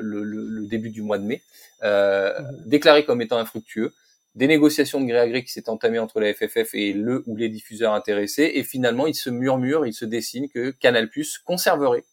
le, 0.00 0.24
le, 0.24 0.66
début 0.66 0.90
du 0.90 1.02
mois 1.02 1.18
de 1.18 1.24
mai, 1.24 1.40
mmh. 1.82 2.66
déclaré 2.66 3.04
comme 3.04 3.22
étant 3.22 3.38
infructueux 3.38 3.92
des 4.34 4.46
négociations 4.46 5.00
de 5.00 5.06
gré 5.06 5.18
à 5.18 5.28
gré 5.28 5.44
qui 5.44 5.52
s'est 5.52 5.68
entamées 5.68 5.98
entre 5.98 6.20
la 6.20 6.32
FFF 6.32 6.74
et 6.74 6.92
le 6.92 7.22
ou 7.26 7.36
les 7.36 7.48
diffuseurs 7.48 7.92
intéressés, 7.92 8.52
et 8.54 8.64
finalement 8.64 9.06
il 9.06 9.14
se 9.14 9.30
murmure, 9.30 9.86
il 9.86 9.92
se 9.92 10.04
dessine 10.04 10.48
que 10.48 10.70
Canal+ 10.70 11.10
conserverait 11.44 12.04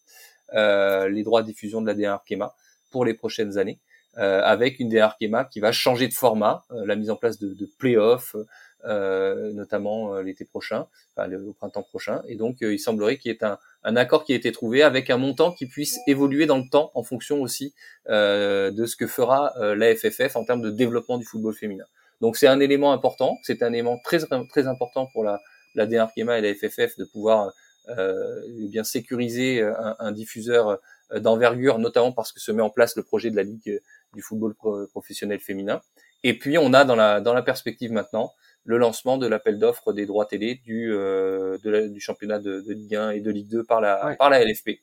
euh, 0.53 1.09
les 1.09 1.23
droits 1.23 1.41
de 1.41 1.47
diffusion 1.47 1.81
de 1.81 1.87
la 1.87 1.93
D1 1.93 2.09
Arkema 2.09 2.55
pour 2.91 3.05
les 3.05 3.13
prochaines 3.13 3.57
années, 3.57 3.79
euh, 4.17 4.41
avec 4.43 4.79
une 4.79 4.89
D1 4.89 5.01
Arkema 5.01 5.45
qui 5.45 5.59
va 5.59 5.71
changer 5.71 6.07
de 6.07 6.13
format, 6.13 6.63
euh, 6.71 6.85
la 6.85 6.95
mise 6.95 7.09
en 7.09 7.15
place 7.15 7.39
de, 7.39 7.53
de 7.53 7.69
play-off, 7.77 8.35
notamment 8.83 10.19
l'été 10.21 10.45
prochain, 10.45 10.87
enfin 11.15 11.29
au 11.33 11.51
printemps 11.51 11.83
prochain. 11.83 12.21
Et 12.29 12.37
donc, 12.37 12.59
il 12.61 12.79
semblerait 12.79 13.17
qu'il 13.17 13.29
y 13.29 13.35
ait 13.35 13.43
un, 13.43 13.59
un, 13.83 13.97
accord 13.97 14.23
qui 14.23 14.31
ait 14.31 14.37
été 14.37 14.53
trouvé 14.53 14.83
avec 14.83 15.09
un 15.09 15.17
montant 15.17 15.51
qui 15.51 15.65
puisse 15.65 15.99
évoluer 16.07 16.45
dans 16.45 16.57
le 16.57 16.69
temps 16.69 16.89
en 16.95 17.03
fonction 17.03 17.41
aussi 17.41 17.73
de 18.07 18.85
ce 18.85 18.95
que 18.95 19.05
fera 19.05 19.53
la 19.75 19.93
FFF 19.93 20.37
en 20.37 20.45
termes 20.45 20.61
de 20.61 20.71
développement 20.71 21.17
du 21.17 21.25
football 21.25 21.53
féminin. 21.53 21.83
Donc, 22.21 22.37
c'est 22.37 22.47
un 22.47 22.59
élément 22.59 22.91
important. 22.91 23.37
C'est 23.43 23.63
un 23.63 23.73
élément 23.73 23.99
très 24.03 24.19
très 24.49 24.67
important 24.67 25.07
pour 25.07 25.23
la 25.23 25.41
la 25.75 25.85
DNRPMA 25.85 26.39
et 26.39 26.41
la 26.41 26.53
FFF 26.53 26.97
de 26.97 27.05
pouvoir 27.05 27.53
euh, 27.89 28.41
eh 28.47 28.67
bien 28.67 28.83
sécuriser 28.83 29.61
un, 29.61 29.95
un 29.99 30.11
diffuseur 30.11 30.79
euh, 31.11 31.19
d'envergure, 31.19 31.79
notamment 31.79 32.11
parce 32.11 32.31
que 32.31 32.39
se 32.39 32.51
met 32.51 32.61
en 32.61 32.69
place 32.69 32.95
le 32.95 33.03
projet 33.03 33.29
de 33.29 33.35
la 33.35 33.43
Ligue 33.43 33.79
du 34.13 34.21
football 34.21 34.55
professionnel 34.91 35.39
féminin. 35.39 35.81
Et 36.23 36.37
puis 36.37 36.57
on 36.57 36.73
a 36.73 36.85
dans 36.85 36.95
la 36.95 37.21
dans 37.21 37.33
la 37.33 37.41
perspective 37.41 37.91
maintenant 37.91 38.33
le 38.65 38.77
lancement 38.77 39.17
de 39.17 39.25
l'appel 39.25 39.57
d'offres 39.57 39.93
des 39.93 40.05
droits 40.05 40.25
télé 40.25 40.55
du 40.63 40.93
euh, 40.93 41.57
de 41.63 41.87
du 41.87 41.99
championnat 41.99 42.39
de, 42.39 42.61
de, 42.61 42.73
Ligue 42.73 42.95
1 42.95 43.11
et 43.11 43.19
de 43.19 43.31
Ligue 43.31 43.47
2 43.47 43.63
par 43.63 43.81
la 43.81 44.15
par 44.17 44.29
la 44.29 44.43
LFP, 44.43 44.81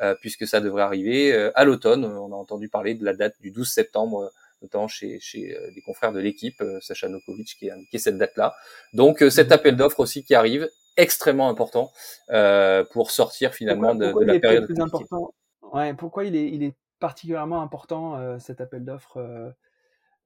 euh, 0.00 0.14
puisque 0.20 0.46
ça 0.46 0.60
devrait 0.60 0.82
arriver 0.82 1.32
euh, 1.32 1.50
à 1.54 1.64
l'automne. 1.64 2.04
On 2.04 2.32
a 2.32 2.36
entendu 2.36 2.68
parler 2.68 2.94
de 2.94 3.04
la 3.04 3.14
date 3.14 3.34
du 3.40 3.50
12 3.50 3.68
septembre 3.68 4.32
notamment 4.62 4.88
chez, 4.88 5.20
chez 5.20 5.56
des 5.74 5.80
confrères 5.82 6.12
de 6.12 6.20
l'équipe, 6.20 6.62
Sacha 6.80 7.08
Nokovic 7.08 7.56
qui 7.58 7.70
a 7.70 7.74
indiqué 7.74 7.98
cette 7.98 8.18
date-là. 8.18 8.54
Donc 8.92 9.18
cet 9.30 9.48
mhm. 9.48 9.52
appel 9.52 9.76
d'offres 9.76 10.00
aussi 10.00 10.24
qui 10.24 10.34
arrive, 10.34 10.68
extrêmement 10.96 11.48
important 11.48 11.92
euh, 12.30 12.84
pour 12.92 13.10
sortir 13.10 13.54
finalement 13.54 13.94
de, 13.94 14.12
de, 14.12 14.24
la 14.24 14.38
période. 14.38 14.66
Plus 14.66 14.80
important? 14.80 15.34
Ouais, 15.72 15.94
pourquoi 15.94 16.24
il 16.24 16.36
est, 16.36 16.48
il 16.48 16.62
est 16.62 16.74
particulièrement 16.98 17.62
important 17.62 18.16
euh, 18.16 18.38
cet 18.38 18.60
appel 18.60 18.84
d'offres 18.84 19.18
euh, 19.18 19.50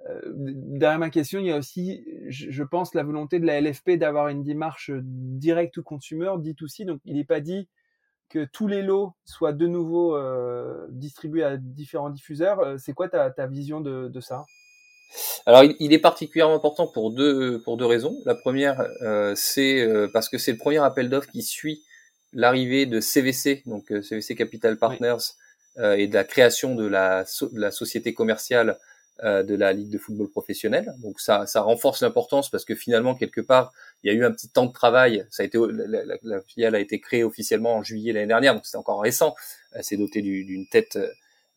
euh, 0.08 0.20
Derrière 0.34 0.98
ma 0.98 1.10
question, 1.10 1.40
il 1.40 1.46
y 1.46 1.52
a 1.52 1.56
aussi, 1.56 2.04
je, 2.28 2.50
je 2.50 2.62
pense, 2.62 2.94
la 2.94 3.02
volonté 3.02 3.40
de 3.40 3.46
la 3.46 3.60
LFP 3.60 3.92
d'avoir 3.92 4.28
une 4.28 4.44
démarche 4.44 4.90
directe 4.94 5.76
ou 5.78 5.82
consumer, 5.82 6.32
dit 6.38 6.56
aussi. 6.62 6.84
Donc, 6.84 7.00
il 7.04 7.16
n'est 7.16 7.24
pas 7.24 7.40
dit 7.40 7.68
que 8.30 8.44
tous 8.44 8.66
les 8.66 8.82
lots 8.82 9.12
soient 9.24 9.52
de 9.52 9.66
nouveau 9.66 10.16
euh, 10.16 10.86
distribués 10.90 11.44
à 11.44 11.56
différents 11.56 12.10
diffuseurs. 12.10 12.78
C'est 12.78 12.94
quoi 12.94 13.08
ta, 13.08 13.30
ta 13.30 13.46
vision 13.46 13.80
de, 13.80 14.08
de 14.08 14.20
ça? 14.20 14.44
Alors, 15.46 15.64
il, 15.64 15.92
est 15.92 15.98
particulièrement 15.98 16.54
important 16.54 16.86
pour 16.86 17.10
deux 17.10 17.60
pour 17.62 17.76
deux 17.76 17.86
raisons. 17.86 18.16
La 18.24 18.34
première, 18.34 18.86
euh, 19.02 19.34
c'est 19.36 19.80
euh, 19.80 20.08
parce 20.12 20.28
que 20.28 20.38
c'est 20.38 20.52
le 20.52 20.58
premier 20.58 20.78
appel 20.78 21.08
d'offres 21.08 21.30
qui 21.30 21.42
suit 21.42 21.82
l'arrivée 22.32 22.86
de 22.86 23.00
CVC, 23.00 23.62
donc 23.66 23.86
CVC 23.88 24.34
euh, 24.34 24.36
Capital 24.36 24.78
Partners, 24.78 25.34
et 25.96 26.08
de 26.08 26.14
la 26.14 26.24
création 26.24 26.74
de 26.74 26.84
la, 26.84 27.24
de 27.24 27.58
la 27.58 27.70
société 27.70 28.12
commerciale 28.12 28.76
de 29.22 29.54
la 29.54 29.72
Ligue 29.72 29.90
de 29.90 29.98
football 29.98 30.30
professionnel. 30.30 30.94
Donc 31.02 31.20
ça, 31.20 31.44
renforce 31.56 32.02
l'importance 32.02 32.50
parce 32.50 32.64
que 32.64 32.74
finalement 32.74 33.14
quelque 33.14 33.40
part 33.40 33.72
il 34.02 34.10
y 34.10 34.14
a 34.14 34.18
eu 34.18 34.24
un 34.24 34.30
petit 34.30 34.48
temps 34.48 34.66
de 34.66 34.72
travail. 34.72 35.26
Ça 35.30 35.42
a 35.42 35.46
été 35.46 35.58
la, 35.58 36.16
la, 36.22 36.40
filiale 36.42 36.74
a 36.74 36.80
été 36.80 37.00
créée 37.00 37.24
officiellement 37.24 37.76
en 37.76 37.82
juillet 37.82 38.12
l'année 38.12 38.26
dernière, 38.26 38.54
donc 38.54 38.64
c'est 38.64 38.76
encore 38.76 39.02
récent. 39.02 39.34
Elle 39.72 39.84
s'est 39.84 39.96
dotée 39.96 40.22
d'une 40.22 40.66
tête 40.66 40.98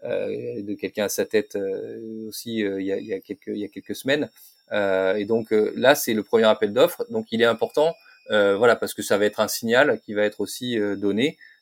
euh, 0.06 0.62
de 0.62 0.74
quelqu'un 0.74 1.06
à 1.06 1.10
sa 1.10 1.26
tête 1.26 1.56
euh, 1.56 2.28
aussi 2.28 2.66
euh, 2.66 2.82
il 2.82 2.88
y 2.88 2.92
a, 2.92 2.98
il, 2.98 3.06
y 3.06 3.14
a, 3.14 3.22
quelques 3.22 3.48
il 3.48 3.60
y 3.60 3.64
a 3.64 3.70
quelques 3.70 3.96
semaines. 3.96 4.30
et 4.72 5.26
donc 5.26 5.52
là, 5.52 5.96
c'est 5.96 6.14
le 6.14 6.24
premier 6.24 6.46
appel 6.46 6.74
d'offres. 6.74 7.06
Donc 7.10 7.28
il 7.32 7.42
est 7.42 7.46
important, 7.46 7.96
voilà, 8.30 8.76
parce 8.76 8.94
que 8.94 9.02
ça 9.02 9.18
va 9.18 9.26
être 9.26 9.40
un 9.40 9.48
signal 9.48 10.00
qui 10.02 10.14
va 10.14 10.24
être 10.24 10.42
aussi 10.42 10.78
donné 10.98 11.38
euh, 11.38 11.53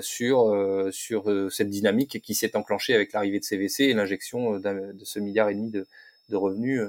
sur 0.00 0.88
sur 0.90 1.52
cette 1.52 1.70
dynamique 1.70 2.20
qui 2.22 2.34
s'est 2.34 2.56
enclenchée 2.56 2.94
avec 2.94 3.12
l'arrivée 3.12 3.38
de 3.38 3.44
CVC 3.44 3.84
et 3.84 3.94
l'injection 3.94 4.58
de 4.58 5.04
ce 5.04 5.18
milliard 5.18 5.48
et 5.48 5.54
demi 5.54 5.70
de, 5.70 5.86
de 6.28 6.36
revenus, 6.36 6.82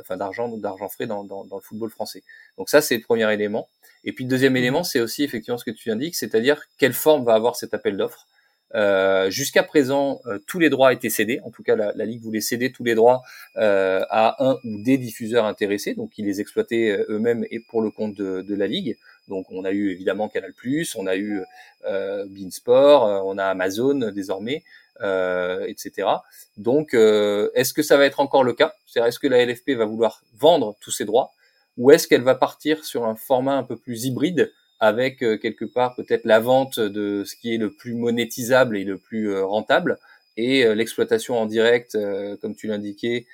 enfin 0.00 0.16
d'argent 0.16 0.48
d'argent 0.56 0.88
frais 0.88 1.06
dans, 1.06 1.24
dans, 1.24 1.44
dans, 1.44 1.56
le 1.56 1.62
football 1.62 1.90
français. 1.90 2.22
Donc 2.58 2.68
ça 2.68 2.80
c'est 2.80 2.96
le 2.96 3.02
premier 3.02 3.32
élément. 3.32 3.68
Et 4.04 4.12
puis 4.12 4.24
le 4.24 4.30
deuxième 4.30 4.52
mmh. 4.52 4.58
élément 4.58 4.84
c'est 4.84 5.00
aussi 5.00 5.24
effectivement 5.24 5.58
ce 5.58 5.64
que 5.64 5.70
tu 5.70 5.90
indiques, 5.90 6.14
c'est-à-dire 6.14 6.62
quelle 6.78 6.92
forme 6.92 7.24
va 7.24 7.34
avoir 7.34 7.56
cet 7.56 7.74
appel 7.74 7.96
d'offres. 7.96 8.26
Euh, 8.74 9.30
Jusqu'à 9.30 9.62
présent, 9.62 10.20
euh, 10.26 10.38
tous 10.46 10.58
les 10.58 10.70
droits 10.70 10.92
étaient 10.92 11.10
cédés. 11.10 11.40
En 11.44 11.50
tout 11.50 11.62
cas, 11.62 11.76
la, 11.76 11.92
la 11.94 12.04
Ligue 12.04 12.22
voulait 12.22 12.40
céder 12.40 12.72
tous 12.72 12.84
les 12.84 12.94
droits 12.94 13.22
euh, 13.56 14.04
à 14.10 14.44
un 14.44 14.58
ou 14.64 14.82
des 14.82 14.98
diffuseurs 14.98 15.44
intéressés, 15.44 15.94
donc 15.94 16.18
ils 16.18 16.26
les 16.26 16.40
exploitaient 16.40 16.90
euh, 16.90 17.06
eux-mêmes 17.08 17.44
et 17.50 17.60
pour 17.60 17.80
le 17.80 17.90
compte 17.90 18.14
de, 18.14 18.42
de, 18.42 18.54
la 18.54 18.66
Ligue. 18.66 18.96
Donc, 19.28 19.46
on 19.50 19.64
a 19.64 19.72
eu 19.72 19.90
évidemment 19.90 20.28
Canal+, 20.28 20.52
on 20.96 21.06
a 21.06 21.16
eu 21.16 21.42
euh, 21.84 22.24
Beansport, 22.28 23.26
on 23.26 23.38
a 23.38 23.44
Amazon 23.44 24.10
désormais, 24.12 24.62
etc. 25.00 26.08
Donc, 26.56 26.94
est-ce 26.94 27.72
que 27.72 27.82
ça 27.82 27.96
va 27.96 28.06
être 28.06 28.20
encore 28.20 28.44
le 28.44 28.52
cas? 28.52 28.72
C'est-à-dire, 28.86 29.08
est-ce 29.08 29.18
que 29.18 29.26
la 29.26 29.44
LFP 29.44 29.70
va 29.70 29.84
vouloir 29.84 30.22
vendre 30.38 30.76
tous 30.80 30.90
ces 30.90 31.04
droits? 31.04 31.32
Ou 31.76 31.90
est-ce 31.90 32.08
qu'elle 32.08 32.22
va 32.22 32.34
partir 32.34 32.84
sur 32.84 33.04
un 33.04 33.14
format 33.14 33.56
un 33.56 33.62
peu 33.62 33.76
plus 33.76 34.04
hybride 34.04 34.52
avec 34.80 35.22
euh, 35.22 35.36
quelque 35.38 35.64
part 35.64 35.94
peut-être 35.94 36.24
la 36.24 36.40
vente 36.40 36.78
de 36.80 37.24
ce 37.24 37.34
qui 37.36 37.54
est 37.54 37.58
le 37.58 37.72
plus 37.72 37.94
monétisable 37.94 38.76
et 38.76 38.84
le 38.84 38.98
plus 38.98 39.30
euh, 39.30 39.44
rentable? 39.44 39.98
Et 40.36 40.64
euh, 40.64 40.74
l'exploitation 40.74 41.38
en 41.38 41.46
direct, 41.46 41.96
comme 42.40 42.54
tu 42.54 42.66
l'indiquais, 42.66 43.26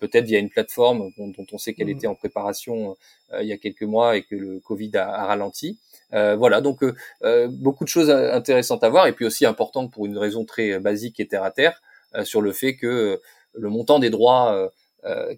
peut-être 0.00 0.24
via 0.24 0.40
une 0.40 0.50
plateforme 0.50 1.10
dont, 1.16 1.46
on 1.52 1.58
sait 1.58 1.72
qu'elle 1.72 1.86
mmh. 1.86 1.90
était 1.90 2.06
en 2.08 2.16
préparation 2.16 2.96
il 3.40 3.46
y 3.46 3.52
a 3.52 3.58
quelques 3.58 3.82
mois 3.82 4.16
et 4.16 4.22
que 4.22 4.34
le 4.34 4.58
Covid 4.58 4.96
a, 4.96 5.08
a 5.08 5.26
ralenti. 5.26 5.78
voilà, 6.10 6.60
donc 6.60 6.80
beaucoup 7.50 7.84
de 7.84 7.88
choses 7.88 8.10
intéressantes 8.10 8.82
à 8.82 8.88
voir 8.88 9.06
et 9.06 9.12
puis 9.12 9.24
aussi 9.24 9.46
importantes 9.46 9.92
pour 9.92 10.06
une 10.06 10.18
raison 10.18 10.44
très 10.44 10.80
basique 10.80 11.20
et 11.20 11.28
terre 11.28 11.44
à 11.44 11.52
terre 11.52 11.80
sur 12.24 12.40
le 12.42 12.52
fait 12.52 12.74
que 12.74 13.20
le 13.54 13.68
montant 13.68 14.00
des 14.00 14.10
droits 14.10 14.72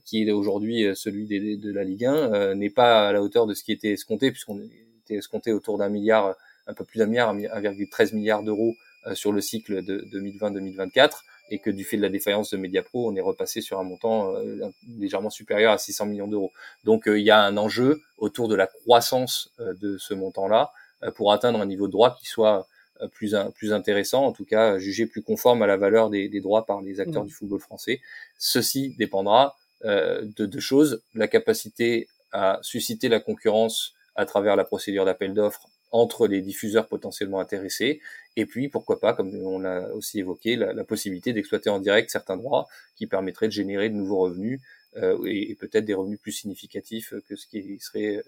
qui 0.06 0.26
est 0.26 0.32
aujourd'hui 0.32 0.86
celui 0.94 1.26
des, 1.26 1.58
de 1.58 1.70
la 1.70 1.84
Ligue 1.84 2.06
1 2.06 2.54
n'est 2.54 2.70
pas 2.70 3.08
à 3.08 3.12
la 3.12 3.22
hauteur 3.22 3.46
de 3.46 3.52
ce 3.52 3.62
qui 3.62 3.72
était 3.72 3.92
escompté 3.92 4.30
puisqu'on 4.30 4.58
était 5.04 5.16
escompté 5.16 5.52
autour 5.52 5.78
d'un 5.78 5.88
milliard, 5.88 6.34
un 6.66 6.74
peu 6.74 6.84
plus 6.84 6.98
d'un 6.98 7.06
milliard, 7.06 7.34
1,13 7.34 8.14
milliard 8.14 8.42
d'euros 8.42 8.72
euh, 8.72 8.89
sur 9.14 9.32
le 9.32 9.40
cycle 9.40 9.82
de 9.82 10.04
2020-2024 10.12 11.22
et 11.50 11.58
que 11.58 11.70
du 11.70 11.84
fait 11.84 11.96
de 11.96 12.02
la 12.02 12.08
défaillance 12.08 12.50
de 12.50 12.56
Mediapro, 12.56 13.10
on 13.10 13.16
est 13.16 13.20
repassé 13.20 13.60
sur 13.60 13.78
un 13.80 13.82
montant 13.82 14.34
euh, 14.36 14.70
légèrement 14.98 15.30
supérieur 15.30 15.72
à 15.72 15.78
600 15.78 16.06
millions 16.06 16.28
d'euros. 16.28 16.52
Donc 16.84 17.08
euh, 17.08 17.18
il 17.18 17.24
y 17.24 17.30
a 17.30 17.42
un 17.42 17.56
enjeu 17.56 18.00
autour 18.18 18.48
de 18.48 18.54
la 18.54 18.66
croissance 18.66 19.52
de 19.58 19.98
ce 19.98 20.14
montant-là 20.14 20.72
pour 21.14 21.32
atteindre 21.32 21.60
un 21.60 21.66
niveau 21.66 21.86
de 21.86 21.92
droit 21.92 22.16
qui 22.20 22.26
soit 22.26 22.68
plus, 23.12 23.34
plus 23.54 23.72
intéressant, 23.72 24.26
en 24.26 24.32
tout 24.32 24.44
cas 24.44 24.78
jugé 24.78 25.06
plus 25.06 25.22
conforme 25.22 25.62
à 25.62 25.66
la 25.66 25.78
valeur 25.78 26.10
des, 26.10 26.28
des 26.28 26.40
droits 26.40 26.66
par 26.66 26.82
les 26.82 27.00
acteurs 27.00 27.24
mmh. 27.24 27.28
du 27.28 27.32
football 27.32 27.60
français. 27.60 28.00
Ceci 28.38 28.94
dépendra 28.98 29.56
de 29.82 30.44
deux 30.44 30.60
choses, 30.60 31.02
la 31.14 31.26
capacité 31.26 32.08
à 32.32 32.58
susciter 32.60 33.08
la 33.08 33.18
concurrence 33.18 33.94
à 34.14 34.26
travers 34.26 34.56
la 34.56 34.64
procédure 34.64 35.06
d'appel 35.06 35.32
d'offres 35.32 35.66
entre 35.90 36.26
les 36.26 36.40
diffuseurs 36.40 36.86
potentiellement 36.86 37.40
intéressés, 37.40 38.00
et 38.36 38.46
puis 38.46 38.68
pourquoi 38.68 39.00
pas, 39.00 39.12
comme 39.12 39.34
on 39.34 39.58
l'a 39.58 39.92
aussi 39.94 40.20
évoqué, 40.20 40.56
la, 40.56 40.84
possibilité 40.84 41.32
d'exploiter 41.32 41.70
en 41.70 41.80
direct 41.80 42.10
certains 42.10 42.36
droits 42.36 42.68
qui 42.96 43.06
permettraient 43.06 43.48
de 43.48 43.52
générer 43.52 43.88
de 43.88 43.94
nouveaux 43.94 44.18
revenus 44.18 44.60
euh, 44.96 45.18
et, 45.26 45.54
peut-être 45.56 45.84
des 45.84 45.94
revenus 45.94 46.20
plus 46.20 46.32
significatifs 46.32 47.14
que 47.28 47.36
ce 47.36 47.46
qui 47.46 47.78
serait 47.80 48.16
euh, 48.16 48.22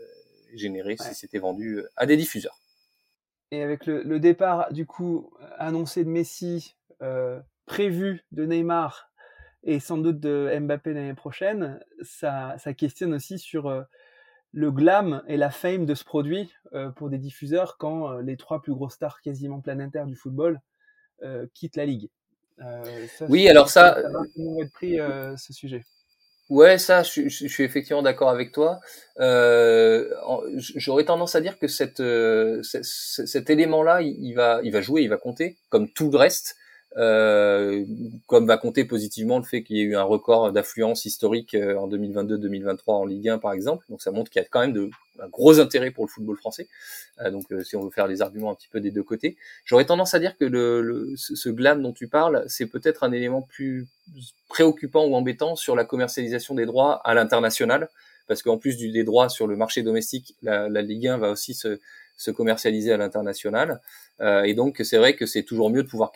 généré 0.55 0.97
si 0.97 1.15
c'était 1.15 1.39
vendu 1.39 1.79
euh, 1.79 1.89
à 1.97 2.07
des 2.07 2.17
diffuseurs. 2.17 2.59
Et 3.51 3.63
avec 3.63 3.87
le, 3.87 4.19
départ 4.19 4.73
du 4.73 4.87
coup 4.87 5.31
annoncé 5.59 6.05
de 6.05 6.09
Messi, 6.09 6.75
prévu 7.67 8.25
de 8.33 8.47
Neymar 8.47 9.11
et 9.65 9.79
sans 9.79 9.99
doute 9.99 10.21
de 10.21 10.57
Mbappé 10.59 10.95
l'année 10.95 11.15
prochaine, 11.15 11.81
ça, 12.03 12.57
ça 12.59 12.73
questionne 12.73 13.13
aussi 13.13 13.39
sur 13.39 13.85
le 14.53 14.71
glam 14.71 15.23
et 15.27 15.37
la 15.37 15.51
fame 15.51 15.87
de 15.87 15.95
ce 15.95 16.05
produit 16.05 16.53
euh, 16.75 16.91
pour 16.91 17.09
des 17.09 17.19
diffuseurs 17.19 17.77
quand 17.79 18.11
euh, 18.11 18.23
les 18.23 18.37
trois 18.37 18.61
plus 18.61 18.75
grosses 18.75 18.95
stars 18.95 19.21
quasiment 19.23 19.61
planétaires 19.61 20.07
du 20.07 20.15
football 20.15 20.61
euh, 21.23 21.47
quittent 21.55 21.77
la 21.77 21.87
ligue. 21.87 22.11
oui, 23.29 23.49
alors 23.49 23.71
ça, 23.71 24.03
comment 24.35 24.57
va 24.57 24.65
être 24.65 24.73
pris 24.73 24.99
ce 25.37 25.53
sujet 25.53 25.85
Ouais, 26.49 26.77
ça, 26.77 27.03
je, 27.03 27.29
je, 27.29 27.47
suis 27.47 27.65
effectivement 27.65 28.03
d'accord 28.03 28.29
avec 28.29 28.53
toi. 28.53 28.79
J'aurais 29.19 31.05
tendance 31.05 31.35
à 31.35 31.41
dire 31.41 31.59
que 31.59 31.67
cette, 31.67 32.03
cet 32.63 33.49
élément-là, 33.49 34.03
il, 34.03 34.17
il, 34.23 34.35
va, 34.35 34.61
il 34.63 34.71
va 34.71 34.83
jouer, 34.83 35.03
il 35.03 35.09
va 35.09 35.17
compter, 35.17 35.57
comme 35.71 35.89
tout 35.89 36.11
le 36.11 36.19
reste. 36.19 36.57
Euh, 36.99 37.87
comme 38.27 38.47
va 38.47 38.59
compter 38.59 38.85
positivement 38.85 39.39
le 39.39 39.45
fait 39.45 39.63
qu'il 39.63 39.77
y 39.77 39.81
ait 39.81 39.85
eu 39.85 39.97
un 39.97 40.03
record 40.03 40.53
d'affluence 40.53 41.07
historique 41.07 41.55
euh, 41.55 41.75
en 41.77 41.89
2022-2023 41.89 42.81
en 42.87 43.07
Ligue 43.07 43.31
1 43.31 43.39
par 43.39 43.55
exemple. 43.55 43.87
Donc 43.89 44.03
ça 44.03 44.11
montre 44.11 44.31
qu'il 44.31 44.43
y 44.43 44.45
a 44.45 44.49
quand 44.49 44.61
même 44.61 44.75
de, 44.75 44.91
un 45.19 45.29
gros 45.29 45.59
intérêt 45.59 45.91
pour 45.91 46.05
le 46.05 46.11
football 46.11 46.37
français. 46.37 46.69
Euh, 47.21 47.31
donc 47.31 47.47
si 47.65 47.77
on 47.77 47.85
veut 47.85 47.91
faire 47.91 48.07
les 48.07 48.21
arguments 48.21 48.51
un 48.51 48.55
petit 48.55 48.69
peu 48.69 48.81
des 48.81 48.91
deux 48.91 49.03
côtés, 49.03 49.39
j'aurais 49.65 49.87
tendance 49.87 50.13
à 50.13 50.19
dire 50.19 50.37
que 50.37 50.45
le, 50.45 50.83
le, 50.83 51.15
ce 51.17 51.49
glam 51.49 51.83
dont 51.83 51.93
tu 51.93 52.09
parles, 52.09 52.45
c'est 52.47 52.67
peut-être 52.67 53.05
un 53.05 53.13
élément 53.13 53.41
plus 53.41 53.87
préoccupant 54.49 55.07
ou 55.07 55.15
embêtant 55.15 55.57
sur 55.57 55.75
la 55.75 55.87
commercialisation 55.87 56.55
des 56.55 56.67
droits 56.67 57.01
à 57.07 57.15
l'international, 57.15 57.89
parce 58.29 58.43
qu'en 58.43 58.59
plus 58.59 58.77
du, 58.77 58.91
des 58.91 59.05
droits 59.05 59.31
sur 59.31 59.47
le 59.47 59.57
marché 59.57 59.83
domestique, 59.83 60.37
la, 60.43 60.69
la 60.69 60.83
Ligue 60.83 61.09
1 61.09 61.17
va 61.19 61.31
aussi 61.31 61.55
se 61.55 61.81
se 62.17 62.31
commercialiser 62.31 62.93
à 62.93 62.97
l'international. 62.97 63.81
Euh, 64.21 64.43
et 64.45 64.55
donc, 64.55 64.81
c'est 64.85 64.99
vrai 64.99 65.17
que 65.17 65.27
c'est 65.27 65.43
toujours 65.43 65.71
mieux 65.71 65.83
de 65.83 65.89
pouvoir 65.89 66.13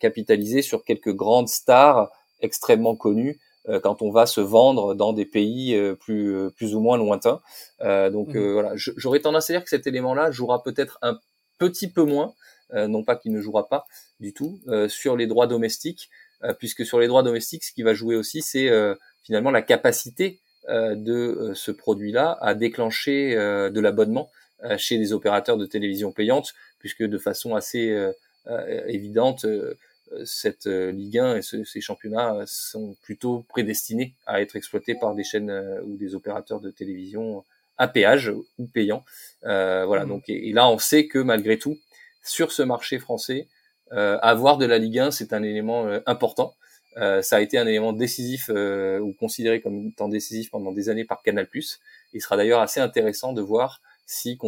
capitaliser 0.00 0.62
sur 0.62 0.84
quelques 0.84 1.14
grandes 1.14 1.48
stars 1.48 2.10
extrêmement 2.40 2.96
connues 2.96 3.38
quand 3.82 4.00
on 4.00 4.10
va 4.10 4.24
se 4.24 4.40
vendre 4.40 4.94
dans 4.94 5.12
des 5.12 5.26
pays 5.26 5.78
plus 6.00 6.50
plus 6.56 6.74
ou 6.74 6.80
moins 6.80 6.96
lointains. 6.96 7.42
donc 7.80 8.34
mmh. 8.34 8.52
voilà, 8.52 8.72
j'aurais 8.74 9.20
tendance 9.20 9.50
à 9.50 9.52
dire 9.52 9.62
que 9.62 9.68
cet 9.68 9.86
élément-là 9.86 10.30
jouera 10.30 10.62
peut-être 10.62 10.98
un 11.02 11.18
petit 11.58 11.90
peu 11.90 12.02
moins, 12.02 12.32
non 12.72 13.04
pas 13.04 13.16
qu'il 13.16 13.32
ne 13.32 13.40
jouera 13.42 13.68
pas 13.68 13.84
du 14.18 14.32
tout, 14.32 14.58
sur 14.88 15.14
les 15.14 15.26
droits 15.26 15.46
domestiques, 15.46 16.08
puisque 16.58 16.86
sur 16.86 16.98
les 16.98 17.06
droits 17.06 17.22
domestiques, 17.22 17.62
ce 17.62 17.72
qui 17.74 17.82
va 17.82 17.92
jouer 17.92 18.16
aussi, 18.16 18.40
c'est 18.40 18.70
finalement 19.22 19.50
la 19.50 19.62
capacité 19.62 20.40
de 20.66 21.52
ce 21.54 21.70
produit-là 21.70 22.38
à 22.40 22.54
déclencher 22.54 23.34
de 23.34 23.80
l'abonnement 23.80 24.30
chez 24.76 24.96
les 24.96 25.12
opérateurs 25.12 25.56
de 25.56 25.66
télévision 25.66 26.12
payante, 26.12 26.54
puisque 26.78 27.02
de 27.02 27.18
façon 27.18 27.54
assez 27.54 27.96
évidente, 28.86 29.46
cette 30.24 30.66
Ligue 30.66 31.18
1 31.18 31.36
et 31.36 31.42
ces 31.42 31.80
championnats 31.80 32.42
sont 32.46 32.96
plutôt 33.02 33.44
prédestinés 33.48 34.14
à 34.26 34.40
être 34.40 34.56
exploités 34.56 34.94
par 34.94 35.14
des 35.14 35.24
chaînes 35.24 35.52
ou 35.84 35.96
des 35.96 36.14
opérateurs 36.14 36.60
de 36.60 36.70
télévision 36.70 37.44
à 37.78 37.88
péage 37.88 38.28
ou 38.28 38.66
payants. 38.72 39.04
voilà. 39.42 40.04
Mmh. 40.04 40.08
Donc 40.08 40.28
et, 40.28 40.52
là, 40.52 40.68
on 40.68 40.78
sait 40.78 41.06
que 41.06 41.18
malgré 41.18 41.58
tout, 41.58 41.78
sur 42.24 42.52
ce 42.52 42.62
marché 42.62 42.98
français, 42.98 43.46
avoir 43.90 44.58
de 44.58 44.66
la 44.66 44.78
Ligue 44.78 44.98
1, 44.98 45.10
c'est 45.10 45.32
un 45.32 45.42
élément 45.42 45.86
important. 46.06 46.54
Euh, 46.96 47.22
ça 47.22 47.36
a 47.36 47.40
été 47.40 47.56
un 47.58 47.66
élément 47.66 47.92
décisif 47.92 48.50
euh, 48.52 48.98
ou 48.98 49.12
considéré 49.12 49.60
comme 49.60 49.88
étant 49.88 50.08
décisif 50.08 50.50
pendant 50.50 50.72
des 50.72 50.88
années 50.88 51.04
par 51.04 51.22
Canal+. 51.22 51.46
Il 52.12 52.20
sera 52.20 52.36
d'ailleurs 52.36 52.60
assez 52.60 52.80
intéressant 52.80 53.32
de 53.32 53.40
voir 53.40 53.80
si, 54.10 54.38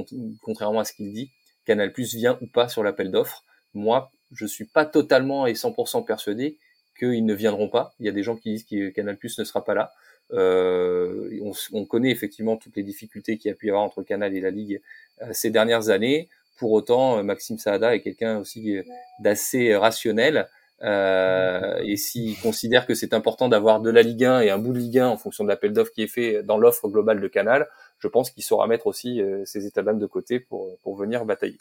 contrairement 0.42 0.80
à 0.80 0.84
ce 0.84 0.92
qu'il 0.92 1.12
dit, 1.12 1.30
Canal+ 1.64 1.92
vient 1.96 2.38
ou 2.40 2.46
pas 2.46 2.68
sur 2.68 2.82
l'appel 2.82 3.10
d'offres. 3.10 3.44
Moi, 3.74 4.10
je 4.32 4.46
suis 4.46 4.64
pas 4.64 4.84
totalement 4.84 5.46
et 5.46 5.52
100% 5.52 6.04
persuadé 6.04 6.58
qu'ils 6.98 7.24
ne 7.24 7.34
viendront 7.34 7.68
pas. 7.68 7.94
Il 8.00 8.06
y 8.06 8.08
a 8.08 8.12
des 8.12 8.22
gens 8.22 8.36
qui 8.36 8.52
disent 8.52 8.64
que 8.64 8.90
Canal+ 8.90 9.16
ne 9.22 9.44
sera 9.44 9.64
pas 9.64 9.74
là. 9.74 9.92
Euh, 10.32 11.30
on, 11.42 11.52
on, 11.72 11.84
connaît 11.84 12.10
effectivement 12.10 12.56
toutes 12.56 12.76
les 12.76 12.82
difficultés 12.82 13.36
qu'il 13.36 13.50
y 13.50 13.52
a 13.52 13.54
pu 13.54 13.66
y 13.66 13.70
avoir 13.70 13.84
entre 13.84 14.02
Canal 14.02 14.34
et 14.34 14.40
la 14.40 14.50
Ligue 14.50 14.80
euh, 15.20 15.26
ces 15.32 15.50
dernières 15.50 15.90
années. 15.90 16.28
Pour 16.56 16.72
autant, 16.72 17.22
Maxime 17.22 17.58
Saada 17.58 17.94
est 17.94 18.00
quelqu'un 18.00 18.38
aussi 18.38 18.78
d'assez 19.20 19.74
rationnel 19.74 20.48
euh, 20.84 21.80
et 21.84 21.96
s'ils 21.96 22.38
considèrent 22.40 22.86
que 22.86 22.94
c'est 22.94 23.14
important 23.14 23.48
d'avoir 23.48 23.80
de 23.80 23.90
la 23.90 24.02
Ligue 24.02 24.24
1 24.24 24.40
et 24.40 24.50
un 24.50 24.58
bout 24.58 24.72
de 24.72 24.78
Ligue 24.78 24.98
1 24.98 25.08
en 25.08 25.16
fonction 25.16 25.44
de 25.44 25.48
l'appel 25.48 25.72
d'offres 25.72 25.92
qui 25.92 26.02
est 26.02 26.08
fait 26.08 26.42
dans 26.42 26.58
l'offre 26.58 26.88
globale 26.88 27.20
de 27.20 27.28
Canal, 27.28 27.68
je 28.02 28.08
pense 28.08 28.30
qu'il 28.30 28.42
saura 28.42 28.66
mettre 28.66 28.88
aussi 28.88 29.20
euh, 29.20 29.44
ses 29.44 29.64
états 29.66 29.82
d'âme 29.82 30.00
de 30.00 30.06
côté 30.06 30.40
pour, 30.40 30.76
pour 30.80 30.96
venir 30.96 31.24
batailler. 31.24 31.60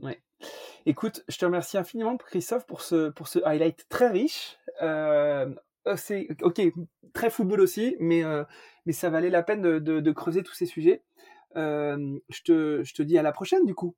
Ouais. 0.00 0.20
Écoute, 0.84 1.22
je 1.28 1.38
te 1.38 1.44
remercie 1.44 1.78
infiniment, 1.78 2.16
Christophe, 2.16 2.66
pour 2.66 2.82
ce, 2.82 3.10
pour 3.10 3.28
ce 3.28 3.38
highlight 3.44 3.88
très 3.88 4.08
riche. 4.08 4.58
Euh, 4.82 5.48
euh 5.86 5.96
c'est 5.96 6.26
ok, 6.42 6.60
très 7.12 7.30
football 7.30 7.60
aussi, 7.60 7.96
mais, 8.00 8.24
euh, 8.24 8.42
mais 8.84 8.92
ça 8.92 9.10
valait 9.10 9.30
la 9.30 9.44
peine 9.44 9.62
de, 9.62 9.78
de, 9.78 10.00
de 10.00 10.12
creuser 10.12 10.42
tous 10.42 10.54
ces 10.54 10.66
sujets. 10.66 11.02
Euh, 11.56 12.18
je, 12.30 12.42
te, 12.42 12.82
je 12.82 12.94
te 12.94 13.02
dis 13.02 13.16
à 13.16 13.22
la 13.22 13.32
prochaine, 13.32 13.64
du 13.64 13.74
coup. 13.74 13.94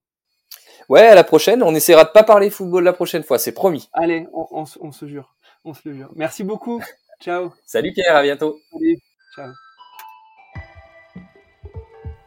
Ouais, 0.91 1.07
à 1.07 1.15
la 1.15 1.25
prochaine. 1.25 1.63
On 1.63 1.75
essaiera 1.75 2.05
de 2.05 2.11
pas 2.11 2.23
parler 2.23 2.51
football 2.51 2.85
la 2.85 2.93
prochaine 2.93 3.23
fois, 3.23 3.39
c'est 3.39 3.53
promis. 3.53 3.89
Allez, 3.95 4.27
on, 4.33 4.67
se 4.67 5.07
jure. 5.07 5.35
On 5.65 5.73
se 5.73 5.89
le 5.89 5.95
jure. 5.95 6.13
Merci 6.15 6.45
beaucoup. 6.45 6.83
Ciao. 7.21 7.53
Salut 7.65 7.93
Pierre, 7.95 8.15
à 8.15 8.23
bientôt. 8.23 8.59
Salut. 8.71 8.99
Ciao. 9.35 9.66